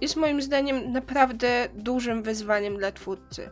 jest 0.00 0.16
moim 0.16 0.42
zdaniem 0.42 0.92
naprawdę 0.92 1.68
dużym 1.74 2.22
wyzwaniem 2.22 2.76
dla 2.76 2.92
twórcy. 2.92 3.50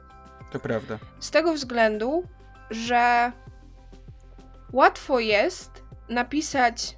To 0.52 0.58
prawda. 0.60 0.98
Z 1.20 1.30
tego 1.30 1.52
względu, 1.52 2.22
że 2.70 3.32
łatwo 4.72 5.18
jest 5.18 5.82
napisać 6.08 6.96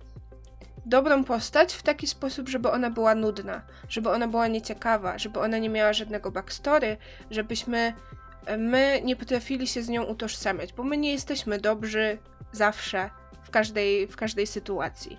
dobrą 0.86 1.24
postać 1.24 1.74
w 1.74 1.82
taki 1.82 2.06
sposób, 2.06 2.48
żeby 2.48 2.70
ona 2.70 2.90
była 2.90 3.14
nudna, 3.14 3.62
żeby 3.88 4.10
ona 4.10 4.28
była 4.28 4.48
nieciekawa, 4.48 5.18
żeby 5.18 5.40
ona 5.40 5.58
nie 5.58 5.68
miała 5.68 5.92
żadnego 5.92 6.30
backstory, 6.30 6.96
żebyśmy 7.30 7.94
e, 8.46 8.56
my 8.56 9.00
nie 9.04 9.16
potrafili 9.16 9.66
się 9.66 9.82
z 9.82 9.88
nią 9.88 10.04
utożsamiać, 10.04 10.72
bo 10.72 10.84
my 10.84 10.96
nie 10.96 11.12
jesteśmy 11.12 11.58
dobrzy 11.58 12.18
zawsze, 12.52 13.10
w 13.42 13.50
każdej, 13.50 14.06
w 14.06 14.16
każdej 14.16 14.46
sytuacji. 14.46 15.18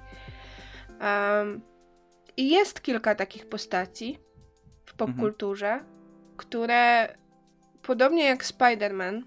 Em, 0.99 1.61
jest 2.37 2.81
kilka 2.81 3.15
takich 3.15 3.49
postaci 3.49 4.19
w 4.85 4.93
popkulturze, 4.93 5.71
mhm. 5.71 5.85
które 6.37 7.15
podobnie 7.81 8.25
jak 8.25 8.45
Spider-Man 8.45 9.21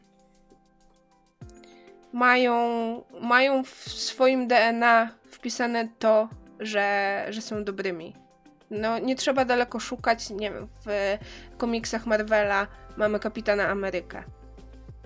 mają, 2.12 2.58
mają 3.20 3.64
w 3.64 3.74
swoim 3.88 4.48
DNA 4.48 5.17
wpisane 5.38 5.88
to, 5.98 6.28
że, 6.60 7.26
że 7.30 7.42
są 7.42 7.64
dobrymi. 7.64 8.14
No, 8.70 8.98
nie 8.98 9.16
trzeba 9.16 9.44
daleko 9.44 9.80
szukać, 9.80 10.30
nie 10.30 10.50
wiem, 10.50 10.68
w 10.86 11.16
komiksach 11.56 12.06
Marvela 12.06 12.66
mamy 12.96 13.20
Kapitana 13.20 13.68
Amerykę. 13.68 14.22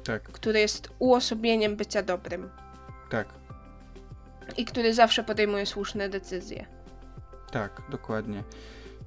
Tak. 0.04 0.22
Który 0.22 0.60
jest 0.60 0.90
uosobieniem 0.98 1.76
bycia 1.76 2.02
dobrym. 2.02 2.50
Tak. 3.10 3.28
I 4.56 4.64
który 4.64 4.94
zawsze 4.94 5.24
podejmuje 5.24 5.66
słuszne 5.66 6.08
decyzje. 6.08 6.66
Tak, 7.50 7.82
dokładnie. 7.90 8.42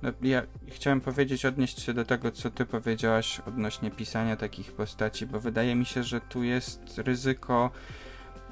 No, 0.01 0.11
ja 0.21 0.43
chciałem 0.67 1.01
powiedzieć, 1.01 1.45
odnieść 1.45 1.81
się 1.81 1.93
do 1.93 2.05
tego, 2.05 2.31
co 2.31 2.51
ty 2.51 2.65
powiedziałaś 2.65 3.39
odnośnie 3.47 3.91
pisania 3.91 4.35
takich 4.35 4.71
postaci, 4.71 5.25
bo 5.25 5.39
wydaje 5.39 5.75
mi 5.75 5.85
się, 5.85 6.03
że 6.03 6.21
tu 6.21 6.43
jest 6.43 6.97
ryzyko 6.97 7.71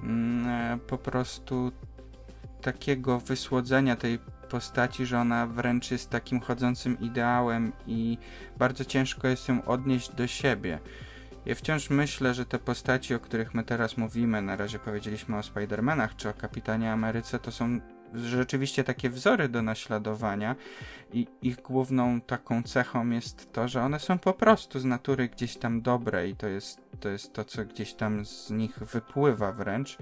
mm, 0.03 0.47
e, 0.47 0.77
po 0.87 0.97
prostu 0.97 1.71
takiego 2.63 3.19
wysłodzenia 3.19 3.95
tej 3.95 4.19
postaci, 4.49 5.05
że 5.05 5.19
ona 5.19 5.47
wręcz 5.47 5.91
jest 5.91 6.09
takim 6.09 6.39
chodzącym 6.39 6.99
ideałem 6.99 7.71
i 7.87 8.17
bardzo 8.57 8.85
ciężko 8.85 9.27
jest 9.27 9.49
ją 9.49 9.65
odnieść 9.65 10.09
do 10.15 10.27
siebie. 10.27 10.79
Ja 11.45 11.55
wciąż 11.55 11.89
myślę, 11.89 12.33
że 12.33 12.45
te 12.45 12.59
postaci, 12.59 13.15
o 13.15 13.19
których 13.19 13.53
my 13.53 13.63
teraz 13.63 13.97
mówimy, 13.97 14.41
na 14.41 14.55
razie 14.55 14.79
powiedzieliśmy 14.79 15.37
o 15.37 15.39
Spider-Manach 15.39 16.15
czy 16.17 16.29
o 16.29 16.33
Kapitanie 16.33 16.91
Ameryce, 16.91 17.39
to 17.39 17.51
są 17.51 17.79
rzeczywiście 18.13 18.83
takie 18.83 19.09
wzory 19.09 19.49
do 19.49 19.61
naśladowania 19.61 20.55
i 21.13 21.27
ich 21.41 21.61
główną 21.61 22.21
taką 22.21 22.63
cechą 22.63 23.09
jest 23.09 23.53
to, 23.53 23.67
że 23.67 23.81
one 23.81 23.99
są 23.99 24.19
po 24.19 24.33
prostu 24.33 24.79
z 24.79 24.85
natury 24.85 25.29
gdzieś 25.29 25.57
tam 25.57 25.81
dobre 25.81 26.29
i 26.29 26.35
to 26.35 26.47
jest 26.47 26.81
to, 26.99 27.09
jest 27.09 27.33
to 27.33 27.45
co 27.45 27.65
gdzieś 27.65 27.93
tam 27.93 28.25
z 28.25 28.49
nich 28.49 28.79
wypływa 28.79 29.51
wręcz. 29.51 29.97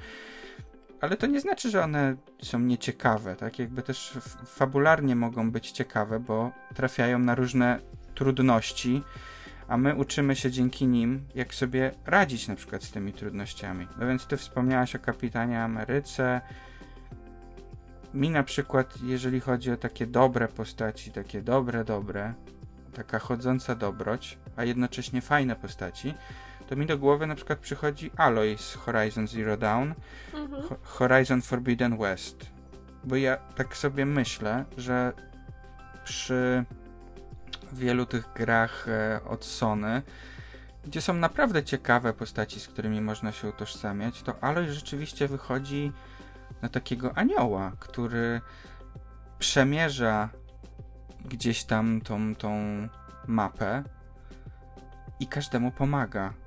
Ale 1.02 1.18
to 1.18 1.28
nie 1.28 1.40
znaczy, 1.40 1.70
że 1.70 1.84
one 1.84 2.16
są 2.42 2.60
nieciekawe, 2.60 3.36
tak? 3.36 3.60
Jakby 3.60 3.82
też 3.82 4.18
fabularnie 4.46 5.16
mogą 5.16 5.52
być 5.52 5.72
ciekawe, 5.72 6.20
bo 6.20 6.52
trafiają 6.76 7.20
na 7.20 7.36
różne 7.36 7.80
trudności, 8.16 9.04
a 9.68 9.78
my 9.78 9.96
uczymy 9.96 10.36
się 10.36 10.52
dzięki 10.52 10.88
nim, 10.88 11.26
jak 11.36 11.54
sobie 11.54 11.92
radzić 12.06 12.48
na 12.48 12.56
przykład 12.56 12.84
z 12.84 12.92
tymi 12.92 13.14
trudnościami. 13.14 13.88
No 14.00 14.08
więc 14.08 14.26
ty 14.26 14.38
wspomniałaś 14.38 14.96
o 14.96 15.00
Kapitanie 15.00 15.64
Ameryce, 15.64 16.42
mi 18.14 18.30
na 18.30 18.44
przykład, 18.44 19.02
jeżeli 19.04 19.40
chodzi 19.40 19.72
o 19.72 19.78
takie 19.78 20.08
dobre 20.08 20.48
postaci, 20.48 21.12
takie 21.12 21.42
dobre, 21.42 21.84
dobre, 21.84 22.34
taka 22.94 23.20
chodząca 23.20 23.76
dobroć, 23.76 24.38
a 24.56 24.64
jednocześnie 24.64 25.22
fajne 25.22 25.56
postaci, 25.56 26.14
to 26.72 26.76
mi 26.76 26.86
do 26.86 26.98
głowy 26.98 27.28
na 27.28 27.36
przykład 27.36 27.60
przychodzi 27.60 28.12
Aloy 28.18 28.58
z 28.58 28.74
Horizon 28.76 29.28
Zero 29.28 29.58
Dawn, 29.58 29.94
mhm. 30.34 30.64
Horizon 30.84 31.42
Forbidden 31.42 31.98
West. 31.98 32.46
Bo 33.04 33.16
ja 33.16 33.38
tak 33.38 33.78
sobie 33.78 34.06
myślę, 34.06 34.66
że 34.78 35.14
przy 36.04 36.66
wielu 37.74 38.06
tych 38.06 38.34
grach 38.36 38.88
e, 38.88 39.20
od 39.24 39.46
Sony, 39.46 40.02
gdzie 40.86 41.02
są 41.02 41.14
naprawdę 41.14 41.64
ciekawe 41.64 42.14
postaci, 42.14 42.60
z 42.60 42.68
którymi 42.68 43.02
można 43.02 43.32
się 43.32 43.50
utożsamiać, 43.50 44.22
to 44.22 44.44
Aloy 44.44 44.74
rzeczywiście 44.74 45.28
wychodzi 45.28 45.92
na 46.62 46.70
takiego 46.70 47.18
anioła, 47.18 47.72
który 47.80 48.42
przemierza 49.40 50.30
gdzieś 51.26 51.64
tam 51.64 52.02
tą, 52.02 52.36
tą 52.36 52.60
mapę 53.28 53.84
i 55.20 55.28
każdemu 55.28 55.72
pomaga. 55.72 56.41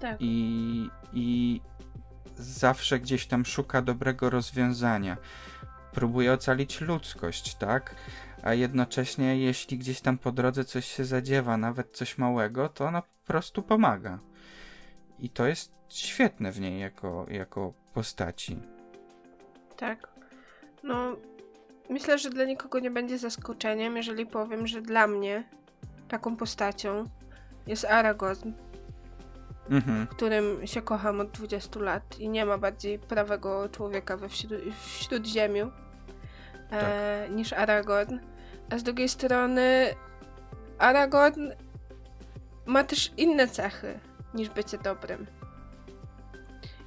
Tak. 0.00 0.16
I, 0.20 0.90
I 1.12 1.60
zawsze 2.36 3.00
gdzieś 3.00 3.26
tam 3.26 3.44
szuka 3.44 3.82
dobrego 3.82 4.30
rozwiązania. 4.30 5.16
Próbuje 5.92 6.32
ocalić 6.32 6.80
ludzkość, 6.80 7.54
tak? 7.54 7.94
A 8.42 8.54
jednocześnie, 8.54 9.40
jeśli 9.40 9.78
gdzieś 9.78 10.00
tam 10.00 10.18
po 10.18 10.32
drodze 10.32 10.64
coś 10.64 10.86
się 10.86 11.04
zadziewa, 11.04 11.56
nawet 11.56 11.96
coś 11.96 12.18
małego, 12.18 12.68
to 12.68 12.84
ona 12.84 13.02
po 13.02 13.26
prostu 13.26 13.62
pomaga. 13.62 14.18
I 15.18 15.30
to 15.30 15.46
jest 15.46 15.72
świetne 15.88 16.52
w 16.52 16.60
niej 16.60 16.80
jako, 16.80 17.26
jako 17.30 17.72
postaci. 17.94 18.58
Tak. 19.76 20.08
No, 20.82 21.16
myślę, 21.90 22.18
że 22.18 22.30
dla 22.30 22.44
nikogo 22.44 22.78
nie 22.78 22.90
będzie 22.90 23.18
zaskoczeniem, 23.18 23.96
jeżeli 23.96 24.26
powiem, 24.26 24.66
że 24.66 24.82
dla 24.82 25.06
mnie 25.06 25.44
taką 26.08 26.36
postacią 26.36 27.04
jest 27.66 27.84
Aragorn, 27.84 28.52
mhm. 29.70 30.06
którym 30.06 30.66
się 30.66 30.82
kocham 30.82 31.20
od 31.20 31.30
20 31.30 31.80
lat 31.80 32.18
i 32.18 32.28
nie 32.28 32.46
ma 32.46 32.58
bardziej 32.58 32.98
prawego 32.98 33.68
człowieka 33.68 34.16
we 34.16 34.28
wśród, 34.28 34.52
w 34.80 34.88
śródziemiu 34.88 35.66
e, 35.66 36.70
tak. 36.70 36.84
e, 36.84 37.28
niż 37.30 37.52
Aragorn. 37.52 38.18
A 38.70 38.78
z 38.78 38.82
drugiej 38.82 39.08
strony 39.08 39.94
Aragorn 40.78 41.50
ma 42.66 42.84
też 42.84 43.12
inne 43.16 43.48
cechy 43.48 44.00
niż 44.34 44.48
bycie 44.48 44.78
dobrym. 44.78 45.26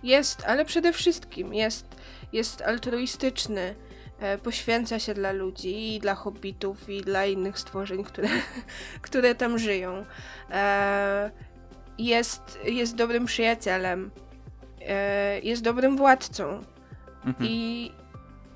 Jest, 0.03 0.43
ale 0.45 0.65
przede 0.65 0.93
wszystkim 0.93 1.53
jest 1.53 1.93
jest 2.33 2.61
altruistyczny, 2.61 3.75
e, 4.19 4.37
poświęca 4.37 4.99
się 4.99 5.13
dla 5.13 5.31
ludzi 5.31 5.95
i 5.95 5.99
dla 5.99 6.15
hobbitów 6.15 6.89
i 6.89 7.01
dla 7.01 7.25
innych 7.25 7.59
stworzeń, 7.59 8.03
które, 8.03 8.27
które 9.01 9.35
tam 9.35 9.59
żyją. 9.59 10.05
E, 10.51 11.31
jest, 11.97 12.59
jest 12.65 12.95
dobrym 12.95 13.25
przyjacielem, 13.25 14.11
e, 14.81 15.39
jest 15.39 15.61
dobrym 15.61 15.97
władcą 15.97 16.63
mhm. 17.25 17.35
i 17.49 17.91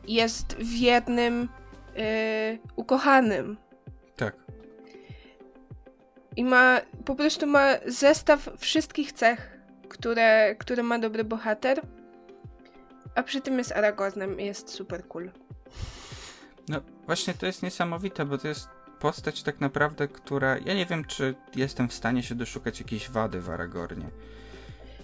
jest 0.08 0.56
wiernym 0.60 1.50
ukochanym. 2.76 3.58
Tak. 4.16 4.36
I 6.36 6.44
ma, 6.44 6.82
po 7.06 7.16
prostu 7.16 7.48
ma 7.48 7.68
zestaw 7.86 8.50
wszystkich 8.58 9.12
cech, 9.12 9.60
które, 9.90 10.56
które 10.56 10.84
ma 10.84 11.00
dobry 11.00 11.24
bohater 11.24 11.82
a 13.18 13.24
przy 13.24 13.42
tym 13.42 13.58
jest 13.58 13.72
Aragornem 13.72 14.40
i 14.40 14.46
jest 14.46 14.70
super 14.70 15.08
cool. 15.08 15.32
No 16.68 16.82
właśnie 17.06 17.34
to 17.34 17.46
jest 17.46 17.64
niesamowite, 17.64 18.26
bo 18.26 18.38
to 18.38 18.48
jest 18.48 18.68
postać 19.00 19.44
tak 19.44 19.62
naprawdę, 19.62 20.08
która... 20.08 20.58
Ja 20.58 20.74
nie 20.74 20.86
wiem, 20.86 21.06
czy 21.06 21.36
jestem 21.56 21.90
w 21.90 21.94
stanie 21.94 22.24
się 22.24 22.36
doszukać 22.36 22.80
jakiejś 22.80 23.10
wady 23.10 23.42
w 23.42 23.50
Aragornie. 23.50 24.06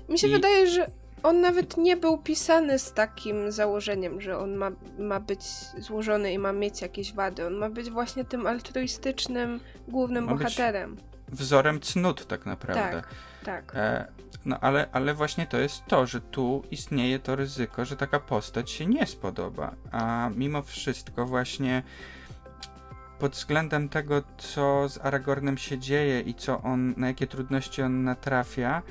Mi 0.10 0.20
się 0.20 0.28
I... 0.28 0.32
wydaje, 0.32 0.68
że 0.68 0.88
on 1.24 1.42
nawet 1.42 1.78
nie 1.78 1.98
był 1.98 2.18
pisany 2.18 2.80
z 2.80 2.94
takim 2.94 3.52
założeniem, 3.52 4.22
że 4.22 4.38
on 4.38 4.56
ma, 4.56 4.72
ma 5.00 5.20
być 5.20 5.42
złożony 5.78 6.34
i 6.34 6.38
ma 6.38 6.54
mieć 6.54 6.82
jakieś 6.82 7.14
wady. 7.14 7.48
On 7.48 7.54
ma 7.54 7.70
być 7.70 7.90
właśnie 7.90 8.26
tym 8.26 8.48
altruistycznym 8.48 9.60
głównym 9.88 10.26
ma 10.26 10.36
bohaterem. 10.36 10.98
wzorem 11.28 11.80
cnót 11.80 12.28
tak 12.28 12.46
naprawdę. 12.46 13.02
Tak, 13.44 13.66
tak. 13.66 13.76
E, 13.76 14.08
no 14.46 14.60
ale, 14.62 14.88
ale 14.92 15.14
właśnie 15.14 15.48
to 15.48 15.58
jest 15.58 15.86
to, 15.88 16.06
że 16.06 16.22
tu 16.22 16.64
istnieje 16.72 17.20
to 17.20 17.36
ryzyko, 17.36 17.86
że 17.86 17.98
taka 17.98 18.20
postać 18.20 18.72
się 18.72 18.86
nie 18.86 19.06
spodoba. 19.06 19.76
A 19.92 20.30
mimo 20.36 20.62
wszystko 20.62 21.26
właśnie 21.26 21.84
pod 23.20 23.32
względem 23.32 23.90
tego, 23.90 24.24
co 24.38 24.90
z 24.90 24.98
Aragornem 24.98 25.58
się 25.58 25.80
dzieje 25.80 26.22
i 26.22 26.36
co 26.36 26.62
on, 26.62 26.94
na 26.98 27.08
jakie 27.08 27.28
trudności 27.28 27.82
on 27.82 28.04
natrafia, 28.04 28.82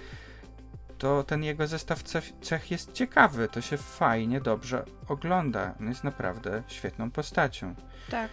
to 0.98 1.24
ten 1.24 1.44
jego 1.44 1.66
zestaw 1.66 2.02
cech 2.40 2.70
jest 2.70 2.92
ciekawy. 2.92 3.48
To 3.48 3.60
się 3.60 3.76
fajnie, 3.76 4.40
dobrze 4.40 4.84
ogląda. 5.08 5.74
On 5.80 5.88
jest 5.88 6.04
naprawdę 6.04 6.62
świetną 6.66 7.10
postacią. 7.10 7.74
Tak. 8.10 8.30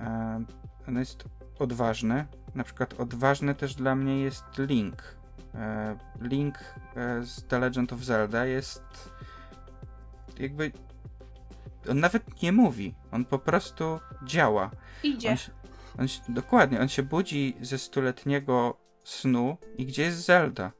E, 0.00 0.44
on 0.88 0.98
jest 0.98 1.24
odważny. 1.58 2.26
Na 2.54 2.64
przykład 2.64 2.94
odważny 3.00 3.54
też 3.54 3.74
dla 3.74 3.94
mnie 3.94 4.20
jest 4.20 4.44
Link 4.58 5.14
E, 5.54 5.96
Link 6.20 6.58
e, 6.96 7.22
z 7.22 7.44
The 7.44 7.58
Legend 7.58 7.92
of 7.92 8.00
Zelda 8.00 8.46
jest 8.46 9.10
jakby 10.38 10.72
on 11.90 12.00
nawet 12.00 12.42
nie 12.42 12.52
mówi, 12.52 12.94
on 13.12 13.24
po 13.24 13.38
prostu 13.38 14.00
działa. 14.24 14.70
Idzie. 15.02 15.30
On, 15.30 15.36
on, 15.98 16.34
dokładnie, 16.34 16.80
on 16.80 16.88
się 16.88 17.02
budzi 17.02 17.56
ze 17.60 17.78
stuletniego 17.78 18.76
snu 19.04 19.56
i 19.78 19.86
gdzie 19.86 20.02
jest 20.02 20.24
Zelda? 20.24 20.72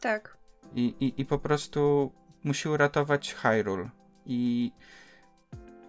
Tak. 0.00 0.36
I, 0.74 0.94
i, 1.00 1.20
i 1.20 1.24
po 1.24 1.38
prostu 1.38 2.12
musi 2.44 2.68
uratować 2.68 3.34
Hyrule. 3.34 3.90
I 4.26 4.72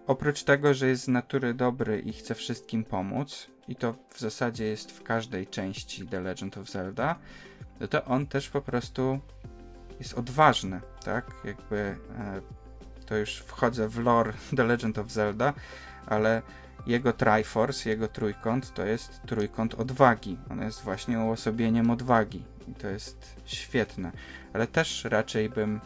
oprócz 0.06 0.42
tego, 0.42 0.74
że 0.74 0.88
jest 0.88 1.04
z 1.04 1.08
natury 1.08 1.54
dobry 1.54 2.00
i 2.00 2.12
chce 2.12 2.34
wszystkim 2.34 2.84
pomóc, 2.84 3.50
i 3.68 3.76
to 3.76 3.94
w 4.08 4.20
zasadzie 4.20 4.64
jest 4.64 4.92
w 4.92 5.02
każdej 5.02 5.46
części 5.46 6.06
The 6.06 6.20
Legend 6.20 6.58
of 6.58 6.70
Zelda, 6.70 7.18
no 7.80 7.88
to 7.88 8.04
on 8.04 8.26
też 8.26 8.48
po 8.48 8.60
prostu 8.60 9.20
jest 9.98 10.14
odważny, 10.14 10.80
tak? 11.04 11.30
Jakby 11.44 11.76
e, 11.76 12.42
to 13.06 13.16
już 13.16 13.38
wchodzę 13.38 13.88
w 13.88 13.98
lore 13.98 14.32
The 14.56 14.64
Legend 14.64 14.98
of 14.98 15.10
Zelda, 15.10 15.52
ale 16.06 16.42
jego 16.86 17.12
Triforce, 17.12 17.90
jego 17.90 18.08
trójkąt 18.08 18.74
to 18.74 18.86
jest 18.86 19.20
trójkąt 19.26 19.74
odwagi. 19.74 20.38
On 20.50 20.62
jest 20.62 20.82
właśnie 20.82 21.18
uosobieniem 21.18 21.90
odwagi 21.90 22.44
i 22.68 22.74
to 22.74 22.88
jest 22.88 23.36
świetne. 23.44 24.12
Ale 24.52 24.66
też 24.66 25.04
raczej 25.04 25.48
bym 25.48 25.80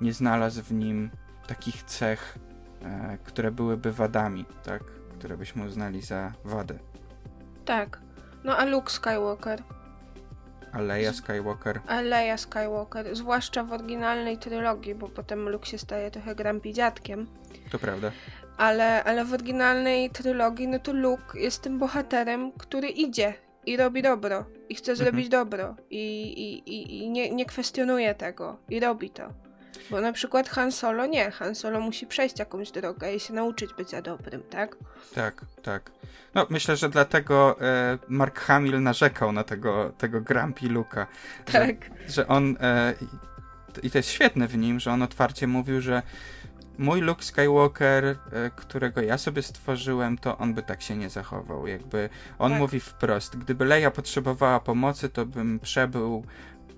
nie 0.00 0.12
znalazł 0.12 0.62
w 0.62 0.72
nim 0.72 1.10
takich 1.46 1.82
cech, 1.82 2.38
e, 2.82 3.18
które 3.24 3.50
byłyby 3.50 3.92
wadami, 3.92 4.44
tak? 4.62 4.84
Które 5.18 5.36
byśmy 5.36 5.64
uznali 5.64 6.02
za 6.02 6.32
wadę. 6.44 6.78
Tak. 7.64 8.00
No 8.44 8.56
a 8.56 8.64
Luke 8.64 8.90
Skywalker? 8.90 9.62
A 10.74 10.80
Leia 10.80 11.12
Skywalker? 11.12 11.80
A 11.86 12.00
Leia 12.00 12.36
Skywalker, 12.36 13.16
zwłaszcza 13.16 13.64
w 13.64 13.72
oryginalnej 13.72 14.38
trylogii, 14.38 14.94
bo 14.94 15.08
potem 15.08 15.48
Luke 15.48 15.66
się 15.66 15.78
staje 15.78 16.10
trochę 16.10 16.34
grumpy 16.34 16.72
dziadkiem. 16.72 17.26
To 17.70 17.78
prawda. 17.78 18.10
Ale, 18.56 19.04
ale 19.04 19.24
w 19.24 19.32
oryginalnej 19.32 20.10
trylogii, 20.10 20.68
no 20.68 20.78
to 20.78 20.92
Luke 20.92 21.40
jest 21.40 21.62
tym 21.62 21.78
bohaterem, 21.78 22.52
który 22.52 22.88
idzie 22.88 23.34
i 23.66 23.76
robi 23.76 24.02
dobro. 24.02 24.44
I 24.68 24.74
chce 24.74 24.92
Mhm. 24.92 24.96
zrobić 25.08 25.28
dobro. 25.28 25.76
I, 25.90 26.22
i, 26.22 26.70
i, 26.74 26.98
i 27.04 27.10
nie, 27.10 27.30
nie 27.30 27.44
kwestionuje 27.46 28.14
tego. 28.14 28.56
I 28.68 28.80
robi 28.80 29.10
to. 29.10 29.28
Bo 29.90 30.00
na 30.00 30.12
przykład 30.12 30.48
Han 30.48 30.72
Solo 30.72 31.06
nie. 31.06 31.30
Han 31.30 31.54
Solo 31.54 31.80
musi 31.80 32.06
przejść 32.06 32.38
jakąś 32.38 32.70
drogę 32.70 33.14
i 33.14 33.20
się 33.20 33.32
nauczyć 33.34 33.74
bycia 33.74 34.02
dobrym, 34.02 34.42
tak? 34.50 34.76
Tak, 35.14 35.44
tak. 35.62 35.90
No, 36.34 36.46
myślę, 36.50 36.76
że 36.76 36.88
dlatego 36.88 37.60
e, 37.60 37.98
Mark 38.08 38.40
Hamill 38.40 38.82
narzekał 38.82 39.32
na 39.32 39.44
tego, 39.44 39.92
tego 39.98 40.20
Grumpy 40.20 40.68
Luka. 40.68 41.06
Że, 41.48 41.52
Tak. 41.66 41.90
że 42.08 42.28
on, 42.28 42.56
e, 42.60 42.94
i 43.82 43.90
to 43.90 43.98
jest 43.98 44.10
świetne 44.10 44.48
w 44.48 44.56
nim, 44.56 44.80
że 44.80 44.92
on 44.92 45.02
otwarcie 45.02 45.46
mówił, 45.46 45.80
że 45.80 46.02
mój 46.78 47.00
Luke 47.00 47.22
Skywalker, 47.22 48.04
e, 48.04 48.16
którego 48.56 49.02
ja 49.02 49.18
sobie 49.18 49.42
stworzyłem, 49.42 50.18
to 50.18 50.38
on 50.38 50.54
by 50.54 50.62
tak 50.62 50.82
się 50.82 50.96
nie 50.96 51.10
zachował. 51.10 51.66
Jakby 51.66 52.08
on 52.38 52.50
Tak. 52.50 52.60
mówi 52.60 52.80
wprost, 52.80 53.36
gdyby 53.36 53.64
Leia 53.64 53.90
potrzebowała 53.90 54.60
pomocy, 54.60 55.08
to 55.08 55.26
bym 55.26 55.60
przebył 55.60 56.24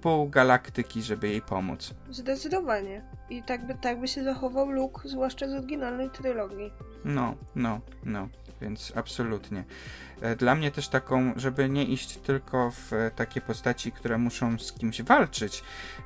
pół 0.02 0.28
galaktyki, 0.28 1.02
żeby 1.02 1.28
jej 1.28 1.42
pomóc. 1.42 1.94
Zdecydowanie. 2.10 3.02
I 3.30 3.42
tak 3.42 3.66
by, 3.66 3.74
tak 3.74 4.00
by 4.00 4.08
się 4.08 4.24
zachował 4.24 4.70
Luke, 4.70 5.08
zwłaszcza 5.08 5.48
z 5.48 5.52
oryginalnej 5.52 6.10
trylogii. 6.10 6.72
No, 7.04 7.34
no, 7.54 7.80
no, 8.04 8.28
więc 8.60 8.92
absolutnie. 8.96 9.64
E, 10.20 10.36
Dla 10.36 10.54
mnie 10.54 10.70
też 10.70 10.88
taką, 10.88 11.32
żeby 11.36 11.68
nie 11.68 11.84
iść 11.84 12.16
tylko 12.16 12.70
w 12.70 12.92
e, 12.92 13.10
takie 13.10 13.40
postaci, 13.40 13.92
które 13.92 14.18
muszą 14.18 14.58
z 14.58 14.72
kimś 14.72 15.02
walczyć. 15.02 15.62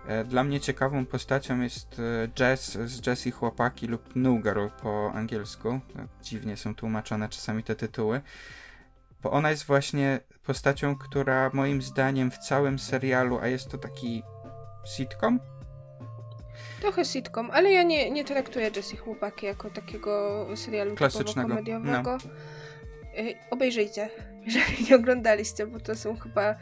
e, 0.06 0.24
Dla 0.24 0.44
mnie 0.44 0.60
ciekawą 0.60 1.06
postacią 1.06 1.60
jest 1.60 2.00
Jess 2.38 2.72
z 2.72 3.06
Jess 3.06 3.26
i 3.26 3.30
Chłopaki 3.30 3.86
lub 3.86 4.16
New 4.16 4.42
Girl 4.42 4.66
po 4.82 5.12
angielsku. 5.14 5.80
Dziwnie 6.22 6.56
są 6.56 6.74
tłumaczone 6.74 7.28
czasami 7.28 7.62
te 7.62 7.74
tytuły. 7.74 8.20
Bo 9.22 9.30
ona 9.30 9.50
jest 9.50 9.64
właśnie 9.64 10.20
postacią, 10.46 10.96
która 10.96 11.50
moim 11.54 11.82
zdaniem 11.82 12.30
w 12.30 12.38
całym 12.38 12.78
serialu, 12.78 13.38
a 13.38 13.48
jest 13.48 13.70
to 13.70 13.78
taki 13.78 14.22
sitcom, 14.84 15.40
Trochę 16.80 17.04
sitcom, 17.04 17.50
ale 17.52 17.72
ja 17.72 17.82
nie, 17.82 18.10
nie 18.10 18.24
traktuję 18.24 18.70
Jessie 18.76 18.96
Chłopaki 18.96 19.46
jako 19.46 19.70
takiego 19.70 20.46
serialu 20.56 20.94
Klasycznego, 20.94 21.48
komediowego. 21.48 22.16
Y, 23.18 23.34
Obejrzyjcie, 23.50 24.10
jeżeli 24.46 24.84
nie 24.90 24.96
oglądaliście, 24.96 25.66
bo 25.66 25.80
to 25.80 25.94
są 25.94 26.16
chyba, 26.16 26.54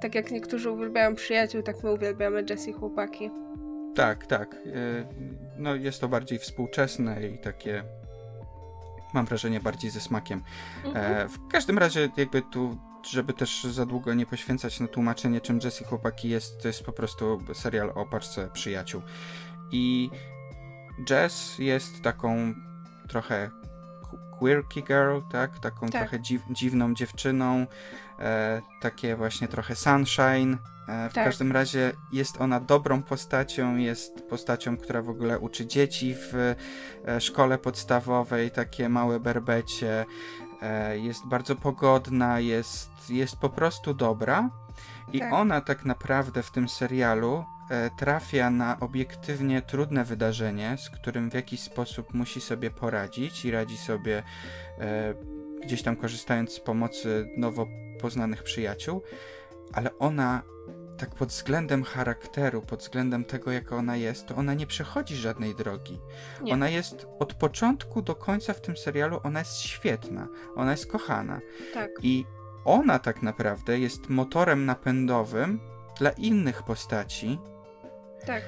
tak 0.00 0.14
jak 0.14 0.30
niektórzy 0.30 0.70
uwielbiają 0.70 1.14
przyjaciół, 1.14 1.62
tak 1.62 1.82
my 1.82 1.92
uwielbiamy 1.92 2.44
Jessie 2.50 2.72
Chłopaki. 2.72 3.30
Tak, 3.94 4.26
tak. 4.26 4.54
Y, 4.54 5.06
No 5.58 5.74
jest 5.74 6.00
to 6.00 6.08
bardziej 6.08 6.38
współczesne 6.38 7.26
i 7.28 7.38
takie 7.38 7.84
mam 9.14 9.26
wrażenie 9.26 9.60
bardziej 9.60 9.90
ze 9.90 10.00
smakiem. 10.00 10.42
Mhm. 10.84 11.26
E, 11.26 11.28
w 11.28 11.48
każdym 11.48 11.78
razie 11.78 12.08
jakby 12.16 12.42
tu 12.42 12.78
żeby 13.06 13.32
też 13.32 13.64
za 13.64 13.86
długo 13.86 14.14
nie 14.14 14.26
poświęcać 14.26 14.80
na 14.80 14.88
tłumaczenie 14.88 15.40
czym 15.40 15.60
Jessie 15.64 15.84
Chłopaki 15.84 16.28
jest, 16.28 16.62
to 16.62 16.68
jest 16.68 16.82
po 16.82 16.92
prostu 16.92 17.40
serial 17.52 17.92
o 17.94 18.06
parce 18.06 18.48
przyjaciół. 18.52 19.02
I 19.70 20.10
Jess 21.10 21.58
jest 21.58 22.02
taką 22.02 22.54
trochę 23.08 23.50
quirky 24.38 24.82
girl, 24.82 25.18
tak? 25.30 25.58
Taką 25.58 25.88
Tak. 25.88 26.02
trochę 26.02 26.20
dziw, 26.20 26.42
dziwną 26.50 26.94
dziewczyną, 26.94 27.66
takie 28.80 29.16
właśnie 29.16 29.48
trochę 29.48 29.76
sunshine. 29.76 30.58
E, 30.88 31.08
w 31.10 31.12
Tak. 31.14 31.24
każdym 31.24 31.52
razie 31.52 31.92
jest 32.12 32.40
ona 32.40 32.60
dobrą 32.60 33.02
postacią, 33.02 33.76
jest 33.76 34.22
postacią, 34.28 34.76
która 34.76 35.02
w 35.02 35.08
ogóle 35.08 35.38
uczy 35.38 35.66
dzieci 35.66 36.14
w 36.14 36.54
e, 37.06 37.20
szkole 37.20 37.58
podstawowej, 37.58 38.50
takie 38.50 38.88
małe 38.88 39.20
berbecie. 39.20 40.04
E, 40.62 40.98
jest 40.98 41.26
bardzo 41.26 41.56
pogodna, 41.56 42.40
jest, 42.40 42.90
jest 43.10 43.36
po 43.36 43.48
prostu 43.48 43.94
dobra. 43.94 44.50
I 45.12 45.18
Tak. 45.18 45.32
ona 45.32 45.60
tak 45.60 45.84
naprawdę 45.84 46.42
w 46.42 46.50
tym 46.50 46.68
serialu 46.68 47.44
e, 47.70 47.90
trafia 47.90 48.50
na 48.50 48.80
obiektywnie 48.80 49.62
trudne 49.62 50.04
wydarzenie, 50.04 50.76
z 50.78 50.90
którym 50.90 51.30
w 51.30 51.34
jakiś 51.34 51.60
sposób 51.60 52.14
musi 52.14 52.40
sobie 52.40 52.70
poradzić 52.70 53.44
i 53.44 53.50
radzi 53.50 53.76
sobie 53.76 54.22
e, 54.78 55.14
gdzieś 55.62 55.82
tam 55.82 55.96
korzystając 55.96 56.52
z 56.52 56.60
pomocy 56.60 57.28
nowo 57.36 57.66
poznanych 58.02 58.42
przyjaciół, 58.42 59.02
ale 59.72 59.98
ona 59.98 60.42
tak 60.98 61.14
pod 61.14 61.28
względem 61.28 61.84
charakteru, 61.84 62.62
pod 62.62 62.80
względem 62.80 63.24
tego, 63.24 63.52
jaka 63.52 63.76
ona 63.76 63.96
jest, 63.96 64.26
to 64.26 64.36
ona 64.36 64.54
nie 64.54 64.66
przechodzi 64.66 65.16
żadnej 65.16 65.54
drogi. 65.54 66.00
Nie. 66.42 66.52
Ona 66.52 66.68
jest 66.68 67.06
od 67.18 67.34
początku 67.34 68.02
do 68.02 68.14
końca 68.14 68.52
w 68.52 68.60
tym 68.60 68.76
serialu, 68.76 69.20
ona 69.24 69.38
jest 69.38 69.56
świetna, 69.56 70.28
ona 70.56 70.70
jest 70.70 70.86
kochana. 70.86 71.40
Tak, 71.74 71.90
I 72.02 72.24
ona 72.64 72.98
tak 72.98 73.22
naprawdę 73.22 73.78
jest 73.78 74.08
motorem 74.08 74.66
napędowym 74.66 75.60
dla 75.98 76.10
innych 76.10 76.62
postaci, 76.62 77.38
tak, 78.26 78.42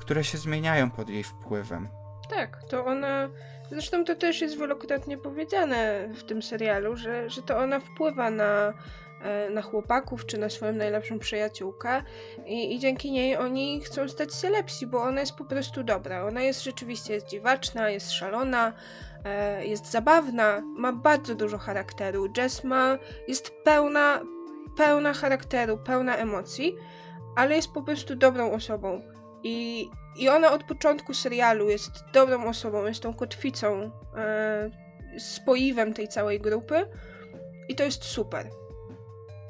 które 0.00 0.24
się 0.24 0.38
zmieniają 0.38 0.90
pod 0.90 1.08
jej 1.08 1.24
wpływem. 1.24 1.88
Tak. 2.34 2.58
To 2.68 2.84
ona. 2.84 3.28
Zresztą 3.70 4.04
to 4.04 4.14
też 4.14 4.40
jest 4.40 4.58
wielokrotnie 4.58 5.18
powiedziane 5.18 6.08
w 6.14 6.24
tym 6.24 6.42
serialu, 6.42 6.96
że, 6.96 7.30
że 7.30 7.42
to 7.42 7.58
ona 7.58 7.80
wpływa 7.80 8.30
na, 8.30 8.72
e, 9.22 9.50
na 9.50 9.62
chłopaków 9.62 10.26
czy 10.26 10.38
na 10.38 10.48
swoją 10.48 10.72
najlepszą 10.72 11.18
przyjaciółkę 11.18 12.02
i, 12.46 12.74
i 12.74 12.78
dzięki 12.78 13.12
niej 13.12 13.36
oni 13.36 13.80
chcą 13.80 14.08
stać 14.08 14.34
się 14.34 14.50
lepsi, 14.50 14.86
bo 14.86 15.02
ona 15.02 15.20
jest 15.20 15.36
po 15.36 15.44
prostu 15.44 15.82
dobra. 15.82 16.26
Ona 16.26 16.42
jest 16.42 16.64
rzeczywiście 16.64 17.14
jest 17.14 17.26
dziwaczna, 17.26 17.90
jest 17.90 18.12
szalona, 18.12 18.72
e, 19.24 19.66
jest 19.66 19.90
zabawna, 19.90 20.62
ma 20.76 20.92
bardzo 20.92 21.34
dużo 21.34 21.58
charakteru. 21.58 22.32
Jess 22.36 22.64
ma, 22.64 22.98
jest 23.28 23.50
pełna, 23.64 24.20
pełna 24.76 25.12
charakteru, 25.12 25.78
pełna 25.78 26.16
emocji, 26.16 26.76
ale 27.36 27.56
jest 27.56 27.72
po 27.72 27.82
prostu 27.82 28.16
dobrą 28.16 28.52
osobą. 28.52 29.11
I, 29.44 29.88
I 30.16 30.28
ona 30.28 30.52
od 30.52 30.64
początku 30.64 31.14
serialu 31.14 31.70
jest 31.70 32.04
dobrą 32.12 32.48
osobą, 32.48 32.86
jest 32.86 33.02
tą 33.02 33.14
kotwicą, 33.14 33.90
e, 34.16 34.70
spoiwem 35.18 35.94
tej 35.94 36.08
całej 36.08 36.40
grupy. 36.40 36.86
I 37.68 37.74
to 37.74 37.84
jest 37.84 38.04
super. 38.04 38.50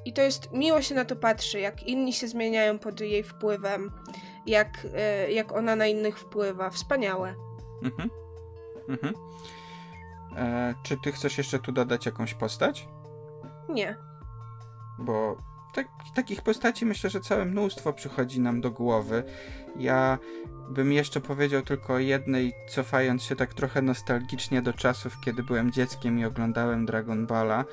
I 0.05 0.12
to 0.12 0.22
jest 0.22 0.53
miło 0.53 0.82
się 0.82 0.95
na 0.95 1.05
to 1.05 1.16
patrzy, 1.16 1.61
jak 1.61 1.82
inni 1.82 2.12
się 2.12 2.28
zmieniają 2.28 2.78
pod 2.78 3.01
jej 3.01 3.22
wpływem, 3.22 3.90
jak, 4.47 4.86
e, 4.95 5.32
jak 5.32 5.53
ona 5.53 5.76
na 5.76 5.86
innych 5.86 6.18
wpływa. 6.18 6.70
Wspaniałe. 6.70 7.34
Mhm. 7.82 8.11
Mhm. 8.88 9.14
E, 10.36 10.74
czy 10.82 10.97
ty 11.05 11.12
chcesz 11.12 11.38
jeszcze 11.38 11.59
tu 11.59 11.72
dodać 11.72 12.07
jakąś 12.07 12.34
postać? 12.34 12.88
Nie. 13.68 13.97
Bo 14.99 15.36
tak, 15.75 15.87
takich 16.14 16.43
postaci 16.43 16.87
myślę, 16.87 17.11
że 17.11 17.20
całe 17.20 17.45
mnóstwo 17.45 17.93
przychodzi 17.93 18.41
nam 18.41 18.61
do 18.61 18.70
głowy. 18.70 19.25
Ja 19.79 20.18
bym 20.70 20.93
jeszcze 20.93 21.20
powiedział 21.20 21.62
tylko 21.62 21.95
o 21.95 21.99
jednej, 21.99 22.53
cofając 22.68 23.23
się 23.23 23.37
tak 23.37 23.55
trochę 23.55 23.83
nostalgicznie 23.83 24.62
do 24.62 24.73
czasów, 24.73 25.20
kiedy 25.25 25.43
byłem 25.43 25.73
dzieckiem 25.73 26.18
i 26.18 26.25
oglądałem 26.25 26.87
Dragon 26.87 27.27
Balla. 27.27 27.64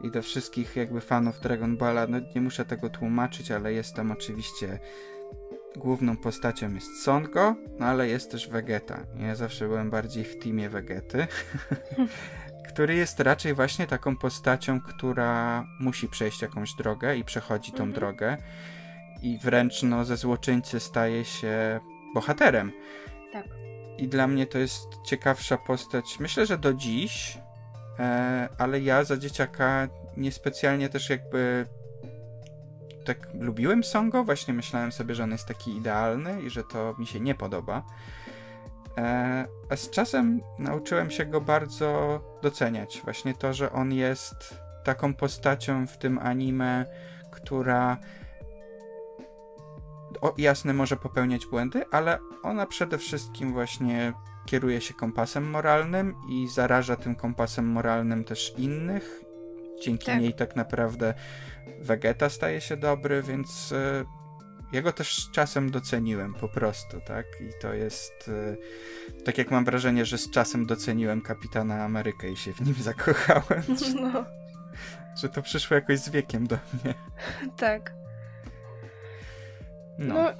I 0.00 0.10
do 0.10 0.22
wszystkich 0.22 0.76
jakby 0.76 1.00
fanów 1.00 1.40
Dragon 1.40 1.76
Balla, 1.76 2.06
no 2.06 2.18
nie 2.34 2.40
muszę 2.40 2.64
tego 2.64 2.88
tłumaczyć, 2.88 3.50
ale 3.50 3.72
jest 3.72 3.94
tam 3.94 4.10
oczywiście 4.10 4.78
główną 5.76 6.16
postacią 6.16 6.74
jest 6.74 7.02
Songo, 7.02 7.56
no 7.78 7.86
ale 7.86 8.08
jest 8.08 8.30
też 8.30 8.48
Vegeta. 8.48 9.06
Ja 9.16 9.34
zawsze 9.34 9.68
byłem 9.68 9.90
bardziej 9.90 10.24
w 10.24 10.38
teamie 10.38 10.68
Vegety, 10.68 11.26
który 12.72 12.94
jest 12.94 13.20
raczej 13.20 13.54
właśnie 13.54 13.86
taką 13.86 14.16
postacią, 14.16 14.80
która 14.80 15.64
musi 15.80 16.08
przejść 16.08 16.42
jakąś 16.42 16.74
drogę 16.74 17.16
i 17.16 17.24
przechodzi 17.24 17.72
tą 17.72 17.84
Mhm. 17.84 17.92
drogę 17.92 18.36
i 19.22 19.38
wręcz 19.38 19.82
no, 19.82 20.04
ze 20.04 20.16
złoczyńcy 20.16 20.80
staje 20.80 21.24
się 21.24 21.80
bohaterem. 22.14 22.72
Tak. 23.32 23.46
I 23.98 24.08
dla 24.08 24.26
mnie 24.26 24.46
to 24.46 24.58
jest 24.58 24.86
ciekawsza 25.06 25.56
postać, 25.56 26.20
myślę, 26.20 26.46
że 26.46 26.58
do 26.58 26.74
dziś, 26.74 27.38
e, 27.98 28.48
ale 28.58 28.80
ja 28.80 29.04
za 29.04 29.16
dzieciaka 29.16 29.88
niespecjalnie 30.16 30.88
też 30.88 31.10
jakby 31.10 31.66
tak 33.04 33.28
lubiłem 33.34 33.84
Songo, 33.84 34.24
właśnie 34.24 34.54
myślałem 34.54 34.92
sobie, 34.92 35.14
że 35.14 35.24
on 35.24 35.30
jest 35.32 35.48
taki 35.48 35.76
idealny 35.76 36.42
i 36.42 36.50
że 36.50 36.64
to 36.64 36.94
mi 36.98 37.06
się 37.06 37.20
nie 37.20 37.34
podoba. 37.34 37.82
E, 38.98 39.46
a 39.68 39.76
z 39.76 39.90
czasem 39.90 40.40
nauczyłem 40.58 41.10
się 41.10 41.26
go 41.26 41.40
bardzo 41.40 42.20
doceniać. 42.42 43.00
Właśnie 43.04 43.34
to, 43.34 43.52
że 43.52 43.72
on 43.72 43.92
jest 43.92 44.62
taką 44.84 45.14
postacią 45.14 45.86
w 45.86 45.98
tym 45.98 46.18
anime, 46.18 46.86
która 47.30 47.98
o, 50.20 50.34
jasne 50.38 50.74
może 50.74 50.96
popełniać 50.96 51.46
błędy, 51.46 51.84
ale 51.90 52.18
ona 52.42 52.66
przede 52.66 52.98
wszystkim 52.98 53.52
właśnie 53.52 54.12
kieruje 54.46 54.80
się 54.80 54.94
kompasem 54.94 55.50
moralnym 55.50 56.14
i 56.28 56.48
zaraża 56.48 56.96
tym 56.96 57.14
kompasem 57.14 57.66
moralnym 57.66 58.24
też 58.24 58.54
innych. 58.58 59.20
Dzięki 59.82 60.06
tak. 60.06 60.20
niej 60.20 60.34
tak 60.34 60.56
naprawdę 60.56 61.14
Vegeta 61.80 62.28
staje 62.28 62.60
się 62.60 62.76
dobry, 62.76 63.22
więc 63.22 63.72
y, 63.72 64.04
jego 64.72 64.92
też 64.92 65.30
czasem 65.32 65.70
doceniłem 65.70 66.34
po 66.34 66.48
prostu, 66.48 67.00
tak? 67.00 67.26
I 67.40 67.50
to 67.62 67.74
jest 67.74 68.28
y, 68.28 68.56
tak 69.24 69.38
jak 69.38 69.50
mam 69.50 69.64
wrażenie, 69.64 70.04
że 70.04 70.18
z 70.18 70.30
czasem 70.30 70.66
doceniłem 70.66 71.20
Kapitana 71.20 71.84
Amerykę 71.84 72.28
i 72.30 72.36
się 72.36 72.52
w 72.52 72.60
nim 72.60 72.74
zakochałem. 72.90 73.62
No. 74.02 74.24
Że 75.16 75.28
to 75.28 75.42
przyszło 75.42 75.74
jakoś 75.74 75.98
z 75.98 76.08
wiekiem 76.08 76.46
do 76.46 76.56
mnie. 76.56 76.94
Tak. 77.56 77.92
No. 79.98 80.14
no. 80.14 80.32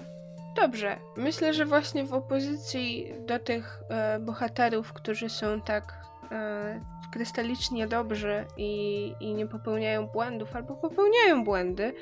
dobrze. 0.56 0.98
Myślę, 1.16 1.54
że 1.54 1.66
właśnie 1.66 2.04
w 2.04 2.12
opozycji 2.12 3.14
do 3.26 3.38
tych 3.38 3.80
e, 3.88 4.18
bohaterów, 4.18 4.92
którzy 4.92 5.28
są 5.28 5.60
tak 5.60 5.98
e, 6.32 6.80
krystalicznie 7.12 7.86
dobrzy 7.86 8.44
i, 8.56 9.14
i 9.20 9.34
nie 9.34 9.46
popełniają 9.46 10.06
błędów, 10.06 10.56
albo 10.56 10.76
popełniają 10.76 11.44
błędy, 11.44 11.92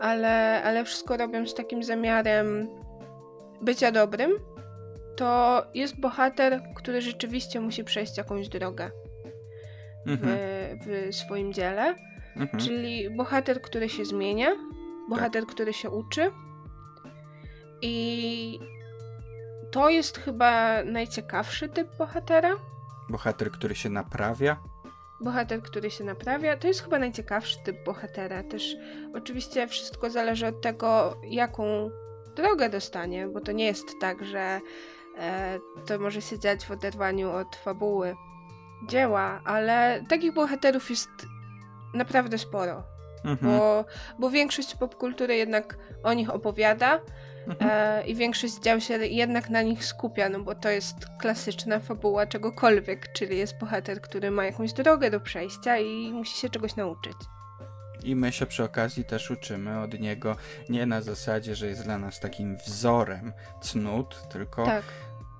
ale, 0.00 0.62
ale 0.62 0.84
wszystko 0.84 1.16
robią 1.16 1.46
z 1.46 1.54
takim 1.54 1.82
zamiarem 1.82 2.68
bycia 3.60 3.92
dobrym, 3.92 4.32
to 5.16 5.62
jest 5.74 6.00
bohater, 6.00 6.62
który 6.74 7.02
rzeczywiście 7.02 7.60
musi 7.60 7.84
przejść 7.84 8.18
jakąś 8.18 8.48
drogę 8.48 8.90
mhm. 10.06 10.38
w, 10.80 11.08
w 11.10 11.14
swoim 11.14 11.52
dziele. 11.52 11.94
Mhm. 12.36 12.62
Czyli 12.62 13.10
bohater, 13.10 13.62
który 13.62 13.88
się 13.88 14.04
zmienia, 14.04 14.48
bohater, 15.08 15.42
tak. 15.42 15.54
który 15.54 15.72
się 15.72 15.90
uczy, 15.90 16.30
i 17.82 18.58
to 19.70 19.88
jest 19.90 20.18
chyba 20.18 20.82
najciekawszy 20.84 21.68
typ 21.68 21.96
bohatera. 21.98 22.56
Bohater, 23.10 23.50
który 23.50 23.74
się 23.74 23.90
naprawia. 23.90 24.56
Bohater, 25.20 25.62
który 25.62 25.90
się 25.90 26.04
naprawia, 26.04 26.56
to 26.56 26.68
jest 26.68 26.82
chyba 26.82 26.98
najciekawszy 26.98 27.56
typ 27.64 27.84
bohatera. 27.84 28.42
Też 28.42 28.76
oczywiście 29.14 29.68
wszystko 29.68 30.10
zależy 30.10 30.46
od 30.46 30.60
tego, 30.60 31.16
jaką 31.30 31.90
drogę 32.36 32.68
dostanie, 32.68 33.28
bo 33.28 33.40
to 33.40 33.52
nie 33.52 33.64
jest 33.64 33.86
tak, 34.00 34.24
że 34.24 34.60
e, 35.18 35.58
to 35.86 35.98
może 35.98 36.22
się 36.22 36.38
dziać 36.38 36.66
w 36.66 36.70
oderwaniu 36.70 37.30
od 37.30 37.56
fabuły 37.56 38.16
dzieła, 38.88 39.40
ale 39.44 40.04
takich 40.08 40.34
bohaterów 40.34 40.90
jest 40.90 41.10
naprawdę 41.94 42.38
sporo. 42.38 42.82
Mhm. 43.24 43.58
Bo, 43.58 43.84
bo 44.18 44.30
większość 44.30 44.74
popkultury 44.74 45.36
jednak 45.36 45.78
o 46.02 46.12
nich 46.12 46.30
opowiada. 46.30 47.00
E, 47.60 48.06
I 48.06 48.14
większość 48.14 48.60
dział 48.60 48.80
się 48.80 48.94
jednak 48.94 49.50
na 49.50 49.62
nich 49.62 49.84
skupia, 49.84 50.28
no 50.28 50.40
bo 50.40 50.54
to 50.54 50.68
jest 50.68 50.96
klasyczna 51.18 51.80
fabuła 51.80 52.26
czegokolwiek, 52.26 53.12
czyli 53.12 53.38
jest 53.38 53.58
bohater, 53.58 54.00
który 54.00 54.30
ma 54.30 54.44
jakąś 54.44 54.72
drogę 54.72 55.10
do 55.10 55.20
przejścia 55.20 55.78
i 55.78 56.12
musi 56.12 56.38
się 56.38 56.48
czegoś 56.48 56.76
nauczyć. 56.76 57.16
I 58.04 58.16
my 58.16 58.32
się 58.32 58.46
przy 58.46 58.64
okazji 58.64 59.04
też 59.04 59.30
uczymy 59.30 59.80
od 59.80 60.00
niego 60.00 60.36
nie 60.68 60.86
na 60.86 61.02
zasadzie, 61.02 61.54
że 61.54 61.66
jest 61.66 61.84
dla 61.84 61.98
nas 61.98 62.20
takim 62.20 62.56
wzorem 62.56 63.32
cnót, 63.60 64.28
tylko 64.32 64.64
tak. 64.64 64.84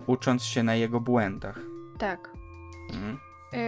ucząc 0.07 0.45
się 0.45 0.63
na 0.63 0.75
jego 0.75 1.01
błędach. 1.01 1.61
Tak. 1.99 2.31
Mhm. 2.93 3.19
E, 3.53 3.59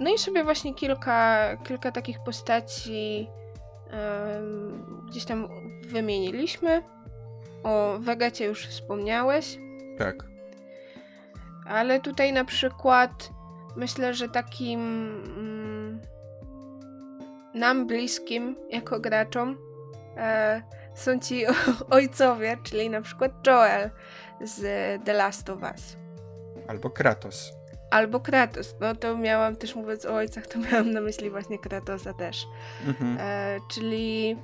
no 0.00 0.14
i 0.14 0.18
sobie 0.18 0.44
właśnie 0.44 0.74
kilka, 0.74 1.48
kilka 1.56 1.92
takich 1.92 2.18
postaci 2.24 3.28
gdzieś 5.06 5.24
tam 5.24 5.48
wymieniliśmy. 5.82 6.82
O 7.62 7.98
Wegecie 7.98 8.44
już 8.44 8.66
wspomniałeś. 8.66 9.58
Tak. 9.98 10.24
Ale 11.66 12.00
tutaj 12.00 12.32
na 12.32 12.44
przykład 12.44 13.30
myślę, 13.76 14.14
że 14.14 14.28
takim 14.28 14.80
mm, 15.36 16.00
nam 17.54 17.86
bliskim 17.86 18.56
jako 18.70 19.00
graczom 19.00 19.56
e, 20.16 20.62
są 20.94 21.18
ci 21.18 21.44
ojcowie, 21.90 22.56
czyli 22.62 22.90
na 22.90 23.00
przykład 23.00 23.46
Joel 23.46 23.90
z 24.40 24.60
The 25.04 25.12
Last 25.12 25.50
of 25.50 25.62
Us. 25.62 25.96
Albo 26.68 26.90
Kratos. 26.90 27.52
Albo 27.90 28.20
Kratos. 28.20 28.76
No 28.80 28.94
to 28.94 29.16
miałam 29.16 29.56
też 29.56 29.74
mówiąc 29.74 30.04
o 30.04 30.14
ojcach, 30.14 30.46
to 30.46 30.58
miałam 30.58 30.90
na 30.90 31.00
myśli 31.00 31.30
właśnie 31.30 31.58
Kratosa 31.58 32.14
też. 32.14 32.46
Mhm. 32.86 33.16
E, 33.20 33.58
czyli 33.68 34.36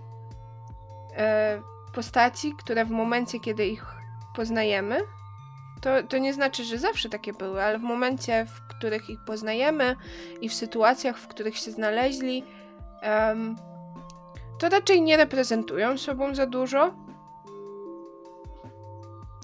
e, 1.17 1.63
postaci, 1.97 2.55
które 2.59 2.85
w 2.85 2.91
momencie, 2.91 3.41
kiedy 3.41 3.67
ich 3.67 3.85
poznajemy, 4.35 5.01
to, 5.81 6.03
to 6.03 6.19
nie 6.19 6.35
znaczy, 6.35 6.65
że 6.65 6.79
zawsze 6.79 7.09
takie 7.09 7.33
były, 7.33 7.63
ale 7.63 7.79
w 7.79 7.83
momencie, 7.83 8.47
w 8.47 8.77
których 8.77 9.11
ich 9.11 9.19
poznajemy 9.27 9.97
i 10.41 10.49
w 10.49 10.55
sytuacjach, 10.55 11.19
w 11.19 11.29
których 11.29 11.57
się 11.57 11.71
znaleźli, 11.71 12.45
um, 13.03 13.57
to 14.59 14.69
raczej 14.69 15.03
nie 15.03 15.17
reprezentują 15.17 15.99
sobą 15.99 16.35
za 16.35 16.47
dużo. 16.47 16.95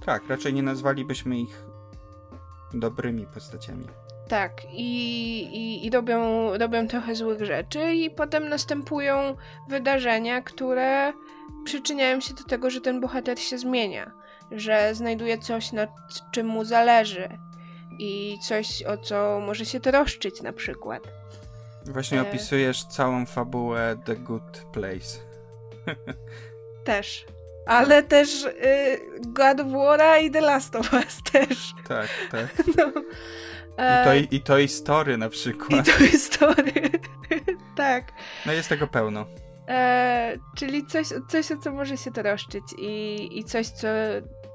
Tak, 0.07 0.29
raczej 0.29 0.55
nie 0.55 0.63
nazwalibyśmy 0.63 1.39
ich 1.39 1.65
dobrymi 2.75 3.27
postaciami. 3.27 3.87
Tak, 4.29 4.53
i, 4.73 4.93
i, 5.43 5.87
i 5.87 5.91
robią, 5.91 6.19
robią 6.59 6.89
trochę 6.89 7.15
złych 7.15 7.45
rzeczy, 7.45 7.95
i 7.95 8.11
potem 8.11 8.49
następują 8.49 9.37
wydarzenia, 9.69 10.43
które 10.43 11.13
przyczyniają 11.65 12.21
się 12.21 12.35
do 12.35 12.45
tego, 12.45 12.71
że 12.71 12.81
ten 12.81 13.01
bohater 13.01 13.39
się 13.39 13.59
zmienia, 13.59 14.11
że 14.51 14.95
znajduje 14.95 15.39
coś, 15.39 15.73
na 15.73 15.87
czym 16.33 16.47
mu 16.47 16.65
zależy 16.65 17.39
i 17.99 18.39
coś, 18.49 18.83
o 18.83 18.97
co 18.97 19.41
może 19.47 19.67
się 19.67 19.81
troszczyć 19.81 20.43
na 20.43 20.53
przykład. 20.53 21.03
Właśnie 21.87 22.19
e... 22.19 22.23
opisujesz 22.23 22.85
całą 22.85 23.27
fabułę 23.27 23.97
The 24.05 24.17
Good 24.17 24.65
Place. 24.73 25.19
Też. 26.85 27.27
Ale 27.67 28.03
też 28.03 28.45
y, 28.45 29.01
God 29.21 29.61
of 29.61 29.73
War 29.73 30.23
i 30.23 30.31
The 30.31 30.41
Last 30.41 30.77
of 30.77 30.93
Us 30.93 31.23
też. 31.33 31.75
Tak, 31.89 32.09
tak. 32.31 32.49
No. 33.79 34.03
I 34.03 34.05
to, 34.05 34.15
i, 34.15 34.37
I 34.37 34.41
to 34.41 34.59
i 34.59 34.69
story 34.69 35.17
na 35.17 35.29
przykład. 35.29 35.89
I 35.89 36.11
to 36.13 36.19
story. 36.19 36.73
tak. 37.77 38.13
No 38.47 38.53
jest 38.53 38.69
tego 38.69 38.87
pełno. 38.87 39.27
E, 39.73 40.39
czyli 40.57 40.87
coś, 40.87 41.07
coś, 41.29 41.53
o 41.53 41.57
co 41.57 41.73
może 41.73 41.97
się 41.97 42.11
troszczyć 42.11 42.65
i, 42.79 43.29
i 43.39 43.45
coś, 43.45 43.69
co 43.69 43.89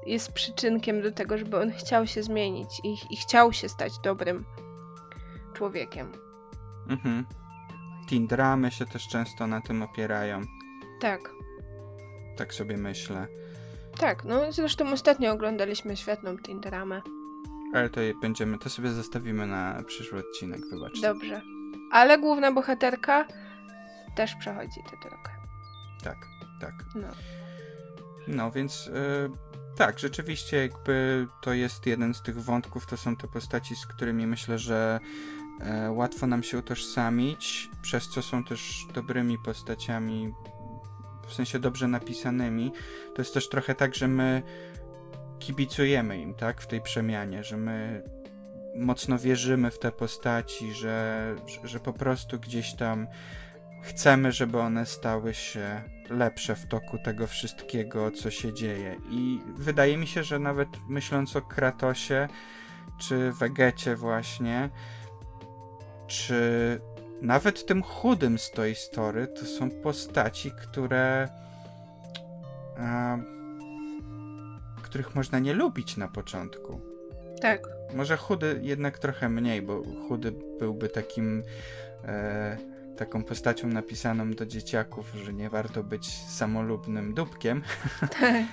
jest 0.06 0.32
przyczynkiem 0.32 1.02
do 1.02 1.12
tego, 1.12 1.38
żeby 1.38 1.60
on 1.60 1.72
chciał 1.72 2.06
się 2.06 2.22
zmienić 2.22 2.68
i, 2.84 2.96
i 3.10 3.16
chciał 3.16 3.52
się 3.52 3.68
stać 3.68 3.92
dobrym 4.04 4.44
człowiekiem. 5.54 6.12
Mhm. 6.88 7.26
Teen 8.10 8.26
dramy 8.26 8.70
się 8.70 8.86
też 8.86 9.08
często 9.08 9.46
na 9.46 9.60
tym 9.60 9.82
opierają. 9.82 10.40
Tak. 11.00 11.20
Tak 12.36 12.54
sobie 12.54 12.76
myślę. 12.76 13.26
Tak, 14.00 14.24
no 14.24 14.52
zresztą 14.52 14.92
ostatnio 14.92 15.32
oglądaliśmy 15.32 15.96
świetną 15.96 16.36
teen 16.36 16.60
dramę. 16.60 17.02
Ale 17.74 17.90
to 17.90 18.00
będziemy, 18.20 18.58
to 18.58 18.70
sobie 18.70 18.90
zostawimy 18.90 19.46
na 19.46 19.82
przyszły 19.86 20.18
odcinek, 20.18 20.60
wybaczcie. 20.70 21.02
Dobrze. 21.02 21.42
Ale 21.92 22.18
główna 22.18 22.52
bohaterka 22.52 23.26
też 24.14 24.34
przechodzi 24.34 24.82
tę 24.90 25.08
drogę. 25.08 25.30
Tak, 26.02 26.16
tak. 26.60 26.74
No, 26.94 27.08
no 28.28 28.50
więc 28.50 28.86
yy, 28.86 29.30
tak, 29.76 29.98
rzeczywiście 29.98 30.56
jakby 30.56 31.26
to 31.40 31.52
jest 31.52 31.86
jeden 31.86 32.14
z 32.14 32.22
tych 32.22 32.42
wątków, 32.42 32.86
to 32.86 32.96
są 32.96 33.16
te 33.16 33.28
postaci, 33.28 33.76
z 33.76 33.86
którymi 33.86 34.26
myślę, 34.26 34.58
że 34.58 35.00
yy, 35.58 35.90
łatwo 35.90 36.26
nam 36.26 36.42
się 36.42 36.58
utożsamić, 36.58 37.70
przez 37.82 38.08
co 38.08 38.22
są 38.22 38.44
też 38.44 38.86
dobrymi 38.94 39.38
postaciami, 39.38 40.34
w 41.28 41.34
sensie 41.34 41.58
dobrze 41.58 41.88
napisanymi. 41.88 42.72
To 43.14 43.22
jest 43.22 43.34
też 43.34 43.48
trochę 43.48 43.74
tak, 43.74 43.94
że 43.94 44.08
my 44.08 44.42
kibicujemy 45.38 46.20
im, 46.20 46.34
tak, 46.34 46.60
w 46.60 46.66
tej 46.66 46.80
przemianie, 46.80 47.44
że 47.44 47.56
my 47.56 48.02
mocno 48.76 49.18
wierzymy 49.18 49.70
w 49.70 49.78
te 49.78 49.92
postaci, 49.92 50.74
że, 50.74 51.34
że 51.64 51.80
po 51.80 51.92
prostu 51.92 52.38
gdzieś 52.38 52.74
tam 52.74 53.06
chcemy, 53.82 54.32
żeby 54.32 54.58
one 54.58 54.86
stały 54.86 55.34
się 55.34 55.82
lepsze 56.10 56.56
w 56.56 56.66
toku 56.66 56.98
tego 56.98 57.26
wszystkiego, 57.26 58.10
co 58.10 58.30
się 58.30 58.52
dzieje. 58.52 58.96
I 59.10 59.40
wydaje 59.56 59.96
mi 59.96 60.06
się, 60.06 60.24
że 60.24 60.38
nawet 60.38 60.68
myśląc 60.88 61.36
o 61.36 61.42
Kratosie, 61.42 62.28
czy 62.98 63.32
Wegecie 63.32 63.96
właśnie, 63.96 64.70
czy 66.06 66.40
nawet 67.22 67.66
tym 67.66 67.82
chudym 67.82 68.38
z 68.38 68.50
Toy 68.50 68.74
Story, 68.74 69.26
to 69.26 69.46
są 69.46 69.70
postaci, 69.70 70.50
które 70.50 71.28
których 74.82 75.14
można 75.14 75.38
nie 75.38 75.54
lubić 75.54 75.96
na 75.96 76.08
początku. 76.08 76.80
Tak. 77.40 77.68
Może 77.94 78.16
chudy 78.16 78.60
jednak 78.62 78.98
trochę 78.98 79.28
mniej, 79.28 79.62
bo 79.62 79.82
chudy 80.08 80.32
byłby 80.58 80.88
takim 80.88 81.42
e, 82.04 82.56
taką 82.98 83.24
postacią 83.24 83.68
napisaną 83.68 84.30
do 84.30 84.46
dzieciaków, 84.46 85.12
że 85.14 85.32
nie 85.32 85.50
warto 85.50 85.82
być 85.84 86.12
samolubnym 86.28 87.14
dupkiem. 87.14 87.62
Tak. 88.20 88.46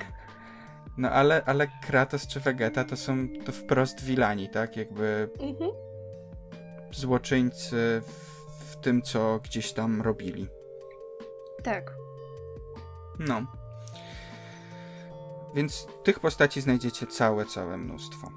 No 0.98 1.10
ale, 1.12 1.43
ale 1.46 1.68
Kratos 1.88 2.28
czy 2.28 2.39
Vegeta 2.39 2.84
to 2.84 2.98
są 2.98 3.28
to 3.46 3.52
wprost 3.52 4.04
wilani, 4.04 4.50
tak? 4.50 4.78
Jakby 4.78 5.30
Mhm. 5.39 5.72
złoczyńcy 6.91 8.02
w, 8.06 8.72
w 8.72 8.76
tym, 8.82 9.02
co 9.02 9.39
gdzieś 9.43 9.74
tam 9.74 10.02
robili. 10.02 10.48
Tak. 11.64 11.91
No. 13.20 13.46
Więc 15.56 15.88
tych 16.04 16.20
postaci 16.20 16.62
znajdziecie 16.62 17.08
całe, 17.08 17.46
całe 17.46 17.78
mnóstwo. 17.78 18.32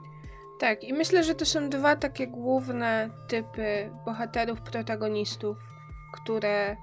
Tak, 0.61 0.85
i 0.85 0.93
myślę, 0.93 1.25
że 1.25 1.35
to 1.35 1.45
są 1.45 1.71
dwa 1.71 1.97
takie 1.97 2.27
główne 2.27 3.11
typy 3.29 3.91
bohaterów, 4.05 4.61
protagonistów, 4.61 5.57
które 6.13 6.77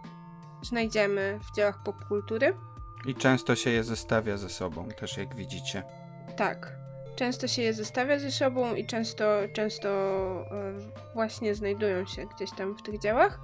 znajdziemy 0.61 1.39
w 1.41 1.55
dziełach 1.55 1.83
popkultury. 1.83 2.57
I 3.05 3.15
często 3.15 3.55
się 3.55 3.69
je 3.69 3.83
zestawia 3.83 4.37
ze 4.37 4.49
sobą, 4.49 4.87
też 4.87 5.17
jak 5.17 5.35
widzicie. 5.35 5.83
Tak. 6.37 6.71
Często 7.15 7.47
się 7.47 7.61
je 7.61 7.73
zestawia 7.73 8.19
ze 8.19 8.31
sobą 8.31 8.75
i 8.75 8.85
często, 8.85 9.25
często 9.53 9.89
e, 9.89 10.73
właśnie 11.13 11.55
znajdują 11.55 12.05
się 12.05 12.25
gdzieś 12.35 12.51
tam 12.51 12.75
w 12.77 12.81
tych 12.81 12.99
dziełach. 12.99 13.39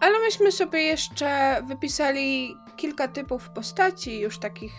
Ale 0.00 0.18
myśmy 0.18 0.52
sobie 0.52 0.82
jeszcze 0.82 1.60
wypisali 1.68 2.56
kilka 2.76 3.08
typów 3.08 3.50
postaci, 3.50 4.20
już 4.20 4.38
takich 4.38 4.72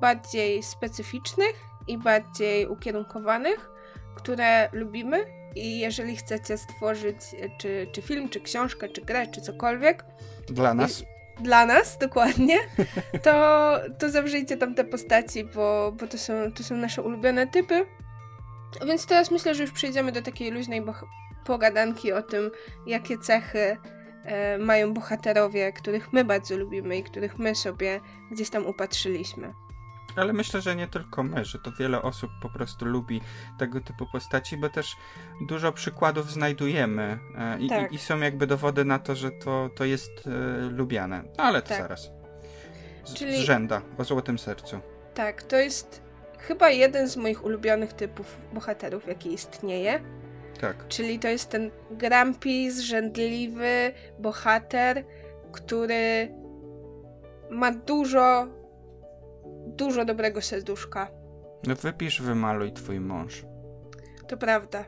bardziej 0.00 0.62
specyficznych 0.62 1.54
i 1.86 1.98
bardziej 1.98 2.66
ukierunkowanych, 2.66 3.70
które 4.16 4.68
lubimy. 4.72 5.37
I 5.58 5.78
jeżeli 5.78 6.16
chcecie 6.16 6.58
stworzyć 6.58 7.16
e, 7.42 7.48
czy, 7.58 7.86
czy 7.92 8.02
film, 8.02 8.28
czy 8.28 8.40
książkę, 8.40 8.88
czy 8.88 9.00
grę, 9.00 9.26
czy 9.26 9.40
cokolwiek, 9.40 10.04
Dla 10.48 10.74
nas. 10.74 11.04
dla 11.40 11.66
nas 11.66 11.98
dokładnie, 11.98 12.56
to, 13.24 13.74
to 13.98 14.10
zawrzyjcie 14.10 14.56
tam 14.56 14.74
te 14.74 14.84
postaci, 14.84 15.44
bo, 15.44 15.92
bo 16.00 16.06
to, 16.06 16.18
są, 16.18 16.32
to 16.54 16.62
są 16.64 16.76
nasze 16.76 17.02
ulubione 17.02 17.46
typy. 17.46 17.86
Więc 18.86 19.06
teraz 19.06 19.30
myślę, 19.30 19.54
że 19.54 19.62
już 19.62 19.72
przejdziemy 19.72 20.12
do 20.12 20.22
takiej 20.22 20.50
luźnej 20.50 20.82
boh- 20.82 21.04
pogadanki 21.44 22.12
o 22.12 22.22
tym, 22.22 22.50
jakie 22.86 23.18
cechy 23.18 23.76
e, 24.24 24.58
mają 24.58 24.94
bohaterowie, 24.94 25.72
których 25.72 26.12
my 26.12 26.24
bardzo 26.24 26.56
lubimy 26.56 26.96
i 26.96 27.02
których 27.02 27.38
my 27.38 27.54
sobie 27.54 28.00
gdzieś 28.30 28.50
tam 28.50 28.66
upatrzyliśmy. 28.66 29.52
Ale 30.20 30.32
myślę, 30.32 30.60
że 30.60 30.76
nie 30.76 30.86
tylko 30.88 31.22
my, 31.22 31.44
że 31.44 31.58
to 31.58 31.72
wiele 31.72 32.02
osób 32.02 32.30
po 32.42 32.48
prostu 32.48 32.84
lubi 32.84 33.20
tego 33.58 33.80
typu 33.80 34.06
postaci, 34.12 34.56
bo 34.56 34.68
też 34.68 34.96
dużo 35.48 35.72
przykładów 35.72 36.32
znajdujemy 36.32 37.18
e, 37.38 37.58
i, 37.60 37.68
Tak. 37.68 37.92
i, 37.92 37.94
i 37.94 37.98
są 37.98 38.18
jakby 38.20 38.46
dowody 38.46 38.84
na 38.84 38.98
to, 38.98 39.14
że 39.14 39.30
to, 39.30 39.70
to 39.76 39.84
jest 39.84 40.10
e, 40.26 40.30
lubiane. 40.70 41.22
No 41.38 41.44
ale 41.44 41.62
to 41.62 41.68
Tak. 41.68 41.78
zaraz. 41.82 42.10
Z, 43.04 43.14
Czyli- 43.14 43.36
z 43.36 43.40
rzęda, 43.40 43.82
o 43.98 44.04
złotym 44.04 44.38
sercu. 44.38 44.80
Tak, 45.14 45.42
to 45.42 45.56
jest 45.56 46.02
chyba 46.38 46.70
jeden 46.70 47.08
z 47.08 47.16
moich 47.16 47.44
ulubionych 47.44 47.92
typów 47.92 48.36
bohaterów, 48.54 49.06
jaki 49.08 49.32
istnieje. 49.32 50.00
Tak. 50.60 50.88
Czyli 50.88 51.18
to 51.18 51.28
jest 51.28 51.50
ten 51.50 51.70
grumpy, 51.90 52.72
zrzędliwy 52.72 53.92
bohater, 54.18 55.04
który 55.52 56.28
ma 57.50 57.72
dużo, 57.72 58.46
dużo 59.78 60.04
dobrego 60.04 60.42
serduszka. 60.42 61.08
No 61.66 61.74
wypisz, 61.74 62.22
wymaluj 62.22 62.72
twój 62.72 63.00
mąż. 63.00 63.44
To 64.28 64.36
prawda. 64.36 64.84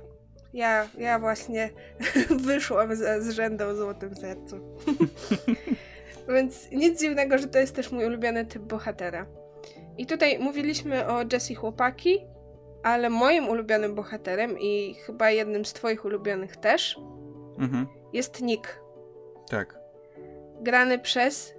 Ja, 0.53 0.89
ja 0.99 1.19
właśnie 1.19 1.71
wyszłam 2.47 2.97
z, 2.97 3.23
z 3.25 3.31
rzędu 3.31 3.65
o 3.65 3.75
złotym 3.75 4.17
sercu. 4.17 4.57
Więc 6.35 6.71
nic 6.71 7.01
dziwnego, 7.01 7.39
że 7.39 7.47
to 7.49 7.59
jest 7.59 7.77
też 7.77 7.93
mój 7.93 8.07
ulubiony 8.07 8.47
typ 8.47 8.63
bohatera. 8.63 9.27
I 9.99 10.07
tutaj 10.07 10.39
mówiliśmy 10.39 11.07
o 11.07 11.21
Jessie 11.33 11.55
Chłopaki, 11.55 12.27
ale 12.83 13.11
moim 13.11 13.49
ulubionym 13.49 13.95
bohaterem 13.95 14.59
i 14.59 14.95
chyba 14.95 15.31
jednym 15.31 15.65
z 15.65 15.73
twoich 15.73 16.05
ulubionych 16.05 16.57
też 16.57 16.99
Mhm. 17.59 17.87
jest 18.13 18.43
Nick. 18.43 18.81
Tak. 19.51 19.79
Grany 20.61 20.99
przez 20.99 21.55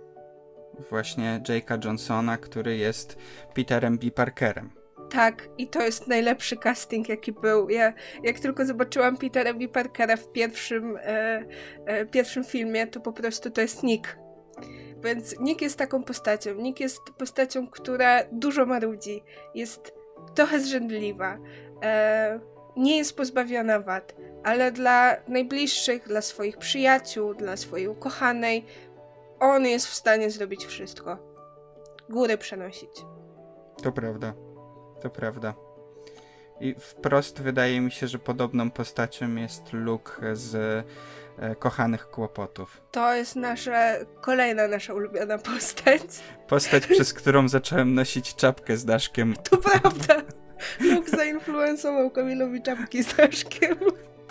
Właśnie 0.89 1.41
Jake'a 1.49 1.85
Johnsona, 1.85 2.37
który 2.37 2.77
jest 2.77 3.17
Peterem 3.53 3.97
B. 3.97 4.11
Parkerem. 4.11 4.81
Tak, 5.11 5.49
i 5.57 5.67
to 5.67 5.81
jest 5.81 6.07
najlepszy 6.07 6.57
casting, 6.57 7.09
jaki 7.09 7.31
był. 7.31 7.69
Ja, 7.69 7.93
jak 8.23 8.39
tylko 8.39 8.65
zobaczyłam 8.65 9.17
Petera 9.17 9.53
B. 9.53 9.67
Parkera 9.67 10.15
w 10.15 10.31
pierwszym, 10.31 10.97
e, 10.97 11.45
e, 11.85 12.05
pierwszym 12.05 12.43
filmie, 12.43 12.87
to 12.87 12.99
po 12.99 13.13
prostu 13.13 13.51
to 13.51 13.61
jest 13.61 13.83
Nick. 13.83 14.17
Więc 15.03 15.39
Nick 15.39 15.61
jest 15.61 15.77
taką 15.77 16.03
postacią. 16.03 16.55
Nick 16.55 16.79
jest 16.79 17.01
postacią, 17.17 17.67
która 17.67 18.19
dużo 18.31 18.65
marudzi. 18.65 19.23
Jest 19.55 19.93
trochę 20.35 20.59
zrzędliwa. 20.59 21.37
E, 21.83 22.39
nie 22.77 22.97
jest 22.97 23.17
pozbawiona 23.17 23.79
wad, 23.79 24.15
ale 24.43 24.71
dla 24.71 25.15
najbliższych, 25.27 26.07
dla 26.07 26.21
swoich 26.21 26.57
przyjaciół, 26.57 27.33
dla 27.33 27.57
swojej 27.57 27.87
ukochanej, 27.87 28.65
on 29.41 29.65
jest 29.65 29.87
w 29.87 29.93
stanie 29.93 30.31
zrobić 30.31 30.65
wszystko. 30.65 31.17
Góry 32.09 32.37
przenosić. 32.37 33.05
To 33.83 33.91
prawda. 33.91 34.33
To 35.01 35.09
prawda. 35.09 35.53
I 36.59 36.75
wprost 36.79 37.41
wydaje 37.41 37.81
mi 37.81 37.91
się, 37.91 38.07
że 38.07 38.19
podobną 38.19 38.71
postacią 38.71 39.35
jest 39.35 39.73
Luke 39.73 40.35
z 40.35 40.55
e, 41.39 41.55
Kochanych 41.55 42.09
Kłopotów. 42.09 42.81
To 42.91 43.13
jest 43.13 43.35
nasza 43.35 43.93
kolejna 44.21 44.67
nasza 44.67 44.93
ulubiona 44.93 45.37
postać. 45.37 46.01
Postać, 46.47 46.87
przez 46.87 47.13
którą 47.13 47.47
zacząłem 47.47 47.93
nosić 47.93 48.35
czapkę 48.35 48.77
z 48.77 48.85
daszkiem. 48.85 49.33
To 49.49 49.57
prawda. 49.57 50.21
Luke 50.79 51.09
zainfluensował 51.09 52.11
Kamilowi 52.11 52.61
czapki 52.61 53.03
z 53.03 53.15
daszkiem. 53.15 53.75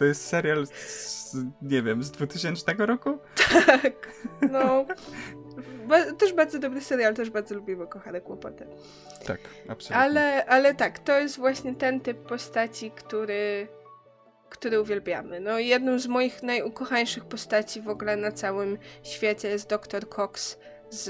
To 0.00 0.04
jest 0.04 0.26
serial 0.26 0.66
z, 0.66 1.36
nie 1.62 1.82
wiem, 1.82 2.02
z 2.02 2.10
2000 2.10 2.74
roku? 2.78 3.18
Tak. 3.66 4.12
No. 4.50 4.84
Ba- 5.88 6.12
też 6.12 6.32
bardzo 6.32 6.58
dobry 6.58 6.80
serial, 6.80 7.14
też 7.14 7.30
bardzo 7.30 7.54
lubimy 7.54 7.86
Kochane 7.86 8.20
Kłopoty. 8.20 8.66
Tak, 9.26 9.40
absolutnie. 9.68 9.96
Ale, 9.96 10.46
ale 10.46 10.74
tak, 10.74 10.98
to 10.98 11.18
jest 11.18 11.36
właśnie 11.36 11.74
ten 11.74 12.00
typ 12.00 12.18
postaci, 12.18 12.90
który, 12.90 13.68
który 14.48 14.80
uwielbiamy. 14.80 15.40
No 15.40 15.58
jedną 15.58 15.98
z 15.98 16.06
moich 16.06 16.42
najukochańszych 16.42 17.24
postaci 17.24 17.82
w 17.82 17.88
ogóle 17.88 18.16
na 18.16 18.32
całym 18.32 18.78
świecie 19.02 19.48
jest 19.48 19.68
dr 19.68 20.08
Cox 20.08 20.58
z, 20.90 21.04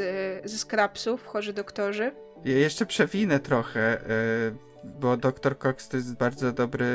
ze 0.51 0.59
Scrapsów, 0.59 1.27
Chorzy 1.27 1.53
Doktorzy. 1.53 2.13
Ja 2.45 2.59
jeszcze 2.59 2.87
przewinę 2.87 3.41
trochę, 3.41 4.01
y, 4.11 4.70
bo 4.85 5.17
Dr. 5.17 5.59
Cox 5.59 5.89
to 5.89 5.97
jest 5.97 6.15
bardzo 6.17 6.53
dobry 6.53 6.87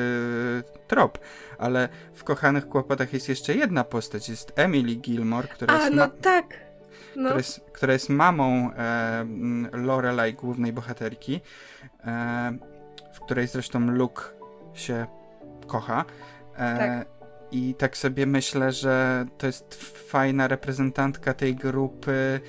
trop, 0.87 1.19
ale 1.57 1.89
w 2.13 2.23
Kochanych 2.23 2.67
Kłopotach 2.69 3.13
jest 3.13 3.29
jeszcze 3.29 3.55
jedna 3.55 3.83
postać, 3.83 4.29
jest 4.29 4.53
Emily 4.55 4.95
Gilmore, 4.95 5.47
która 5.47 5.73
A, 5.73 5.81
jest, 5.81 5.95
no 5.95 6.07
tak. 6.07 6.45
No, 7.15 7.23
która 7.23 7.37
jest, 7.37 7.61
która 7.73 7.93
jest 7.93 8.09
mamą 8.09 8.71
e, 8.73 9.25
Lorelai, 9.71 10.33
głównej 10.33 10.73
bohaterki, 10.73 11.41
e, 12.03 12.57
w 13.13 13.19
której 13.19 13.47
zresztą 13.47 13.79
Luke 13.79 14.23
się 14.73 15.05
kocha. 15.67 16.05
E, 16.55 16.77
Tak. 16.77 17.07
I 17.51 17.75
tak 17.75 17.97
sobie 17.97 18.25
myślę, 18.25 18.71
że 18.71 19.25
to 19.37 19.47
jest 19.47 19.75
fajna 20.09 20.47
reprezentantka 20.47 21.33
tej 21.33 21.55
grupy 21.55 22.39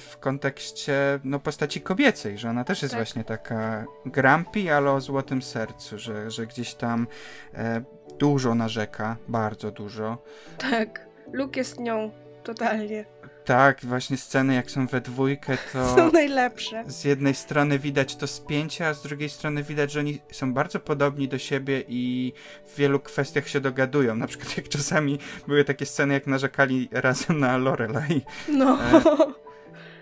w 0.00 0.16
kontekście 0.20 1.20
no, 1.24 1.38
postaci 1.38 1.80
kobiecej, 1.80 2.38
że 2.38 2.50
ona 2.50 2.64
też 2.64 2.82
jest 2.82 2.92
Tak. 2.94 2.98
właśnie 3.04 3.24
taka 3.24 3.84
grumpy, 4.06 4.74
ale 4.74 4.90
o 4.90 5.00
złotym 5.00 5.42
sercu, 5.42 5.98
że, 5.98 6.30
że 6.30 6.46
gdzieś 6.46 6.74
tam 6.74 7.06
e, 7.54 7.82
dużo 8.18 8.54
narzeka, 8.54 9.16
bardzo 9.28 9.70
dużo. 9.70 10.18
tak. 10.58 11.06
Luke 11.32 11.60
jest 11.60 11.80
nią 11.80 12.10
totalnie. 12.44 13.04
Tak, 13.44 13.80
właśnie 13.84 14.16
sceny 14.16 14.54
jak 14.54 14.70
są 14.70 14.86
we 14.86 15.00
dwójkę, 15.00 15.56
to 15.72 15.96
Są 15.96 16.12
najlepsze. 16.12 16.84
z 16.86 17.04
jednej 17.04 17.34
strony 17.34 17.78
widać 17.78 18.16
to 18.16 18.26
spięcie, 18.26 18.88
a 18.88 18.94
z 18.94 19.02
drugiej 19.02 19.28
strony 19.28 19.62
widać, 19.62 19.92
że 19.92 20.00
oni 20.00 20.20
są 20.32 20.54
bardzo 20.54 20.80
podobni 20.80 21.28
do 21.28 21.38
siebie 21.38 21.84
i 21.88 22.32
w 22.66 22.76
wielu 22.76 23.00
kwestiach 23.00 23.48
się 23.48 23.60
dogadują. 23.60 24.16
Na 24.16 24.26
przykład 24.26 24.56
jak 24.56 24.68
czasami 24.68 25.18
były 25.46 25.64
takie 25.64 25.86
sceny, 25.86 26.14
jak 26.14 26.26
narzekali 26.26 26.88
razem 26.92 27.40
na 27.40 27.56
Lorelai 27.56 28.22
No. 28.48 28.78
E, 28.84 29.00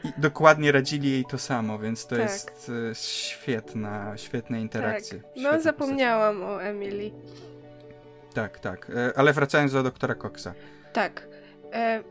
i 0.04 0.12
dokładnie 0.18 0.72
radzili 0.72 1.10
jej 1.10 1.24
to 1.24 1.38
samo, 1.38 1.78
więc 1.78 2.06
to 2.06 2.16
Tak. 2.16 2.24
jest 2.24 2.70
e, 2.90 2.94
świetna, 2.94 4.16
świetne 4.16 4.60
interakcje. 4.60 5.18
Tak. 5.20 5.30
No, 5.36 5.60
zapomniałam 5.60 6.42
o 6.42 6.62
Emily. 6.62 7.10
Tak, 8.34 8.58
tak. 8.58 8.90
E, 8.90 9.18
Ale 9.18 9.32
wracając 9.32 9.72
do 9.72 9.82
doktora 9.82 10.14
Coxa. 10.14 10.48
Tak. 10.92 11.28
E, 11.72 12.02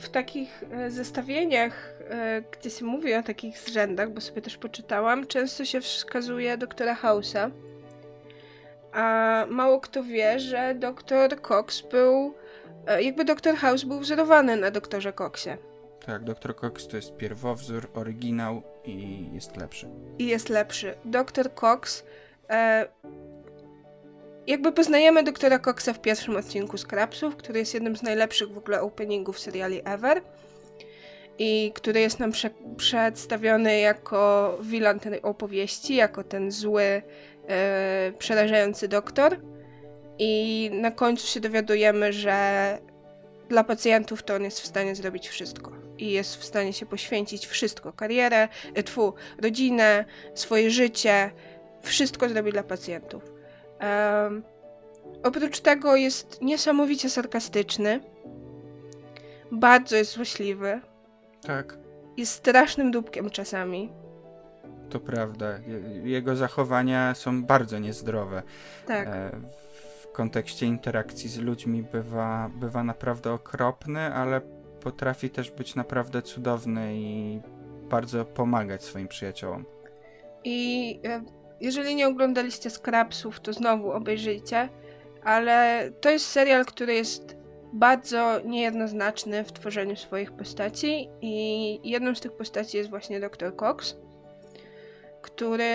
w 0.00 0.08
takich 0.08 0.64
e, 0.72 0.90
zestawieniach, 0.90 1.94
e, 2.10 2.42
gdzie 2.52 2.70
się 2.70 2.84
mówi 2.84 3.14
o 3.14 3.22
takich 3.22 3.58
zrzędach, 3.58 4.10
bo 4.10 4.20
sobie 4.20 4.42
też 4.42 4.56
poczytałam, 4.56 5.26
często 5.26 5.64
się 5.64 5.80
wskazuje 5.80 6.56
doktora 6.58 6.94
House'a. 6.94 7.50
A 8.92 9.46
mało 9.50 9.80
kto 9.80 10.04
wie, 10.04 10.40
że 10.40 10.74
doktor 10.74 11.40
Cox 11.42 11.80
był, 11.80 12.34
e, 12.86 13.02
jakby 13.02 13.24
doktor 13.24 13.56
House 13.56 13.84
był 13.84 14.00
wzorowany 14.00 14.56
na 14.56 14.70
doktorze 14.70 15.12
Coxie. 15.12 15.58
Tak, 16.08 16.24
doktor 16.24 16.56
Cox 16.56 16.88
to 16.88 16.96
jest 16.96 17.16
pierwowzór, 17.16 17.90
oryginał 17.94 18.62
i 18.84 19.26
jest 19.32 19.56
lepszy. 19.56 19.88
I 20.18 20.26
jest 20.26 20.48
lepszy. 20.48 20.94
Doktor 21.04 21.54
Cox. 21.54 22.04
E, 22.50 22.88
jakby 24.46 24.72
poznajemy 24.72 25.22
doktora 25.22 25.58
Coxa 25.58 25.92
w 25.94 26.00
pierwszym 26.00 26.36
odcinku 26.36 26.78
Scrapsów, 26.78 27.36
który 27.36 27.58
jest 27.58 27.74
jednym 27.74 27.96
z 27.96 28.02
najlepszych 28.02 28.52
w 28.52 28.58
ogóle 28.58 28.80
openingów 28.80 29.38
seriali 29.38 29.80
ever 29.84 30.22
i 31.38 31.72
który 31.74 32.00
jest 32.00 32.18
nam 32.18 32.32
prze 32.32 32.50
przedstawiony 32.76 33.78
jako 33.78 34.58
wilan 34.62 35.00
tej 35.00 35.22
opowieści, 35.22 35.94
jako 35.94 36.24
ten 36.24 36.50
zły, 36.50 37.02
e, 37.48 38.12
przerażający 38.18 38.88
doktor. 38.88 39.36
I 40.18 40.70
na 40.72 40.90
końcu 40.90 41.26
się 41.26 41.40
dowiadujemy, 41.40 42.12
że 42.12 42.78
dla 43.48 43.64
pacjentów 43.64 44.22
to 44.22 44.34
on 44.34 44.44
jest 44.44 44.60
w 44.60 44.66
stanie 44.66 44.94
zrobić 44.94 45.28
wszystko. 45.28 45.87
I 45.98 46.10
jest 46.10 46.36
w 46.36 46.44
stanie 46.44 46.72
się 46.72 46.86
poświęcić 46.86 47.46
wszystko. 47.46 47.92
Karierę, 47.92 48.48
tfu, 48.84 49.14
rodzinę, 49.42 50.04
swoje 50.34 50.70
życie. 50.70 51.30
Wszystko 51.82 52.28
zrobi 52.28 52.52
dla 52.52 52.62
pacjentów. 52.62 53.32
Um, 53.80 54.42
oprócz 55.22 55.60
tego 55.60 55.96
jest 55.96 56.42
niesamowicie 56.42 57.10
sarkastyczny. 57.10 58.00
Bardzo 59.52 59.96
jest 59.96 60.12
złośliwy. 60.12 60.80
Tak. 61.42 61.78
Jest 62.16 62.32
strasznym 62.32 62.90
dupkiem 62.90 63.30
czasami. 63.30 63.92
To 64.90 65.00
prawda. 65.00 65.58
Jego 66.04 66.36
zachowania 66.36 67.14
są 67.14 67.44
bardzo 67.44 67.78
niezdrowe. 67.78 68.42
Tak. 68.86 69.08
E, 69.08 69.30
w 70.02 70.12
kontekście 70.12 70.66
interakcji 70.66 71.28
z 71.28 71.38
ludźmi 71.38 71.82
bywa, 71.82 72.50
bywa 72.54 72.84
naprawdę 72.84 73.32
okropny, 73.32 74.14
ale 74.14 74.40
potrafi 74.80 75.30
też 75.30 75.50
być 75.50 75.74
naprawdę 75.74 76.22
cudowny 76.22 76.94
i 76.94 77.40
bardzo 77.90 78.24
pomagać 78.24 78.84
swoim 78.84 79.08
przyjaciołom. 79.08 79.64
I 80.44 81.00
e, 81.04 81.22
jeżeli 81.60 81.94
nie 81.94 82.08
oglądaliście 82.08 82.70
Scrapsów, 82.70 83.40
to 83.40 83.52
znowu 83.52 83.92
obejrzyjcie, 83.92 84.68
ale 85.24 85.88
to 86.00 86.10
jest 86.10 86.26
serial, 86.26 86.64
który 86.64 86.94
jest 86.94 87.36
bardzo 87.72 88.40
niejednoznaczny 88.44 89.44
w 89.44 89.52
tworzeniu 89.52 89.96
swoich 89.96 90.32
postaci 90.32 91.08
i 91.20 91.90
jedną 91.90 92.14
z 92.14 92.20
tych 92.20 92.32
postaci 92.32 92.76
jest 92.76 92.90
właśnie 92.90 93.20
Dr. 93.20 93.56
Cox, 93.56 93.96
który 95.22 95.74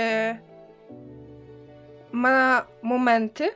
ma 2.11 2.67
momenty 2.81 3.49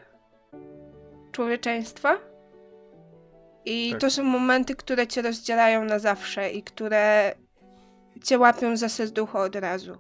człowieczeństwa 1.32 2.18
i 3.68 3.92
tak. 3.92 4.02
to 4.02 4.12
są 4.12 4.24
momenty, 4.24 4.76
które 4.76 5.08
cię 5.08 5.22
rozdzielają 5.22 5.86
na 5.86 6.00
zawsze 6.00 6.50
i 6.50 6.64
które 6.64 7.36
cię 8.24 8.38
łapią 8.38 8.78
za 8.78 8.90
serducho 8.90 9.40
od 9.40 9.56
razu. 9.56 9.98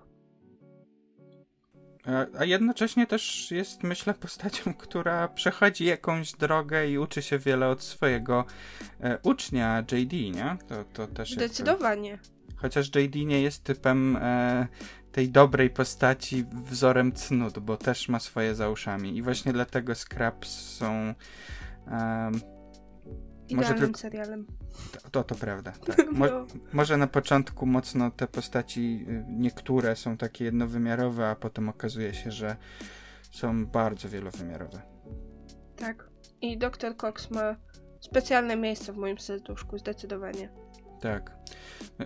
A 2.39 2.45
jednocześnie 2.45 3.07
też 3.07 3.51
jest, 3.51 3.83
myślę, 3.83 4.13
postacią, 4.13 4.73
która 4.73 5.27
przechodzi 5.27 5.85
jakąś 5.85 6.31
drogę 6.31 6.89
i 6.89 6.97
uczy 6.97 7.21
się 7.21 7.39
wiele 7.39 7.69
od 7.69 7.83
swojego 7.83 8.45
e, 9.01 9.17
ucznia 9.23 9.83
JD, 9.91 10.13
nie? 10.13 10.57
To, 10.67 10.83
to 10.93 11.07
też 11.07 11.31
Zdecydowanie. 11.31 12.19
Chociaż 12.55 12.87
JD 12.95 13.15
nie 13.15 13.41
jest 13.41 13.63
typem 13.63 14.15
e, 14.15 14.67
tej 15.11 15.29
dobrej 15.29 15.69
postaci 15.69 16.45
wzorem 16.53 17.11
cnót, 17.11 17.59
bo 17.59 17.77
też 17.77 18.09
ma 18.09 18.19
swoje 18.19 18.55
za 18.55 18.69
uszami. 18.69 19.17
I 19.17 19.21
właśnie 19.21 19.53
dlatego 19.53 19.95
Scraps 19.95 20.49
są. 20.49 21.13
E, 21.87 22.31
może 23.55 23.73
tylko... 23.73 23.99
serialem. 23.99 24.45
To, 25.11 25.23
to, 25.23 25.35
prawda. 25.35 25.71
Tak. 25.85 26.11
Mo 26.11 26.25
no. 26.25 26.45
Może 26.73 26.97
na 26.97 27.07
początku 27.07 27.65
mocno 27.65 28.11
te 28.11 28.27
postaci, 28.27 29.05
y, 29.09 29.25
niektóre 29.27 29.95
są 29.95 30.17
takie 30.17 30.45
jednowymiarowe, 30.45 31.29
a 31.29 31.35
potem 31.35 31.69
okazuje 31.69 32.13
się, 32.13 32.31
że 32.31 32.55
są 33.31 33.65
bardzo 33.65 34.09
wielowymiarowe. 34.09 34.81
Tak. 35.75 36.09
I 36.41 36.57
Dr. 36.57 36.97
Cox 36.97 37.31
ma 37.31 37.55
specjalne 37.99 38.55
miejsce 38.55 38.93
w 38.93 38.97
moim 38.97 39.19
serduszku, 39.19 39.77
zdecydowanie. 39.77 40.49
Tak. 41.01 41.37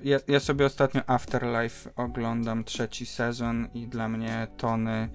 Ja, 0.04 0.18
ja 0.28 0.40
sobie 0.40 0.66
ostatnio 0.66 1.02
Afterlife 1.08 1.96
oglądam 1.96 2.64
trzeci 2.64 3.06
sezon 3.06 3.68
i 3.74 3.88
dla 3.88 4.10
mnie 4.10 4.48
Tony 4.58 5.10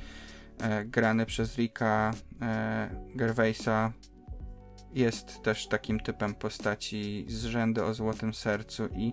e, 0.61 0.85
grany 0.85 1.27
przez 1.27 1.57
Rika 1.57 2.11
e, 2.43 2.91
Gervaisa 3.15 3.93
jest 4.97 5.43
też 5.43 5.67
takim 5.67 6.01
typem 6.01 6.35
postaci 6.35 7.25
z 7.29 7.45
rzędu 7.45 7.85
o 7.85 7.95
złotym 7.95 8.35
sercu 8.35 8.89
i 8.97 9.13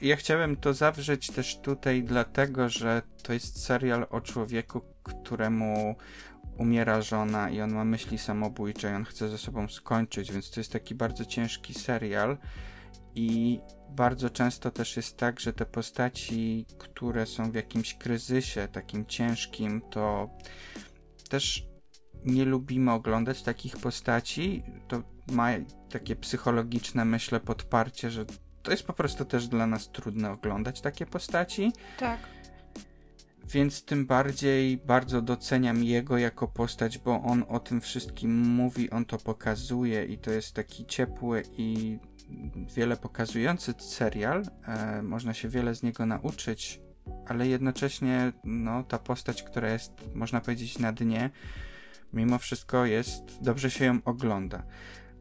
ja 0.00 0.16
chciałem 0.16 0.56
to 0.56 0.74
zawrzeć 0.74 1.26
też 1.26 1.58
tutaj 1.58 2.02
dlatego, 2.02 2.68
że 2.68 3.02
to 3.22 3.32
jest 3.32 3.64
serial 3.64 4.06
o 4.10 4.20
człowieku, 4.20 4.80
któremu 5.02 5.96
umiera 6.58 7.02
żona 7.02 7.50
i 7.50 7.60
on 7.60 7.72
ma 7.72 7.84
myśli 7.84 8.18
samobójcze 8.18 8.90
i 8.90 8.94
on 8.94 9.04
chce 9.04 9.28
ze 9.28 9.38
sobą 9.38 9.68
skończyć, 9.68 10.32
więc 10.32 10.50
to 10.50 10.60
jest 10.60 10.72
taki 10.72 10.94
bardzo 10.94 11.24
ciężki 11.24 11.74
serial 11.74 12.38
i 13.14 13.60
bardzo 13.90 14.30
często 14.30 14.70
też 14.70 14.96
jest 14.96 15.16
tak, 15.16 15.40
że 15.40 15.52
te 15.52 15.66
postaci, 15.66 16.66
które 16.78 17.26
są 17.26 17.50
w 17.50 17.54
jakimś 17.54 17.94
kryzysie 17.94 18.68
takim 18.72 19.06
ciężkim, 19.06 19.82
to 19.90 20.30
też 21.28 21.71
nie 22.24 22.44
lubimy 22.44 22.92
oglądać 22.92 23.42
takich 23.42 23.76
postaci, 23.76 24.62
to 24.88 25.02
ma 25.32 25.50
takie 25.90 26.16
psychologiczne, 26.16 27.04
myślę, 27.04 27.40
podparcie, 27.40 28.10
że 28.10 28.24
to 28.62 28.70
jest 28.70 28.82
po 28.82 28.92
prostu 28.92 29.24
też 29.24 29.48
dla 29.48 29.66
nas 29.66 29.90
trudne 29.90 30.30
oglądać 30.30 30.80
takie 30.80 31.06
postaci. 31.06 31.72
Tak. 31.98 32.20
Więc 33.48 33.84
tym 33.84 34.06
bardziej 34.06 34.76
bardzo 34.76 35.22
doceniam 35.22 35.84
jego 35.84 36.18
jako 36.18 36.48
postać, 36.48 36.98
bo 36.98 37.22
on 37.22 37.44
o 37.48 37.60
tym 37.60 37.80
wszystkim 37.80 38.42
mówi, 38.42 38.90
on 38.90 39.04
to 39.04 39.18
pokazuje 39.18 40.04
i 40.04 40.18
to 40.18 40.30
jest 40.30 40.54
taki 40.54 40.86
ciepły 40.86 41.42
i 41.56 41.98
wiele 42.76 42.96
pokazujący 42.96 43.74
serial. 43.78 44.42
E, 44.66 45.02
można 45.02 45.34
się 45.34 45.48
wiele 45.48 45.74
z 45.74 45.82
niego 45.82 46.06
nauczyć, 46.06 46.80
ale 47.26 47.48
jednocześnie 47.48 48.32
no, 48.44 48.82
ta 48.82 48.98
postać, 48.98 49.42
która 49.42 49.72
jest, 49.72 49.92
można 50.14 50.40
powiedzieć, 50.40 50.78
na 50.78 50.92
dnie, 50.92 51.30
mimo 52.12 52.38
wszystko 52.38 52.86
jest, 52.86 53.22
dobrze 53.40 53.70
się 53.70 53.84
ją 53.84 53.98
ogląda. 54.04 54.62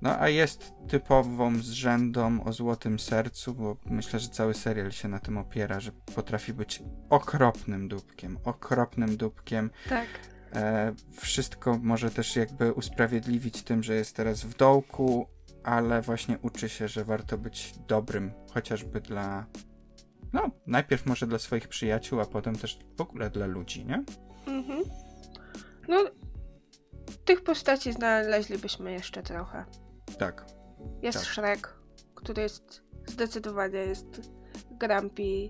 No 0.01 0.19
a 0.19 0.29
jest 0.29 0.73
typową 0.87 1.59
zrzędą 1.59 2.43
o 2.43 2.53
złotym 2.53 2.99
sercu, 2.99 3.53
bo 3.53 3.77
myślę, 3.85 4.19
że 4.19 4.29
cały 4.29 4.53
serial 4.53 4.91
się 4.91 5.07
na 5.07 5.19
tym 5.19 5.37
opiera, 5.37 5.79
że 5.79 5.91
potrafi 6.15 6.53
być 6.53 6.83
okropnym 7.09 7.87
dupkiem, 7.87 8.37
okropnym 8.43 9.17
dupkiem. 9.17 9.69
Tak. 9.89 10.07
E, 10.53 10.93
wszystko 11.19 11.79
może 11.81 12.11
też 12.11 12.35
jakby 12.35 12.73
usprawiedliwić 12.73 13.63
tym, 13.63 13.83
że 13.83 13.95
jest 13.95 14.15
teraz 14.15 14.43
w 14.43 14.57
dołku, 14.57 15.27
ale 15.63 16.01
właśnie 16.01 16.37
uczy 16.41 16.69
się, 16.69 16.87
że 16.87 17.05
warto 17.05 17.37
być 17.37 17.73
dobrym, 17.87 18.31
chociażby 18.53 19.01
dla. 19.01 19.45
No, 20.33 20.51
najpierw 20.67 21.05
może 21.05 21.27
dla 21.27 21.39
swoich 21.39 21.67
przyjaciół, 21.67 22.21
a 22.21 22.25
potem 22.25 22.55
też 22.55 22.79
w 22.97 23.01
ogóle 23.01 23.29
dla 23.29 23.45
ludzi, 23.45 23.85
nie? 23.85 24.03
Mhm. 24.47 24.83
No, 25.87 25.97
tych 27.25 27.43
postaci 27.43 27.93
znaleźlibyśmy 27.93 28.91
jeszcze 28.91 29.23
trochę. 29.23 29.65
Tak. 30.19 30.45
Jest 31.01 31.17
tak. 31.17 31.27
Shrek, 31.27 31.75
który 32.15 32.41
jest 32.41 32.83
zdecydowanie 33.07 33.79
jest 33.79 34.31
grumpy 34.71 35.49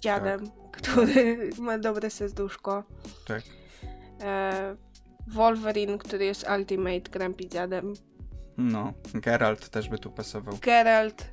dziadem, 0.00 0.46
tak. 0.46 0.70
który 0.70 1.38
ma 1.58 1.78
dobre 1.78 2.10
serduszko. 2.10 2.84
Tak. 3.26 3.42
E, 4.20 4.76
Wolverine, 5.26 5.98
który 5.98 6.24
jest 6.24 6.46
ultimate 6.58 7.00
grumpy 7.00 7.48
dziadem. 7.48 7.94
No, 8.56 8.92
Geralt 9.14 9.68
też 9.68 9.88
by 9.88 9.98
tu 9.98 10.10
pasował. 10.10 10.58
Geralt. 10.62 11.30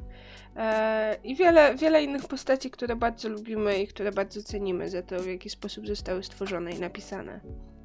E, 0.55 1.17
I 1.23 1.35
wiele, 1.35 1.75
wiele 1.75 2.03
innych 2.03 2.27
postaci, 2.27 2.71
które 2.71 2.95
bardzo 2.95 3.29
lubimy 3.29 3.81
i 3.81 3.87
które 3.87 4.11
bardzo 4.11 4.43
cenimy 4.43 4.89
za 4.89 5.01
to, 5.01 5.19
w 5.19 5.27
jaki 5.27 5.49
sposób 5.49 5.87
zostały 5.87 6.23
stworzone 6.23 6.71
i 6.71 6.79
napisane. 6.79 7.39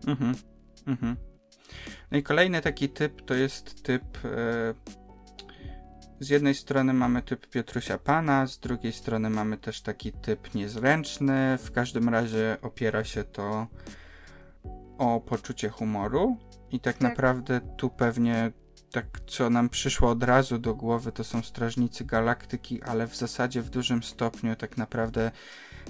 Mhm. 0.06 0.34
Mhm. 0.86 1.16
No 2.10 2.18
i 2.18 2.22
kolejny 2.22 2.60
taki 2.60 2.88
typ 2.88 3.22
to 3.22 3.34
jest 3.34 3.82
typ. 3.82 4.24
E, 4.24 4.74
z 6.20 6.28
jednej 6.28 6.54
strony 6.54 6.92
mamy 6.92 7.22
typ 7.22 7.46
Piotrusia 7.46 7.98
Pana, 7.98 8.46
z 8.46 8.58
drugiej 8.58 8.92
strony 8.92 9.30
mamy 9.30 9.56
też 9.56 9.82
taki 9.82 10.12
typ 10.12 10.54
niezręczny. 10.54 11.58
W 11.58 11.72
każdym 11.72 12.08
razie 12.08 12.56
opiera 12.62 13.04
się 13.04 13.24
to 13.24 13.66
o 14.98 15.20
poczucie 15.20 15.68
humoru. 15.68 16.36
I 16.70 16.80
tak, 16.80 16.94
tak. 16.94 17.02
naprawdę 17.02 17.60
tu 17.76 17.90
pewnie 17.90 18.52
tak, 18.90 19.06
co 19.26 19.50
nam 19.50 19.68
przyszło 19.68 20.10
od 20.10 20.22
razu 20.22 20.58
do 20.58 20.74
głowy, 20.74 21.12
to 21.12 21.24
są 21.24 21.42
Strażnicy 21.42 22.04
Galaktyki, 22.04 22.82
ale 22.82 23.06
w 23.06 23.16
zasadzie 23.16 23.62
w 23.62 23.70
dużym 23.70 24.02
stopniu 24.02 24.56
tak 24.56 24.76
naprawdę 24.76 25.30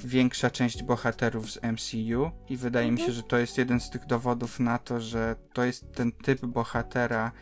większa 0.04 0.50
część 0.50 0.82
bohaterów 0.82 1.50
z 1.52 1.58
MCU 1.62 2.30
i 2.48 2.56
wydaje 2.56 2.88
mhm. 2.88 2.94
mi 2.94 2.98
się, 2.98 3.06
mhm. 3.06 3.14
że 3.14 3.22
to 3.22 3.38
jest 3.38 3.58
jeden 3.58 3.80
z 3.80 3.90
tych 3.90 4.06
dowodów 4.06 4.60
na 4.60 4.78
to, 4.78 5.00
że 5.00 5.36
to 5.52 5.64
jest 5.64 5.92
ten 5.92 6.12
typ 6.12 6.46
bohatera. 6.46 7.32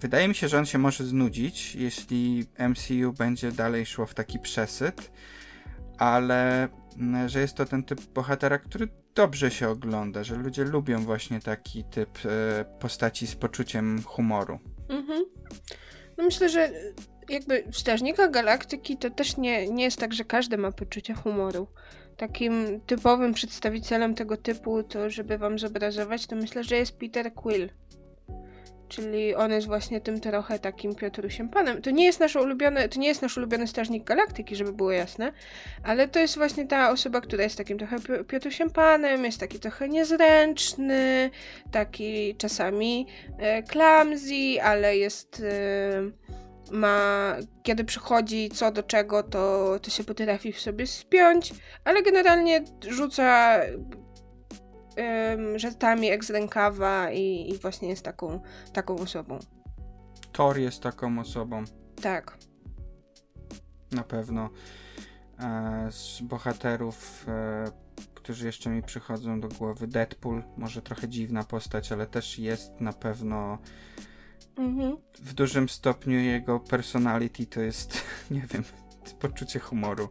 Wydaje 0.00 0.28
mi 0.28 0.34
się, 0.34 0.48
że 0.48 0.58
on 0.58 0.66
się 0.66 0.78
może 0.78 1.04
znudzić, 1.04 1.74
jeśli 1.74 2.46
MCU 2.68 3.12
będzie 3.18 3.52
dalej 3.52 3.86
szło 3.86 4.06
w 4.06 4.14
taki 4.14 4.38
przesyt, 4.38 5.12
ale 5.98 6.68
mm, 6.98 7.28
że 7.28 7.40
jest 7.40 7.54
to 7.54 7.64
ten 7.64 7.82
typ 7.82 8.00
bohatera, 8.14 8.58
który 8.58 8.88
dobrze 9.14 9.50
się 9.50 9.68
ogląda, 9.68 10.24
że 10.24 10.36
ludzie 10.36 10.64
lubią 10.64 11.04
właśnie 11.04 11.40
taki 11.40 11.84
typ 11.84 12.18
e, 12.26 12.64
postaci 12.64 13.26
z 13.26 13.34
poczuciem 13.34 14.02
humoru. 14.02 14.58
Mhm. 14.88 15.24
No 16.18 16.24
myślę, 16.24 16.48
że 16.48 16.72
jakby 17.28 17.64
w 17.72 17.78
Strażnikach 17.78 18.30
Galaktyki 18.30 18.96
to 18.96 19.10
też 19.10 19.36
nie, 19.36 19.68
nie 19.68 19.84
jest 19.84 19.98
tak, 19.98 20.12
że 20.12 20.24
każdy 20.24 20.58
ma 20.58 20.72
poczucie 20.72 21.14
humoru. 21.14 21.66
Takim 22.16 22.80
typowym 22.86 23.34
przedstawicielem 23.34 24.14
tego 24.14 24.36
typu, 24.36 24.82
to 24.82 25.10
żeby 25.10 25.38
wam 25.38 25.58
zobrazować, 25.58 26.26
to 26.26 26.36
myślę, 26.36 26.64
że 26.64 26.76
jest 26.76 26.98
Peter 26.98 27.34
Quill. 27.34 27.70
Czyli 28.88 29.34
on 29.34 29.52
jest 29.52 29.66
właśnie 29.66 30.00
tym 30.00 30.20
trochę 30.20 30.58
takim 30.58 30.94
Piotrusiem 30.94 31.48
Panem. 31.48 31.82
To 31.82 31.90
nie 31.90 32.04
jest 32.04 32.20
nasz 32.20 32.36
ulubiony, 32.36 32.88
to 32.88 33.00
nie 33.00 33.08
jest 33.08 33.22
nasz 33.22 33.36
ulubiony 33.36 33.66
Strażnik 33.66 34.04
Galaktyki, 34.04 34.56
żeby 34.56 34.72
było 34.72 34.92
jasne, 34.92 35.32
ale 35.82 36.08
to 36.08 36.18
jest 36.18 36.36
właśnie 36.36 36.66
ta 36.66 36.90
osoba, 36.90 37.20
która 37.20 37.44
jest 37.44 37.56
takim 37.56 37.78
trochę 37.78 37.96
Piotrusiem 38.28 38.70
Panem, 38.70 39.24
jest 39.24 39.40
taki 39.40 39.58
trochę 39.58 39.88
niezręczny, 39.88 41.30
taki 41.70 42.34
czasami 42.36 43.06
e, 43.38 43.62
clumsy, 43.62 44.62
ale 44.62 44.96
jest... 44.96 45.42
E, 45.44 46.43
ma, 46.72 47.36
kiedy 47.62 47.84
przychodzi 47.84 48.48
co 48.48 48.72
do 48.72 48.82
czego, 48.82 49.22
to, 49.22 49.74
to 49.82 49.90
się 49.90 50.04
potrafi 50.04 50.52
w 50.52 50.60
sobie 50.60 50.86
spiąć, 50.86 51.54
ale 51.84 52.02
generalnie 52.02 52.64
rzuca 52.88 53.60
um, 54.96 55.58
żartami 55.58 56.06
jak 56.06 56.24
z 56.24 56.30
rękawa 56.30 57.10
i, 57.10 57.50
i 57.50 57.58
właśnie 57.58 57.88
jest 57.88 58.04
taką, 58.04 58.40
taką 58.72 58.96
osobą. 58.96 59.38
Thor 60.32 60.58
jest 60.58 60.82
taką 60.82 61.18
osobą. 61.18 61.64
Tak. 62.02 62.38
Na 63.92 64.04
pewno. 64.04 64.50
E, 65.40 65.88
z 65.90 66.20
bohaterów, 66.20 67.26
e, 67.28 67.64
którzy 68.14 68.46
jeszcze 68.46 68.70
mi 68.70 68.82
przychodzą 68.82 69.40
do 69.40 69.48
głowy, 69.48 69.86
Deadpool, 69.86 70.42
może 70.56 70.82
trochę 70.82 71.08
dziwna 71.08 71.44
postać, 71.44 71.92
ale 71.92 72.06
też 72.06 72.38
jest 72.38 72.80
na 72.80 72.92
pewno 72.92 73.58
Mhm. 74.56 74.96
W 75.14 75.32
dużym 75.34 75.68
stopniu 75.68 76.18
jego 76.18 76.60
personality 76.60 77.46
to 77.46 77.60
jest, 77.60 78.04
nie 78.30 78.42
wiem, 78.54 78.64
poczucie 79.20 79.58
humoru. 79.60 80.08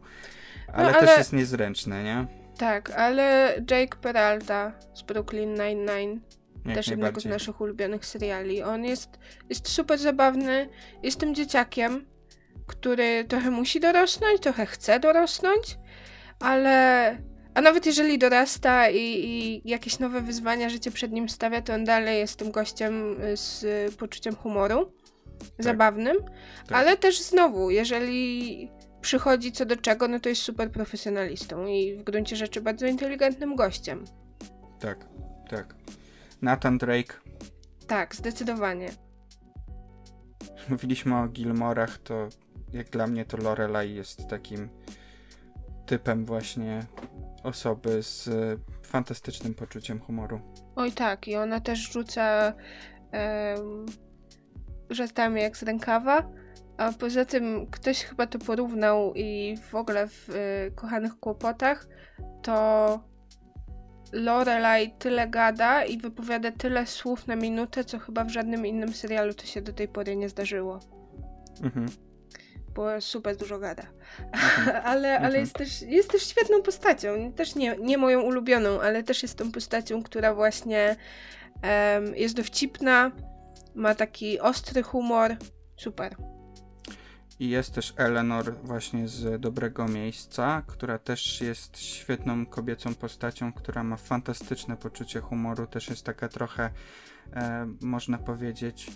Ale, 0.72 0.92
no, 0.92 0.98
ale, 0.98 1.06
też 1.06 1.18
jest 1.18 1.32
niezręczne, 1.32 2.02
nie? 2.02 2.26
Tak, 2.58 2.90
ale 2.90 3.54
Jake 3.70 3.96
Peralta 3.96 4.72
z 4.94 5.02
Brooklyn 5.02 5.54
Nine-Nine, 5.54 6.20
też 6.74 6.88
jednego 6.88 7.20
z 7.20 7.24
naszych 7.24 7.60
ulubionych 7.60 8.06
seriali. 8.06 8.62
On 8.62 8.84
jest, 8.84 9.18
jest 9.48 9.68
super 9.68 9.98
zabawny, 9.98 10.68
jest 11.02 11.20
tym 11.20 11.34
dzieciakiem, 11.34 12.06
który 12.66 13.24
trochę 13.24 13.50
musi 13.50 13.80
dorosnąć, 13.80 14.40
trochę 14.40 14.66
chce 14.66 15.00
dorosnąć, 15.00 15.78
ale 16.40 17.18
a 17.54 17.60
nawet 17.60 17.86
jeżeli 17.86 18.18
dorasta 18.18 18.90
i, 18.90 18.98
i, 18.98 19.62
jakieś 19.70 19.98
nowe 19.98 20.20
wyzwania 20.20 20.68
życie 20.68 20.90
przed 20.90 21.12
nim 21.12 21.28
stawia, 21.28 21.62
to 21.62 21.74
on 21.74 21.84
dalej 21.84 22.18
jest 22.18 22.38
tym 22.38 22.50
gościem 22.50 23.22
y, 23.22 23.36
z 23.36 23.94
poczuciem 23.94 24.36
humoru, 24.36 24.92
tak. 25.38 25.48
zabawnym, 25.58 26.16
tak. 26.66 26.78
ale 26.78 26.96
też 26.96 27.22
znowu, 27.22 27.70
jeżeli 27.70 28.70
przychodzi 29.00 29.52
co 29.52 29.64
do 29.64 29.76
czego, 29.76 30.08
no 30.08 30.20
to 30.20 30.28
jest 30.28 30.42
super 30.42 30.70
profesjonalistą 30.70 31.66
i 31.66 31.96
w 31.96 32.02
gruncie 32.02 32.36
rzeczy 32.36 32.60
bardzo 32.60 32.86
inteligentnym 32.86 33.56
gościem. 33.56 34.04
Tak, 34.80 35.06
tak. 35.50 35.74
Nathan 36.42 36.78
Drake. 36.78 37.14
Tak, 37.86 38.14
zdecydowanie. 38.14 38.90
Mówiliśmy 40.68 41.16
o 41.16 41.28
Gilmorach, 41.28 41.98
to 41.98 42.28
jak 42.72 42.90
dla 42.90 43.06
mnie 43.06 43.24
to 43.24 43.36
Lorelai 43.36 43.94
jest 43.94 44.28
takim 44.28 44.68
typem 45.86 46.26
właśnie 46.26 46.80
osoby 47.42 48.02
z 48.02 48.30
fantastycznym 48.82 49.54
poczuciem 49.54 50.00
humoru. 50.00 50.40
Oj 50.76 50.92
tak, 50.92 51.28
i 51.28 51.36
ona 51.36 51.60
też 51.60 51.92
rzuca 51.92 52.52
um, 53.12 53.86
żartami 54.90 55.40
jak 55.40 55.56
z 55.56 55.62
rękawa. 55.62 56.30
A 56.76 56.92
poza 56.92 57.24
tym 57.24 57.66
ktoś 57.66 58.04
chyba 58.04 58.26
to 58.26 58.38
porównał 58.38 59.14
i 59.14 59.56
w 59.70 59.74
ogóle 59.74 60.08
w 60.08 60.28
y, 60.28 60.72
Kochanych 60.74 61.20
Kłopotach 61.20 61.86
to 62.42 63.00
Lorelai 64.12 64.90
tyle 64.98 65.28
gada 65.28 65.84
i 65.84 65.98
wypowiada 65.98 66.52
tyle 66.52 66.86
słów 66.86 67.26
na 67.26 67.36
minutę, 67.36 67.84
co 67.84 67.98
chyba 67.98 68.24
w 68.24 68.30
żadnym 68.30 68.66
innym 68.66 68.92
serialu 68.92 69.34
to 69.34 69.46
się 69.46 69.62
do 69.62 69.72
tej 69.72 69.88
pory 69.88 70.16
nie 70.16 70.28
zdarzyło. 70.28 70.78
Mhm 71.62 71.86
bo 72.74 73.00
super 73.00 73.36
dużo 73.36 73.58
gada. 73.58 73.82
Mhm. 74.32 74.76
ale 74.92 75.18
ale 75.18 75.26
mhm. 75.26 75.40
jest, 75.40 75.52
też, 75.52 75.82
jest 75.82 76.10
też 76.10 76.26
świetną 76.26 76.62
postacią. 76.62 77.32
Też 77.32 77.54
nie, 77.54 77.76
nie 77.76 77.98
moją 77.98 78.20
ulubioną, 78.20 78.80
ale 78.80 79.02
też 79.02 79.22
jest 79.22 79.38
tą 79.38 79.52
postacią, 79.52 80.02
która 80.02 80.34
właśnie 80.34 80.96
um, 81.62 82.16
jest 82.16 82.36
dowcipna, 82.36 83.10
ma 83.74 83.94
taki 83.94 84.40
ostry 84.40 84.82
humor. 84.82 85.36
Super. 85.76 86.16
I 87.40 87.48
jest 87.48 87.74
też 87.74 87.94
Eleanor 87.96 88.54
właśnie 88.62 89.08
z 89.08 89.40
Dobrego 89.40 89.88
Miejsca, 89.88 90.62
która 90.66 90.98
też 90.98 91.40
jest 91.40 91.78
świetną 91.78 92.46
kobiecą 92.46 92.94
postacią, 92.94 93.52
która 93.52 93.82
ma 93.82 93.96
fantastyczne 93.96 94.76
poczucie 94.76 95.20
humoru. 95.20 95.66
Też 95.66 95.88
jest 95.88 96.04
taka 96.06 96.28
trochę, 96.28 96.70
e, 97.32 97.66
można 97.80 98.18
powiedzieć, 98.18 98.90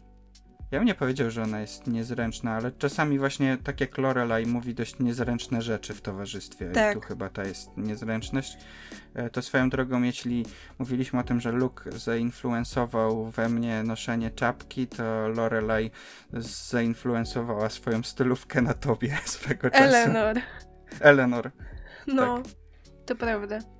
ja 0.71 0.79
bym 0.79 0.87
nie 0.87 0.95
powiedział, 0.95 1.31
że 1.31 1.43
ona 1.43 1.61
jest 1.61 1.87
niezręczna, 1.87 2.53
ale 2.53 2.73
czasami 2.73 3.19
właśnie 3.19 3.59
tak 3.65 3.81
jak 3.81 3.99
Lorelai 3.99 4.47
mówi 4.47 4.75
dość 4.75 4.99
niezręczne 4.99 5.63
rzeczy 5.63 5.95
w 5.95 6.01
towarzystwie. 6.01 6.71
Tak. 6.71 6.97
I 6.97 7.01
tu 7.01 7.07
chyba 7.07 7.29
ta 7.29 7.45
jest 7.45 7.77
niezręczność. 7.77 8.57
E, 9.15 9.31
to 9.31 9.43
swoją 9.43 9.71
drogą, 9.71 10.03
jeśli 10.03 10.47
mówiliśmy 10.79 11.21
o 11.21 11.23
tym, 11.23 11.41
że 11.41 11.53
Luke 11.53 11.93
zainfluencował 11.93 13.31
we 13.31 13.49
mnie 13.49 13.83
noszenie 13.83 14.31
czapki, 14.31 14.87
to 14.87 15.29
Lorelai 15.29 15.91
zainfluencowała 16.71 17.71
swoją 17.71 18.03
stylówkę 18.03 18.63
na 18.63 18.75
tobie 18.75 19.19
swego 19.25 19.71
czasu. 19.71 19.85
Eleanor. 19.85 20.37
Eleanor. 21.01 21.51
No, 22.07 22.39
tak. 22.39 22.53
to 23.07 23.17
prawda. 23.17 23.78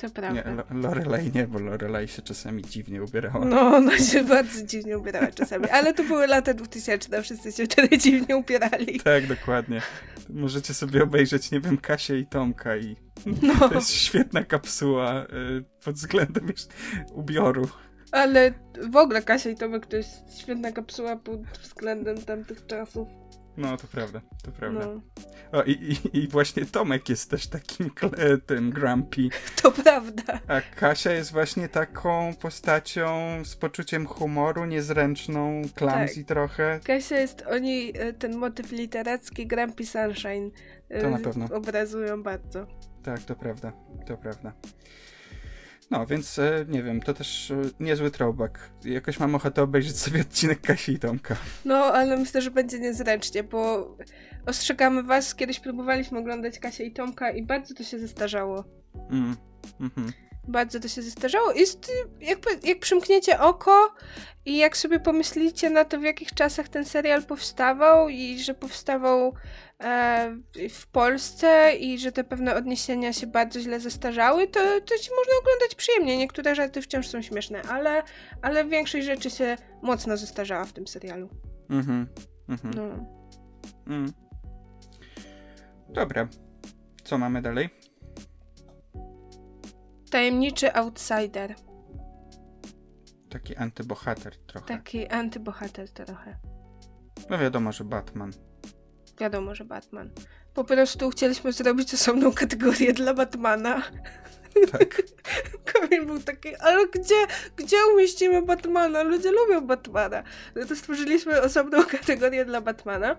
To 0.00 0.10
prawda. 0.10 0.42
Nie, 0.42 0.80
Lorelai 0.80 1.30
nie, 1.34 1.46
bo 1.46 1.58
Lorelai 1.58 2.08
się 2.08 2.22
czasami 2.22 2.62
dziwnie 2.62 3.02
ubierała. 3.02 3.44
No, 3.44 3.60
ona 3.60 3.98
się 3.98 4.24
bardzo 4.34 4.66
dziwnie 4.66 4.98
ubierała 4.98 5.26
czasami, 5.26 5.68
ale 5.68 5.94
to 5.94 6.04
były 6.04 6.26
lata 6.26 6.54
2000, 6.54 7.22
wszyscy 7.22 7.52
się 7.52 7.64
wtedy 7.64 7.98
dziwnie 7.98 8.36
ubierali. 8.36 9.00
Tak, 9.00 9.26
dokładnie. 9.26 9.82
Możecie 10.28 10.74
sobie 10.74 11.02
obejrzeć, 11.02 11.50
nie 11.50 11.60
wiem, 11.60 11.78
Kasię 11.78 12.18
i 12.18 12.26
Tomka 12.26 12.76
i 12.76 12.96
no. 13.42 13.68
to 13.68 13.74
jest 13.74 13.90
świetna 13.90 14.44
kapsuła 14.44 15.24
y, 15.24 15.64
pod 15.84 15.94
względem 15.94 16.52
ubioru. 17.12 17.68
Ale 18.12 18.54
w 18.90 18.96
ogóle 18.96 19.22
Kasia 19.22 19.50
i 19.50 19.56
Tomek 19.56 19.86
to 19.86 19.96
jest 19.96 20.40
świetna 20.40 20.72
kapsuła 20.72 21.16
pod 21.16 21.40
względem 21.40 22.22
tamtych 22.22 22.66
czasów. 22.66 23.08
No, 23.60 23.76
to 23.76 23.86
prawda, 23.86 24.20
to 24.42 24.52
prawda. 24.52 24.80
No. 24.80 25.00
O, 25.58 25.62
i, 25.62 25.72
i, 25.72 26.18
i, 26.18 26.28
właśnie 26.28 26.66
Tomek 26.66 27.08
jest 27.08 27.30
też 27.30 27.46
takim 27.46 27.90
tym 28.46 28.70
grumpy. 28.70 29.28
To 29.62 29.72
prawda. 29.72 30.40
A 30.48 30.60
Kasia 30.60 31.12
jest 31.12 31.32
właśnie 31.32 31.68
taką 31.68 32.34
postacią 32.40 33.08
z 33.44 33.56
poczuciem 33.56 34.06
humoru, 34.06 34.64
niezręczną, 34.64 35.62
clumsy 35.74 36.16
tak. 36.16 36.26
trochę. 36.26 36.80
Kasia 36.84 37.20
jest, 37.20 37.44
oni 37.50 37.92
e, 37.94 38.12
ten 38.12 38.36
motyw 38.36 38.72
literacki 38.72 39.46
Grumpy 39.46 39.86
Sunshine 39.86 40.50
to 41.00 41.10
na 41.10 41.18
e, 41.18 41.20
pewno. 41.20 41.46
obrazują 41.56 42.22
bardzo. 42.22 42.66
Tak, 43.02 43.20
to 43.20 43.34
prawda, 43.34 43.72
to 44.06 44.16
prawda. 44.16 44.52
No, 45.90 46.06
więc 46.06 46.38
e, 46.38 46.64
nie 46.68 46.82
wiem, 46.82 47.00
to 47.00 47.14
też 47.14 47.50
e, 47.50 47.62
niezły 47.80 48.10
throwback. 48.10 48.58
Jakoś 48.84 49.20
mam 49.20 49.34
ochotę 49.34 49.62
obejrzeć 49.62 49.98
sobie 49.98 50.20
odcinek 50.20 50.60
Kasi 50.60 50.92
i 50.92 50.98
Tomka. 50.98 51.36
No, 51.64 51.76
ale 51.76 52.16
myślę, 52.16 52.42
że 52.42 52.50
będzie 52.50 52.78
niezręcznie, 52.78 53.42
bo 53.42 53.96
ostrzegamy 54.46 55.02
was, 55.02 55.34
kiedyś 55.34 55.60
próbowaliśmy 55.60 56.18
oglądać 56.18 56.58
Kasię 56.58 56.84
i 56.84 56.92
Tomka 56.92 57.30
i 57.30 57.42
bardzo 57.42 57.74
to 57.74 57.84
się 57.84 57.98
zestarzało. 57.98 58.64
Mm. 59.10 59.36
Mhm 59.80 60.12
bardzo 60.48 60.80
to 60.80 60.88
się 60.88 61.02
zestarzało. 61.02 61.52
Jest 61.52 61.92
jakby, 62.20 62.50
jak 62.62 62.78
przymkniecie 62.78 63.40
oko 63.40 63.94
i 64.44 64.58
jak 64.58 64.76
sobie 64.76 65.00
pomyślicie 65.00 65.70
na 65.70 65.84
to, 65.84 65.98
w 65.98 66.02
jakich 66.02 66.34
czasach 66.34 66.68
ten 66.68 66.84
serial 66.84 67.22
powstawał 67.22 68.08
i 68.08 68.38
że 68.38 68.54
powstawał 68.54 69.34
w 70.70 70.86
Polsce 70.92 71.72
i 71.76 71.98
że 71.98 72.12
te 72.12 72.24
pewne 72.24 72.54
odniesienia 72.54 73.12
się 73.12 73.26
bardzo 73.26 73.60
źle 73.60 73.80
zestarzały, 73.80 74.46
to, 74.46 74.60
to 74.60 74.98
ci 74.98 75.10
można 75.10 75.32
oglądać 75.40 75.74
przyjemnie. 75.76 76.18
Niektóre 76.18 76.54
żarty 76.54 76.82
wciąż 76.82 77.08
są 77.08 77.22
śmieszne, 77.22 77.62
ale, 77.62 78.02
ale 78.42 78.64
większość 78.64 79.06
rzeczy 79.06 79.30
się 79.30 79.56
mocno 79.82 80.16
zestarzała 80.16 80.64
w 80.64 80.72
tym 80.72 80.86
serialu. 80.86 81.28
Mhm. 81.70 82.06
mhm. 82.48 82.74
No. 82.74 82.82
Mm. 83.86 84.12
Dobra. 85.88 86.28
Co 87.04 87.18
mamy 87.18 87.42
dalej? 87.42 87.70
tajemniczy 90.10 90.74
outsider. 90.74 91.54
Taki 93.30 93.56
antybohater 93.56 94.36
trochę. 94.36 94.66
Taki 94.66 95.08
antybohater 95.08 95.90
trochę. 95.90 96.38
No 97.30 97.38
wiadomo, 97.38 97.72
że 97.72 97.84
Batman. 97.84 98.32
Wiadomo, 99.20 99.54
że 99.54 99.64
Batman. 99.64 100.10
Po 100.54 100.64
prostu 100.64 101.10
chcieliśmy 101.10 101.52
zrobić 101.52 101.94
osobną 101.94 102.32
kategorię 102.32 102.92
dla 102.92 103.14
Batmana. 103.14 103.82
Tak. 104.72 105.02
Kamil 105.72 106.06
był 106.06 106.20
taki, 106.20 106.56
ale 106.56 106.88
gdzie, 106.88 107.14
gdzie 107.56 107.76
umieścimy 107.94 108.42
Batmana? 108.42 109.02
Ludzie 109.02 109.30
lubią 109.32 109.66
Batmana. 109.66 110.22
No 110.56 110.66
to 110.66 110.76
stworzyliśmy 110.76 111.42
osobną 111.42 111.84
kategorię 111.98 112.44
dla 112.44 112.60
Batmana. 112.60 113.16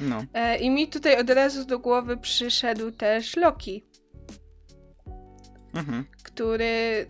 No. 0.00 0.24
E, 0.34 0.58
I 0.58 0.70
mi 0.70 0.88
tutaj 0.88 1.20
od 1.20 1.30
razu 1.30 1.64
do 1.64 1.78
głowy 1.78 2.16
przyszedł 2.16 2.90
też 2.90 3.36
Loki, 3.36 3.86
Mhm. 5.74 6.04
który 6.22 7.06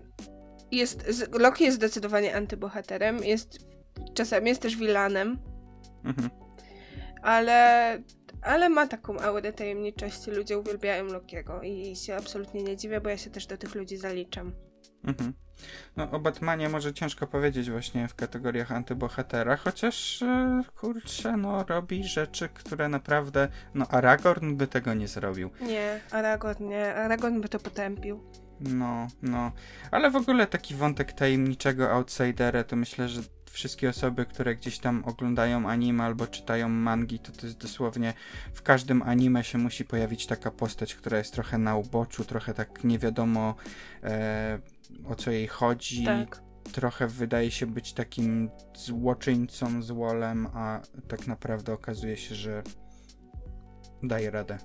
jest. 0.73 1.28
Loki 1.39 1.65
jest 1.65 1.77
zdecydowanie 1.77 2.36
antybohaterem, 2.36 3.24
jest. 3.24 3.59
Czasami 4.15 4.49
jest 4.49 4.62
też 4.62 4.77
vilanem, 4.77 5.39
Mhm. 6.05 6.31
Ale. 7.23 7.99
Ale 8.43 8.69
ma 8.69 8.86
taką 8.86 9.20
aurę 9.20 9.53
tajemniczości. 9.53 10.31
Ludzie 10.31 10.59
uwielbiają 10.59 11.05
Lokiego 11.05 11.62
i 11.62 11.97
się 11.97 12.16
absolutnie 12.16 12.62
nie 12.62 12.77
dziwię, 12.77 13.01
bo 13.01 13.09
ja 13.09 13.16
się 13.16 13.31
też 13.31 13.47
do 13.47 13.57
tych 13.57 13.74
ludzi 13.74 13.97
zaliczam. 13.97 14.53
Mhm. 15.05 15.32
No 15.97 16.11
o 16.11 16.20
Batmanie 16.20 16.69
może 16.69 16.94
ciężko 16.94 17.27
powiedzieć 17.27 17.70
właśnie 17.70 18.09
w 18.09 18.15
kategoriach 18.15 18.73
antybohatera, 18.73 19.57
chociaż 19.57 20.23
e, 20.23 20.62
kurczę, 20.77 21.36
no 21.36 21.65
robi 21.65 22.05
rzeczy, 22.05 22.49
które 22.49 22.89
naprawdę, 22.89 23.49
no 23.74 23.89
Aragorn 23.89 24.57
by 24.57 24.66
tego 24.66 24.94
nie 24.94 25.09
zrobił. 25.09 25.51
Nie, 25.61 26.01
Aragorn 26.11 26.69
nie. 26.69 26.94
Aragorn 26.94 27.40
by 27.40 27.49
to 27.49 27.59
potępił. 27.59 28.23
No, 28.61 29.07
no. 29.23 29.53
Ale 29.90 30.11
w 30.11 30.16
ogóle 30.16 30.47
taki 30.47 30.74
wątek 30.74 31.12
tajemniczego 31.12 31.90
outsidera, 31.90 32.65
to 32.65 32.77
myślę, 32.77 33.09
że 33.09 33.20
wszystkie 33.53 33.89
osoby, 33.91 34.27
które 34.27 34.57
gdzieś 34.57 34.79
tam 34.79 35.05
oglądają 35.05 35.69
anime 35.69 36.05
albo 36.05 36.27
czytają 36.27 36.69
mangi, 36.69 37.19
to 37.19 37.33
to 37.33 37.47
jest 37.47 37.59
dosłownie 37.59 38.15
w 38.55 38.62
każdym 38.62 39.03
anime 39.03 39.45
się 39.45 39.59
musi 39.59 39.85
pojawić 39.85 40.27
taka 40.27 40.51
postać, 40.51 40.95
która 40.95 41.19
jest 41.19 41.35
trochę 41.35 41.59
na 41.59 41.77
uboczu, 41.77 42.24
trochę 42.24 42.55
tak 42.55 42.85
nie 42.85 42.99
wiadomo 42.99 43.55
e, 44.03 44.59
o 45.09 45.15
co 45.15 45.31
jej 45.31 45.47
chodzi. 45.47 46.05
Tak. 46.05 46.43
Trochę 46.73 47.07
wydaje 47.07 47.51
się 47.51 47.66
być 47.66 47.93
takim 47.93 48.51
złoczyńcą, 48.74 49.83
złolem, 49.83 50.47
a 50.55 50.81
tak 51.09 51.27
naprawdę 51.27 51.73
okazuje 51.73 52.16
się, 52.16 52.35
że 52.35 52.62
daje 54.03 54.31
radę. 54.31 54.59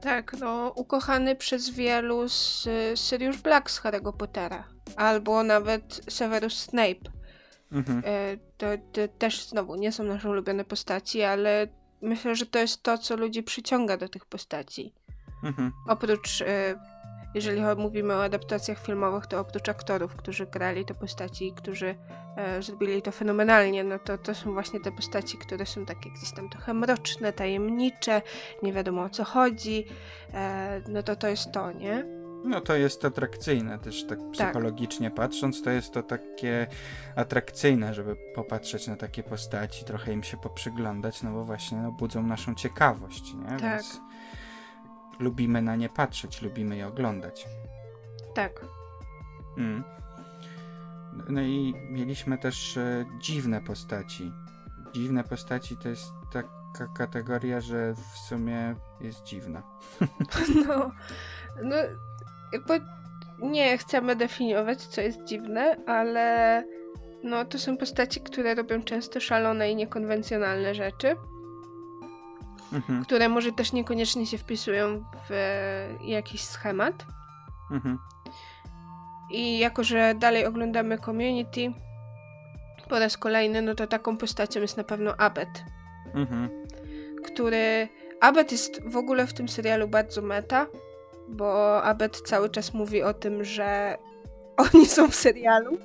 Tak, 0.00 0.36
no, 0.40 0.72
ukochany 0.76 1.36
przez 1.36 1.70
wielu 1.70 2.28
z 2.28 2.68
Sirius 2.94 3.36
Black 3.36 3.70
z 3.70 3.82
Harry'ego 3.82 4.16
Pottera. 4.16 4.64
Albo 4.96 5.42
nawet 5.42 6.00
Severus 6.08 6.58
Snape. 6.58 7.19
Mhm. 7.72 8.02
E, 8.04 8.36
to, 8.58 8.66
to 8.92 9.00
też 9.18 9.46
znowu 9.46 9.74
nie 9.74 9.92
są 9.92 10.04
nasze 10.04 10.30
ulubione 10.30 10.64
postaci, 10.64 11.22
ale 11.22 11.68
myślę, 12.02 12.34
że 12.34 12.46
to 12.46 12.58
jest 12.58 12.82
to, 12.82 12.98
co 12.98 13.16
ludzi 13.16 13.42
przyciąga 13.42 13.96
do 13.96 14.08
tych 14.08 14.26
postaci. 14.26 14.94
Mhm. 15.44 15.72
Oprócz, 15.88 16.42
e, 16.42 16.74
jeżeli 17.34 17.60
mówimy 17.76 18.14
o 18.14 18.24
adaptacjach 18.24 18.86
filmowych, 18.86 19.26
to 19.26 19.40
oprócz 19.40 19.68
aktorów, 19.68 20.16
którzy 20.16 20.46
grali 20.46 20.84
te 20.84 20.94
postaci 20.94 21.46
i 21.46 21.52
którzy 21.52 21.94
e, 22.36 22.62
zrobili 22.62 23.02
to 23.02 23.12
fenomenalnie, 23.12 23.84
no 23.84 23.98
to 23.98 24.18
to 24.18 24.34
są 24.34 24.52
właśnie 24.52 24.80
te 24.80 24.92
postaci, 24.92 25.38
które 25.38 25.66
są 25.66 25.86
takie 25.86 26.10
gdzieś 26.10 26.32
tam 26.32 26.48
trochę 26.48 26.74
mroczne, 26.74 27.32
tajemnicze, 27.32 28.22
nie 28.62 28.72
wiadomo 28.72 29.02
o 29.02 29.08
co 29.08 29.24
chodzi, 29.24 29.86
no 30.88 31.02
to 31.02 31.16
to 31.16 31.28
jest 31.28 31.52
to, 31.52 31.72
nie? 31.72 32.19
No 32.44 32.60
to 32.60 32.76
jest 32.76 33.04
atrakcyjne 33.04 33.78
też 33.78 34.06
tak 34.06 34.18
psychologicznie 34.32 35.10
patrząc, 35.10 35.62
to 35.62 35.70
jest 35.70 35.92
to 35.92 36.02
takie 36.02 36.66
atrakcyjne, 37.16 37.94
żeby 37.94 38.16
popatrzeć 38.34 38.86
na 38.86 38.96
takie 38.96 39.22
postaci, 39.22 39.84
trochę 39.84 40.12
im 40.12 40.22
się 40.22 40.36
poprzyglądać, 40.36 41.22
no 41.22 41.32
bo 41.32 41.44
właśnie 41.44 41.78
no, 41.78 41.92
budzą 41.92 42.22
naszą 42.22 42.54
ciekawość, 42.54 43.34
nie? 43.34 43.46
Tak. 43.46 43.60
Więc 43.60 44.00
lubimy 45.18 45.62
na 45.62 45.76
nie 45.76 45.88
patrzeć, 45.88 46.42
lubimy 46.42 46.76
je 46.76 46.86
oglądać. 46.86 47.48
Tak. 48.34 48.64
Mm. 49.58 49.84
No 51.28 51.40
i 51.40 51.74
mieliśmy 51.90 52.38
też 52.38 52.76
e, 52.76 53.06
dziwne 53.18 53.60
postaci. 53.60 54.32
Dziwne 54.92 55.24
postaci 55.24 55.76
to 55.76 55.88
jest 55.88 56.12
taka 56.32 56.86
kategoria, 56.86 57.60
że 57.60 57.94
w 57.94 58.18
sumie 58.18 58.74
jest 59.00 59.22
dziwna. 59.22 59.62
No, 60.66 60.90
no 61.62 61.76
jakby 62.52 62.80
nie 63.38 63.78
chcemy 63.78 64.16
definiować, 64.16 64.78
co 64.86 65.00
jest 65.00 65.24
dziwne, 65.24 65.76
ale 65.86 66.64
no 67.22 67.44
to 67.44 67.58
są 67.58 67.76
postaci, 67.76 68.20
które 68.20 68.54
robią 68.54 68.82
często 68.82 69.20
szalone 69.20 69.70
i 69.70 69.76
niekonwencjonalne 69.76 70.74
rzeczy, 70.74 71.16
Mhm, 72.72 73.04
które 73.04 73.28
może 73.28 73.52
też 73.52 73.72
niekoniecznie 73.72 74.26
się 74.26 74.38
wpisują 74.38 75.04
w 75.28 75.32
e, 75.32 76.06
jakiś 76.06 76.42
schemat. 76.42 77.06
mhm, 77.70 77.98
I 79.30 79.58
jako, 79.58 79.84
że 79.84 80.14
dalej 80.14 80.46
oglądamy 80.46 80.98
community 80.98 81.72
po 82.88 82.98
raz 82.98 83.16
kolejny, 83.16 83.62
no 83.62 83.74
to 83.74 83.86
taką 83.86 84.16
postacią 84.16 84.60
jest 84.60 84.76
na 84.76 84.84
pewno 84.84 85.16
Abed, 85.16 85.48
mhm. 86.14 86.48
który... 87.24 87.88
Abed 88.20 88.52
jest 88.52 88.82
w 88.88 88.96
ogóle 88.96 89.26
w 89.26 89.34
tym 89.34 89.48
serialu 89.48 89.88
bardzo 89.88 90.22
meta, 90.22 90.66
bo 91.30 91.82
Abed 91.82 92.20
cały 92.20 92.50
czas 92.50 92.74
mówi 92.74 93.02
o 93.02 93.14
tym, 93.14 93.44
że 93.44 93.98
oni 94.74 94.86
są 94.86 95.08
w 95.10 95.14
serialu 95.14 95.78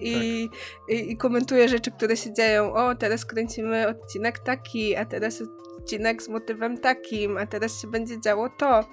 i, 0.00 0.48
i, 0.88 1.12
i 1.12 1.16
komentuje 1.16 1.68
rzeczy, 1.68 1.90
które 1.90 2.16
się 2.16 2.32
dzieją. 2.32 2.74
O, 2.74 2.94
teraz 2.94 3.24
kręcimy 3.24 3.88
odcinek 3.88 4.38
taki, 4.38 4.96
a 4.96 5.04
teraz 5.04 5.42
odcinek 5.78 6.22
z 6.22 6.28
motywem 6.28 6.78
takim, 6.78 7.36
a 7.36 7.46
teraz 7.46 7.80
się 7.82 7.88
będzie 7.90 8.20
działo 8.20 8.48
to. 8.58 8.84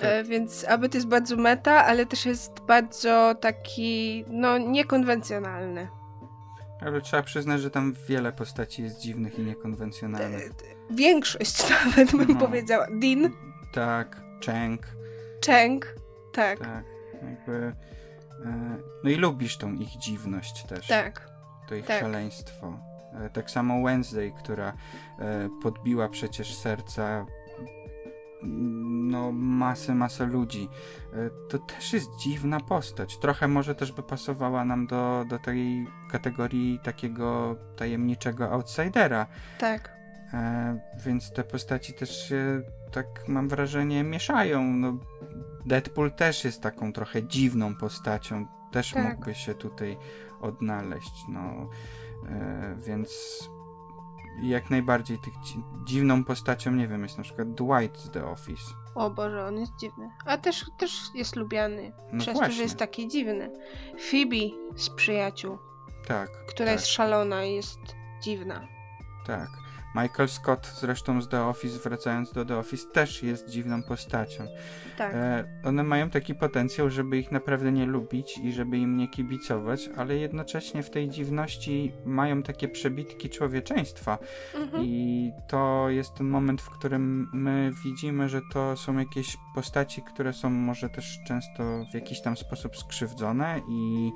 E, 0.00 0.24
więc 0.24 0.64
Abed 0.68 0.94
jest 0.94 1.06
bardzo 1.06 1.36
meta, 1.36 1.84
ale 1.86 2.06
też 2.06 2.26
jest 2.26 2.60
bardzo 2.60 3.34
taki, 3.40 4.24
no, 4.28 4.58
niekonwencjonalny. 4.58 5.88
Ale 6.80 7.00
trzeba 7.00 7.22
przyznać, 7.22 7.60
że 7.60 7.70
tam 7.70 7.94
wiele 8.08 8.32
postaci 8.32 8.82
jest 8.82 9.00
dziwnych 9.00 9.38
i 9.38 9.42
niekonwencjonalnych. 9.42 10.50
Większość 10.90 11.64
nawet 11.70 12.10
bym 12.16 12.26
No. 12.28 12.46
powiedziała. 12.46 12.86
Din, 12.98 13.30
Tak, 13.72 14.20
Cheng, 14.46 14.86
Cheng, 15.46 15.94
tak, 16.32 16.58
tak, 16.58 16.84
jakby... 17.22 17.72
e, 18.44 18.76
No 19.04 19.10
i 19.10 19.14
lubisz 19.14 19.56
tą 19.56 19.72
ich 19.74 19.98
dziwność 19.98 20.64
też. 20.64 20.86
tak. 20.86 21.28
to 21.68 21.74
ich 21.74 21.86
tak. 21.86 22.00
szaleństwo. 22.00 22.78
E, 23.24 23.30
Tak 23.30 23.50
samo 23.50 23.82
Wednesday, 23.82 24.32
która 24.38 24.68
e, 25.18 25.48
podbiła 25.62 26.08
przecież 26.08 26.54
serca 26.54 27.26
no 28.46 29.32
masę, 29.32 29.94
masę 29.94 30.26
ludzi. 30.26 30.68
To 31.48 31.58
też 31.58 31.92
jest 31.92 32.08
dziwna 32.16 32.60
postać. 32.60 33.18
Trochę 33.18 33.48
może 33.48 33.74
też 33.74 33.92
by 33.92 34.02
pasowała 34.02 34.64
nam 34.64 34.86
do, 34.86 35.24
do 35.28 35.38
tej 35.38 35.86
kategorii 36.10 36.80
takiego 36.84 37.56
tajemniczego 37.76 38.50
outsidera. 38.52 39.26
tak. 39.58 39.94
Więc 41.06 41.32
te 41.32 41.44
postaci 41.44 41.92
też 41.94 42.28
się, 42.28 42.62
tak 42.94 43.28
mam 43.28 43.48
wrażenie, 43.48 44.04
mieszają. 44.04 44.62
No, 44.64 44.96
Deadpool 45.66 46.12
też 46.12 46.44
jest 46.44 46.62
taką 46.62 46.92
trochę 46.92 47.22
dziwną 47.28 47.74
postacią. 47.74 48.46
Też 48.72 48.92
Tak. 48.92 49.04
mógłby 49.04 49.34
się 49.34 49.54
tutaj 49.54 49.98
odnaleźć. 50.40 51.24
No, 51.28 51.68
e, 52.28 52.76
więc 52.86 53.10
jak 54.42 54.70
najbardziej 54.70 55.18
tych 55.18 55.34
dzi- 55.34 55.64
dziwną 55.84 56.24
postacią, 56.24 56.70
nie 56.72 56.88
wiem, 56.88 57.02
jest 57.02 57.18
na 57.18 57.24
przykład 57.24 57.54
Dwight 57.54 57.98
z 57.98 58.10
The 58.10 58.26
Office. 58.26 58.62
O 58.94 59.10
Boże, 59.10 59.46
on 59.46 59.58
jest 59.58 59.72
dziwny. 59.80 60.10
A 60.26 60.38
też, 60.38 60.64
też 60.78 61.00
jest 61.14 61.36
lubiany. 61.36 61.92
No 62.12 62.18
przez 62.20 62.32
to, 62.34 62.38
właśnie. 62.38 62.54
że 62.56 62.62
jest 62.62 62.76
taki 62.78 63.08
dziwny. 63.08 63.50
Phoebe 64.10 64.56
z 64.76 64.90
przyjaciół, 64.90 65.58
Tak, 66.06 66.30
która 66.46 66.66
tak, 66.66 66.74
jest 66.74 66.86
szalona 66.86 67.44
i 67.44 67.54
jest 67.54 67.78
dziwna. 68.22 68.66
tak. 69.26 69.48
Michael 69.94 70.28
Scott 70.28 70.66
zresztą 70.66 71.22
z 71.22 71.28
The 71.28 71.44
Office, 71.44 71.78
wracając 71.78 72.32
do 72.32 72.44
The 72.44 72.56
Office, 72.56 72.88
też 72.92 73.22
jest 73.22 73.50
dziwną 73.50 73.82
postacią. 73.82 74.46
Tak. 74.98 75.14
E, 75.14 75.44
one 75.64 75.82
mają 75.82 76.10
taki 76.10 76.34
potencjał, 76.34 76.90
żeby 76.90 77.18
ich 77.18 77.32
naprawdę 77.32 77.72
nie 77.72 77.86
lubić 77.86 78.38
i 78.38 78.52
żeby 78.52 78.78
im 78.78 78.96
nie 78.96 79.08
kibicować, 79.08 79.90
ale 79.96 80.16
jednocześnie 80.16 80.82
w 80.82 80.90
tej 80.90 81.08
dziwności 81.08 81.92
mają 82.04 82.42
takie 82.42 82.68
przebitki 82.68 83.30
człowieczeństwa. 83.30 84.18
Mhm. 84.54 84.84
I 84.84 85.32
to 85.48 85.86
jest 85.88 86.14
ten 86.14 86.28
moment, 86.28 86.62
w 86.62 86.70
którym 86.70 87.30
my 87.32 87.72
widzimy, 87.84 88.28
że 88.28 88.40
to 88.52 88.76
są 88.76 88.98
jakieś 88.98 89.36
postaci, 89.54 90.02
które 90.02 90.32
są 90.32 90.50
może 90.50 90.88
też 90.88 91.18
często 91.26 91.84
w 91.90 91.94
jakiś 91.94 92.22
tam 92.22 92.36
sposób 92.36 92.76
skrzywdzone 92.76 93.60
i 93.68 94.12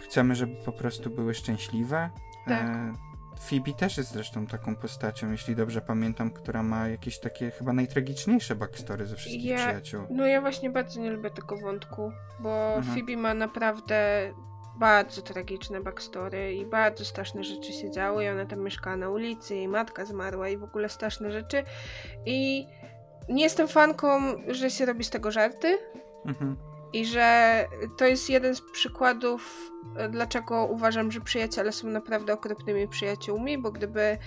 chcemy, 0.00 0.34
żeby 0.34 0.54
po 0.64 0.72
prostu 0.72 1.10
były 1.10 1.34
szczęśliwe. 1.34 2.10
Tak. 2.46 2.62
E, 2.62 3.13
Phoebe 3.40 3.72
też 3.72 3.96
jest 3.96 4.12
zresztą 4.12 4.46
taką 4.46 4.76
postacią, 4.76 5.30
jeśli 5.30 5.56
dobrze 5.56 5.80
pamiętam, 5.80 6.30
która 6.30 6.62
ma 6.62 6.88
jakieś 6.88 7.18
takie 7.18 7.50
chyba 7.50 7.72
najtragiczniejsze 7.72 8.54
backstory 8.56 9.06
ze 9.06 9.16
wszystkich 9.16 9.44
Ja- 9.44 9.56
przyjaciół. 9.56 10.00
No 10.10 10.26
ja 10.26 10.40
właśnie 10.40 10.70
bardzo 10.70 11.00
nie 11.00 11.10
lubię 11.10 11.30
tego 11.30 11.56
wątku, 11.56 12.12
bo 12.40 12.74
Mhm. 12.76 12.96
Phoebe 12.96 13.16
ma 13.16 13.34
naprawdę 13.34 14.30
bardzo 14.78 15.22
tragiczne 15.22 15.80
backstory 15.80 16.54
i 16.54 16.66
bardzo 16.66 17.04
straszne 17.04 17.44
rzeczy 17.44 17.72
się 17.72 17.90
działy 17.90 18.24
i 18.24 18.28
ona 18.28 18.46
tam 18.46 18.60
mieszkała 18.60 18.96
na 18.96 19.10
ulicy, 19.10 19.54
jej 19.54 19.68
matka 19.68 20.04
zmarła 20.04 20.48
i 20.48 20.56
w 20.56 20.64
ogóle 20.64 20.88
straszne 20.88 21.32
rzeczy 21.32 21.62
i 22.26 22.66
nie 23.28 23.42
jestem 23.42 23.68
fanką, 23.68 24.20
że 24.48 24.70
się 24.70 24.86
robi 24.86 25.04
z 25.04 25.10
tego 25.10 25.30
żarty 25.30 25.78
Mhm. 26.26 26.56
I 26.94 27.06
że 27.06 27.58
to 27.96 28.06
jest 28.06 28.30
jeden 28.30 28.54
z 28.54 28.60
przykładów, 28.60 29.70
e, 29.96 30.08
dlaczego 30.08 30.66
uważam, 30.66 31.12
że 31.12 31.20
przyjaciele 31.20 31.72
są 31.72 31.88
naprawdę 31.88 32.32
okropnymi 32.32 32.88
przyjaciółmi, 32.88 33.58
bo 33.58 33.72
gdyby 33.72 34.00
e, 34.00 34.18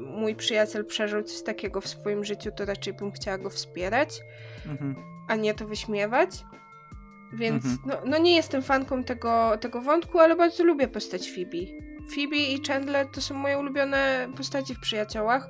mój 0.00 0.34
przyjaciel 0.34 0.84
przeżył 0.86 1.22
coś 1.22 1.42
takiego 1.42 1.80
w 1.80 1.88
swoim 1.88 2.24
życiu, 2.24 2.50
to 2.56 2.64
raczej 2.64 2.92
bym 2.92 3.12
chciała 3.12 3.38
go 3.38 3.50
wspierać 3.50 4.20
Mhm. 4.66 4.96
a 5.28 5.36
nie 5.36 5.54
to 5.54 5.66
wyśmiewać. 5.66 6.30
Więc 7.32 7.64
Mhm. 7.64 7.78
no, 7.86 8.10
no 8.10 8.18
nie 8.18 8.36
jestem 8.36 8.62
fanką 8.62 9.04
tego, 9.04 9.58
tego 9.60 9.80
wątku, 9.80 10.18
ale 10.18 10.36
bardzo 10.36 10.64
lubię 10.64 10.88
postać 10.88 11.30
Phoebe. 11.30 11.66
Phoebe 12.14 12.36
i 12.36 12.62
Chandler 12.68 13.06
to 13.06 13.20
są 13.20 13.34
moje 13.34 13.58
ulubione 13.58 14.28
postaci 14.36 14.74
w 14.74 14.80
Przyjaciołach, 14.80 15.48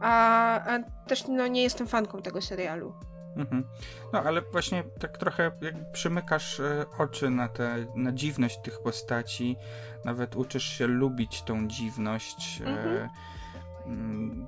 a, 0.00 0.60
a 0.74 0.78
też 1.08 1.28
no, 1.28 1.46
nie 1.46 1.62
jestem 1.62 1.86
fanką 1.86 2.22
tego 2.22 2.42
serialu. 2.42 2.94
Mhm. 3.36 3.64
No 4.12 4.22
ale 4.22 4.42
właśnie 4.42 4.84
tak 5.00 5.18
trochę 5.18 5.42
jakby 5.42 5.74
przymykasz 5.92 6.60
e, 6.60 6.84
oczy 6.98 7.30
na, 7.30 7.48
te, 7.48 7.86
na 7.94 8.12
dziwność 8.12 8.58
tych 8.62 8.78
postaci, 8.82 9.56
nawet 10.04 10.36
uczysz 10.36 10.64
się 10.64 10.86
lubić 10.86 11.42
tą 11.42 11.68
dziwność, 11.68 12.62
e, 12.64 12.66
Mhm. 12.66 13.08
mm, 13.86 14.46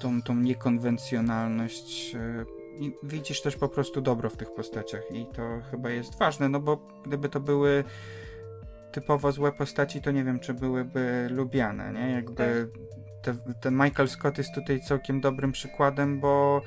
tą, 0.00 0.22
tą 0.22 0.34
niekonwencjonalność. 0.34 2.14
e, 2.14 2.44
I 2.78 2.94
widzisz 3.02 3.42
też 3.42 3.56
po 3.56 3.68
prostu 3.68 4.00
dobro 4.00 4.30
w 4.30 4.36
tych 4.36 4.54
postaciach 4.54 5.02
i 5.12 5.26
to 5.26 5.42
chyba 5.70 5.90
jest 5.90 6.18
ważne, 6.18 6.48
no 6.48 6.60
bo 6.60 6.76
gdyby 7.06 7.28
to 7.28 7.40
były 7.40 7.84
typowo 8.92 9.32
złe 9.32 9.52
postaci, 9.52 10.02
to 10.02 10.10
nie 10.10 10.24
wiem, 10.24 10.40
czy 10.40 10.54
byłyby 10.54 11.28
lubiane, 11.30 11.92
nie? 11.92 12.10
Jakby 12.10 12.70
te, 13.22 13.34
ten 13.60 13.74
Michael 13.74 14.08
Scott 14.08 14.38
jest 14.38 14.54
tutaj 14.54 14.80
całkiem 14.80 15.20
dobrym 15.20 15.52
przykładem, 15.52 16.20
bo 16.20 16.62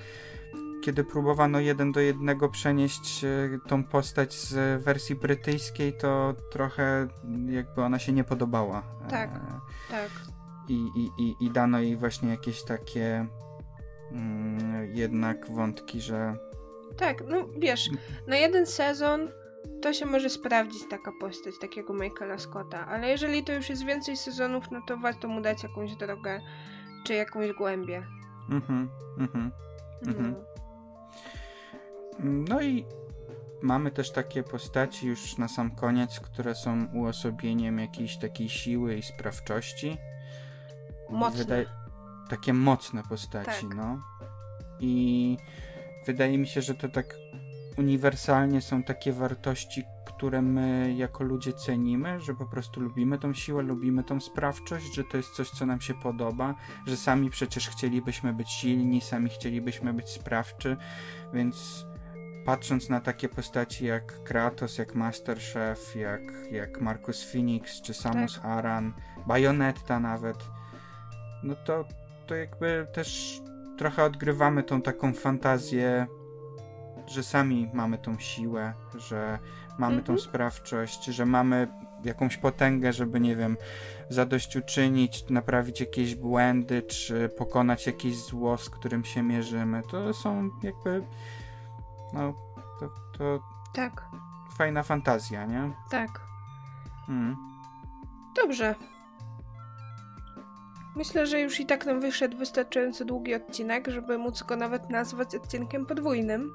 kiedy 0.82 1.04
próbowano 1.04 1.60
jeden 1.60 1.92
do 1.92 2.00
jednego 2.00 2.50
przenieść 2.50 3.24
e, 3.24 3.60
tą 3.68 3.84
postać 3.84 4.34
z 4.34 4.84
wersji 4.84 5.16
brytyjskiej, 5.16 5.94
to 5.94 6.34
trochę 6.52 7.08
jakby 7.50 7.82
ona 7.82 8.00
się 8.00 8.12
nie 8.12 8.24
podobała. 8.24 8.84
Tak. 9.10 9.30
E, 9.30 9.40
Tak. 9.92 10.10
I, 10.70 10.74
i, 10.96 11.24
i, 11.24 11.36
i 11.46 11.52
dano 11.52 11.80
jej 11.80 11.98
właśnie 11.98 12.30
jakieś 12.30 12.64
takie 12.64 13.28
mm, 14.12 14.96
jednak 14.96 15.52
wątki, 15.52 16.02
że 16.02 16.36
Tak, 16.98 17.24
no 17.28 17.48
wiesz, 17.58 17.90
na 18.28 18.36
jeden 18.36 18.66
sezon 18.66 19.30
to 19.82 19.94
się 19.94 20.06
może 20.06 20.30
sprawdzić 20.30 20.82
taka 20.90 21.12
postać 21.20 21.60
takiego 21.62 21.94
Michaela 21.94 22.38
Scotta, 22.38 22.88
ale 22.88 23.10
jeżeli 23.10 23.44
to 23.44 23.54
już 23.54 23.70
jest 23.70 23.86
więcej 23.86 24.18
sezonów, 24.18 24.72
no 24.72 24.82
to 24.88 24.98
warto 24.98 25.28
mu 25.28 25.42
dać 25.42 25.64
jakąś 25.64 25.96
drogę 25.96 26.42
czy 27.06 27.14
jakąś 27.14 27.52
głębię. 27.52 28.04
mhm, 28.50 28.90
mhm. 29.18 29.52
Mhm. 30.08 30.32
No. 30.32 30.51
No 32.24 32.62
i 32.62 32.86
mamy 33.62 33.92
też 33.92 34.12
takie 34.12 34.44
postaci 34.44 35.08
już 35.08 35.38
na 35.38 35.48
sam 35.48 35.72
koniec, 35.72 36.20
które 36.20 36.56
są 36.56 36.86
uosobieniem 36.94 37.80
jakiejś 37.80 38.18
takiej 38.18 38.50
siły 38.50 38.96
i 38.96 39.04
sprawczości. 39.04 39.98
Mocne. 41.10 41.38
Wydaje... 41.38 41.66
Takie 42.30 42.54
mocne 42.54 43.04
postaci, 43.04 43.68
Tak. 43.68 43.76
no. 43.76 44.00
I 44.80 45.38
wydaje 46.06 46.38
mi 46.38 46.48
się, 46.48 46.62
że 46.62 46.76
to 46.76 46.90
tak 46.90 47.16
uniwersalnie 47.78 48.62
są 48.62 48.84
takie 48.84 49.14
wartości, 49.14 49.84
które 50.06 50.42
my 50.42 50.94
jako 50.98 51.24
ludzie 51.24 51.54
cenimy, 51.54 52.20
że 52.20 52.36
po 52.36 52.46
prostu 52.46 52.82
lubimy 52.82 53.20
tą 53.20 53.34
siłę, 53.34 53.64
lubimy 53.64 54.04
tą 54.04 54.20
sprawczość, 54.20 54.96
że 54.96 55.04
to 55.04 55.18
jest 55.18 55.30
coś, 55.36 55.50
co 55.50 55.66
nam 55.66 55.82
się 55.82 55.94
podoba, 55.94 56.56
że 56.88 56.98
sami 56.98 57.30
przecież 57.30 57.70
chcielibyśmy 57.70 58.34
być 58.34 58.50
silni, 58.50 59.02
sami 59.02 59.30
chcielibyśmy 59.30 59.94
być 59.94 60.10
sprawczy, 60.10 60.78
więc 61.34 61.86
patrząc 62.46 62.90
na 62.90 63.00
takie 63.00 63.30
postaci 63.30 63.86
jak 63.86 64.24
Kratos, 64.24 64.78
jak 64.78 64.96
Master 64.96 65.38
Chef, 65.40 65.96
jak, 65.96 66.22
jak 66.52 66.82
Marcus 66.82 67.32
Phoenix, 67.32 67.82
czy 67.82 67.94
Samus 67.94 68.40
Aran, 68.44 68.94
Bayonetta 69.28 70.00
nawet, 70.00 70.38
no 71.44 71.56
to, 71.56 71.86
to 72.28 72.36
jakby 72.36 72.88
też 72.94 73.42
trochę 73.78 74.04
odgrywamy 74.04 74.64
tą 74.64 74.82
taką 74.82 75.14
fantazję, 75.14 76.08
że 77.08 77.24
sami 77.24 77.70
mamy 77.74 77.98
tą 77.98 78.20
siłę, 78.20 78.74
że 78.98 79.40
mamy 79.78 79.96
tą 79.96 80.14
Mhm. 80.14 80.20
sprawczość, 80.20 81.06
że 81.06 81.26
mamy 81.26 81.68
jakąś 82.04 82.38
potęgę, 82.38 82.94
żeby, 82.94 83.20
nie 83.20 83.36
wiem, 83.36 83.58
zadośćuczynić, 84.10 85.30
naprawić 85.30 85.80
jakieś 85.80 86.16
błędy, 86.16 86.82
czy 86.82 87.30
pokonać 87.30 87.88
jakieś 87.88 88.18
zło, 88.18 88.58
z 88.58 88.70
którym 88.70 89.06
się 89.06 89.24
mierzymy. 89.24 89.82
To 89.92 90.14
są 90.14 90.50
jakby, 90.64 91.04
no, 92.14 92.34
to, 92.80 92.90
to 93.18 93.40
Tak, 93.74 94.06
fajna 94.58 94.84
fantazja, 94.84 95.46
nie? 95.46 95.72
tak. 95.90 96.22
Mm. 97.10 97.36
Dobrze. 98.36 98.76
Myślę, 100.96 101.28
że 101.28 101.40
już 101.40 101.60
i 101.60 101.66
tak 101.66 101.86
nam 101.86 102.00
wyszedł 102.02 102.38
wystarczająco 102.38 103.06
długi 103.06 103.36
odcinek, 103.36 103.88
żeby 103.88 104.18
móc 104.18 104.44
go 104.44 104.56
nawet 104.56 104.90
nazwać 104.90 105.36
odcinkiem 105.36 105.86
podwójnym. 105.86 106.52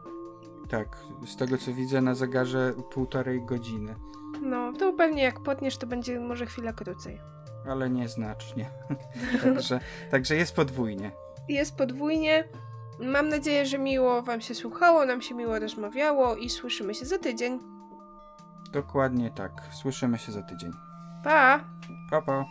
Tak, 0.69 0.97
z 1.27 1.37
tego 1.37 1.59
co 1.59 1.73
widzę 1.73 2.01
na 2.01 2.15
zegarze 2.15 2.73
półtorej 2.91 3.43
godziny, 3.47 3.95
No, 4.43 4.73
to 4.73 4.93
pewnie 4.93 5.23
jak 5.23 5.41
potniesz, 5.41 5.77
to 5.77 5.87
będzie 5.87 6.21
może 6.21 6.47
chwilę 6.47 6.73
krócej. 6.73 7.21
ale 7.71 7.91
nieznacznie. 7.91 8.71
także, 9.45 9.81
także 10.11 10.37
jest 10.37 10.57
podwójnie. 10.57 11.11
Jest 11.49 11.77
podwójnie. 11.77 12.45
Mam 13.01 13.29
nadzieję, 13.29 13.67
że 13.67 13.79
miło 13.79 14.23
Wam 14.23 14.41
się 14.41 14.55
słuchało, 14.55 15.05
nam 15.07 15.23
się 15.23 15.35
miło 15.35 15.59
rozmawiało 15.59 16.37
i 16.37 16.51
słyszymy 16.51 16.95
się 16.95 17.07
za 17.07 17.19
tydzień. 17.19 17.59
Dokładnie 18.73 19.31
tak. 19.31 19.53
Słyszymy 19.73 20.19
się 20.19 20.33
za 20.33 20.43
tydzień. 20.43 20.73
Pa! 21.25 21.61
Pa, 22.11 22.23
pa. 22.23 22.45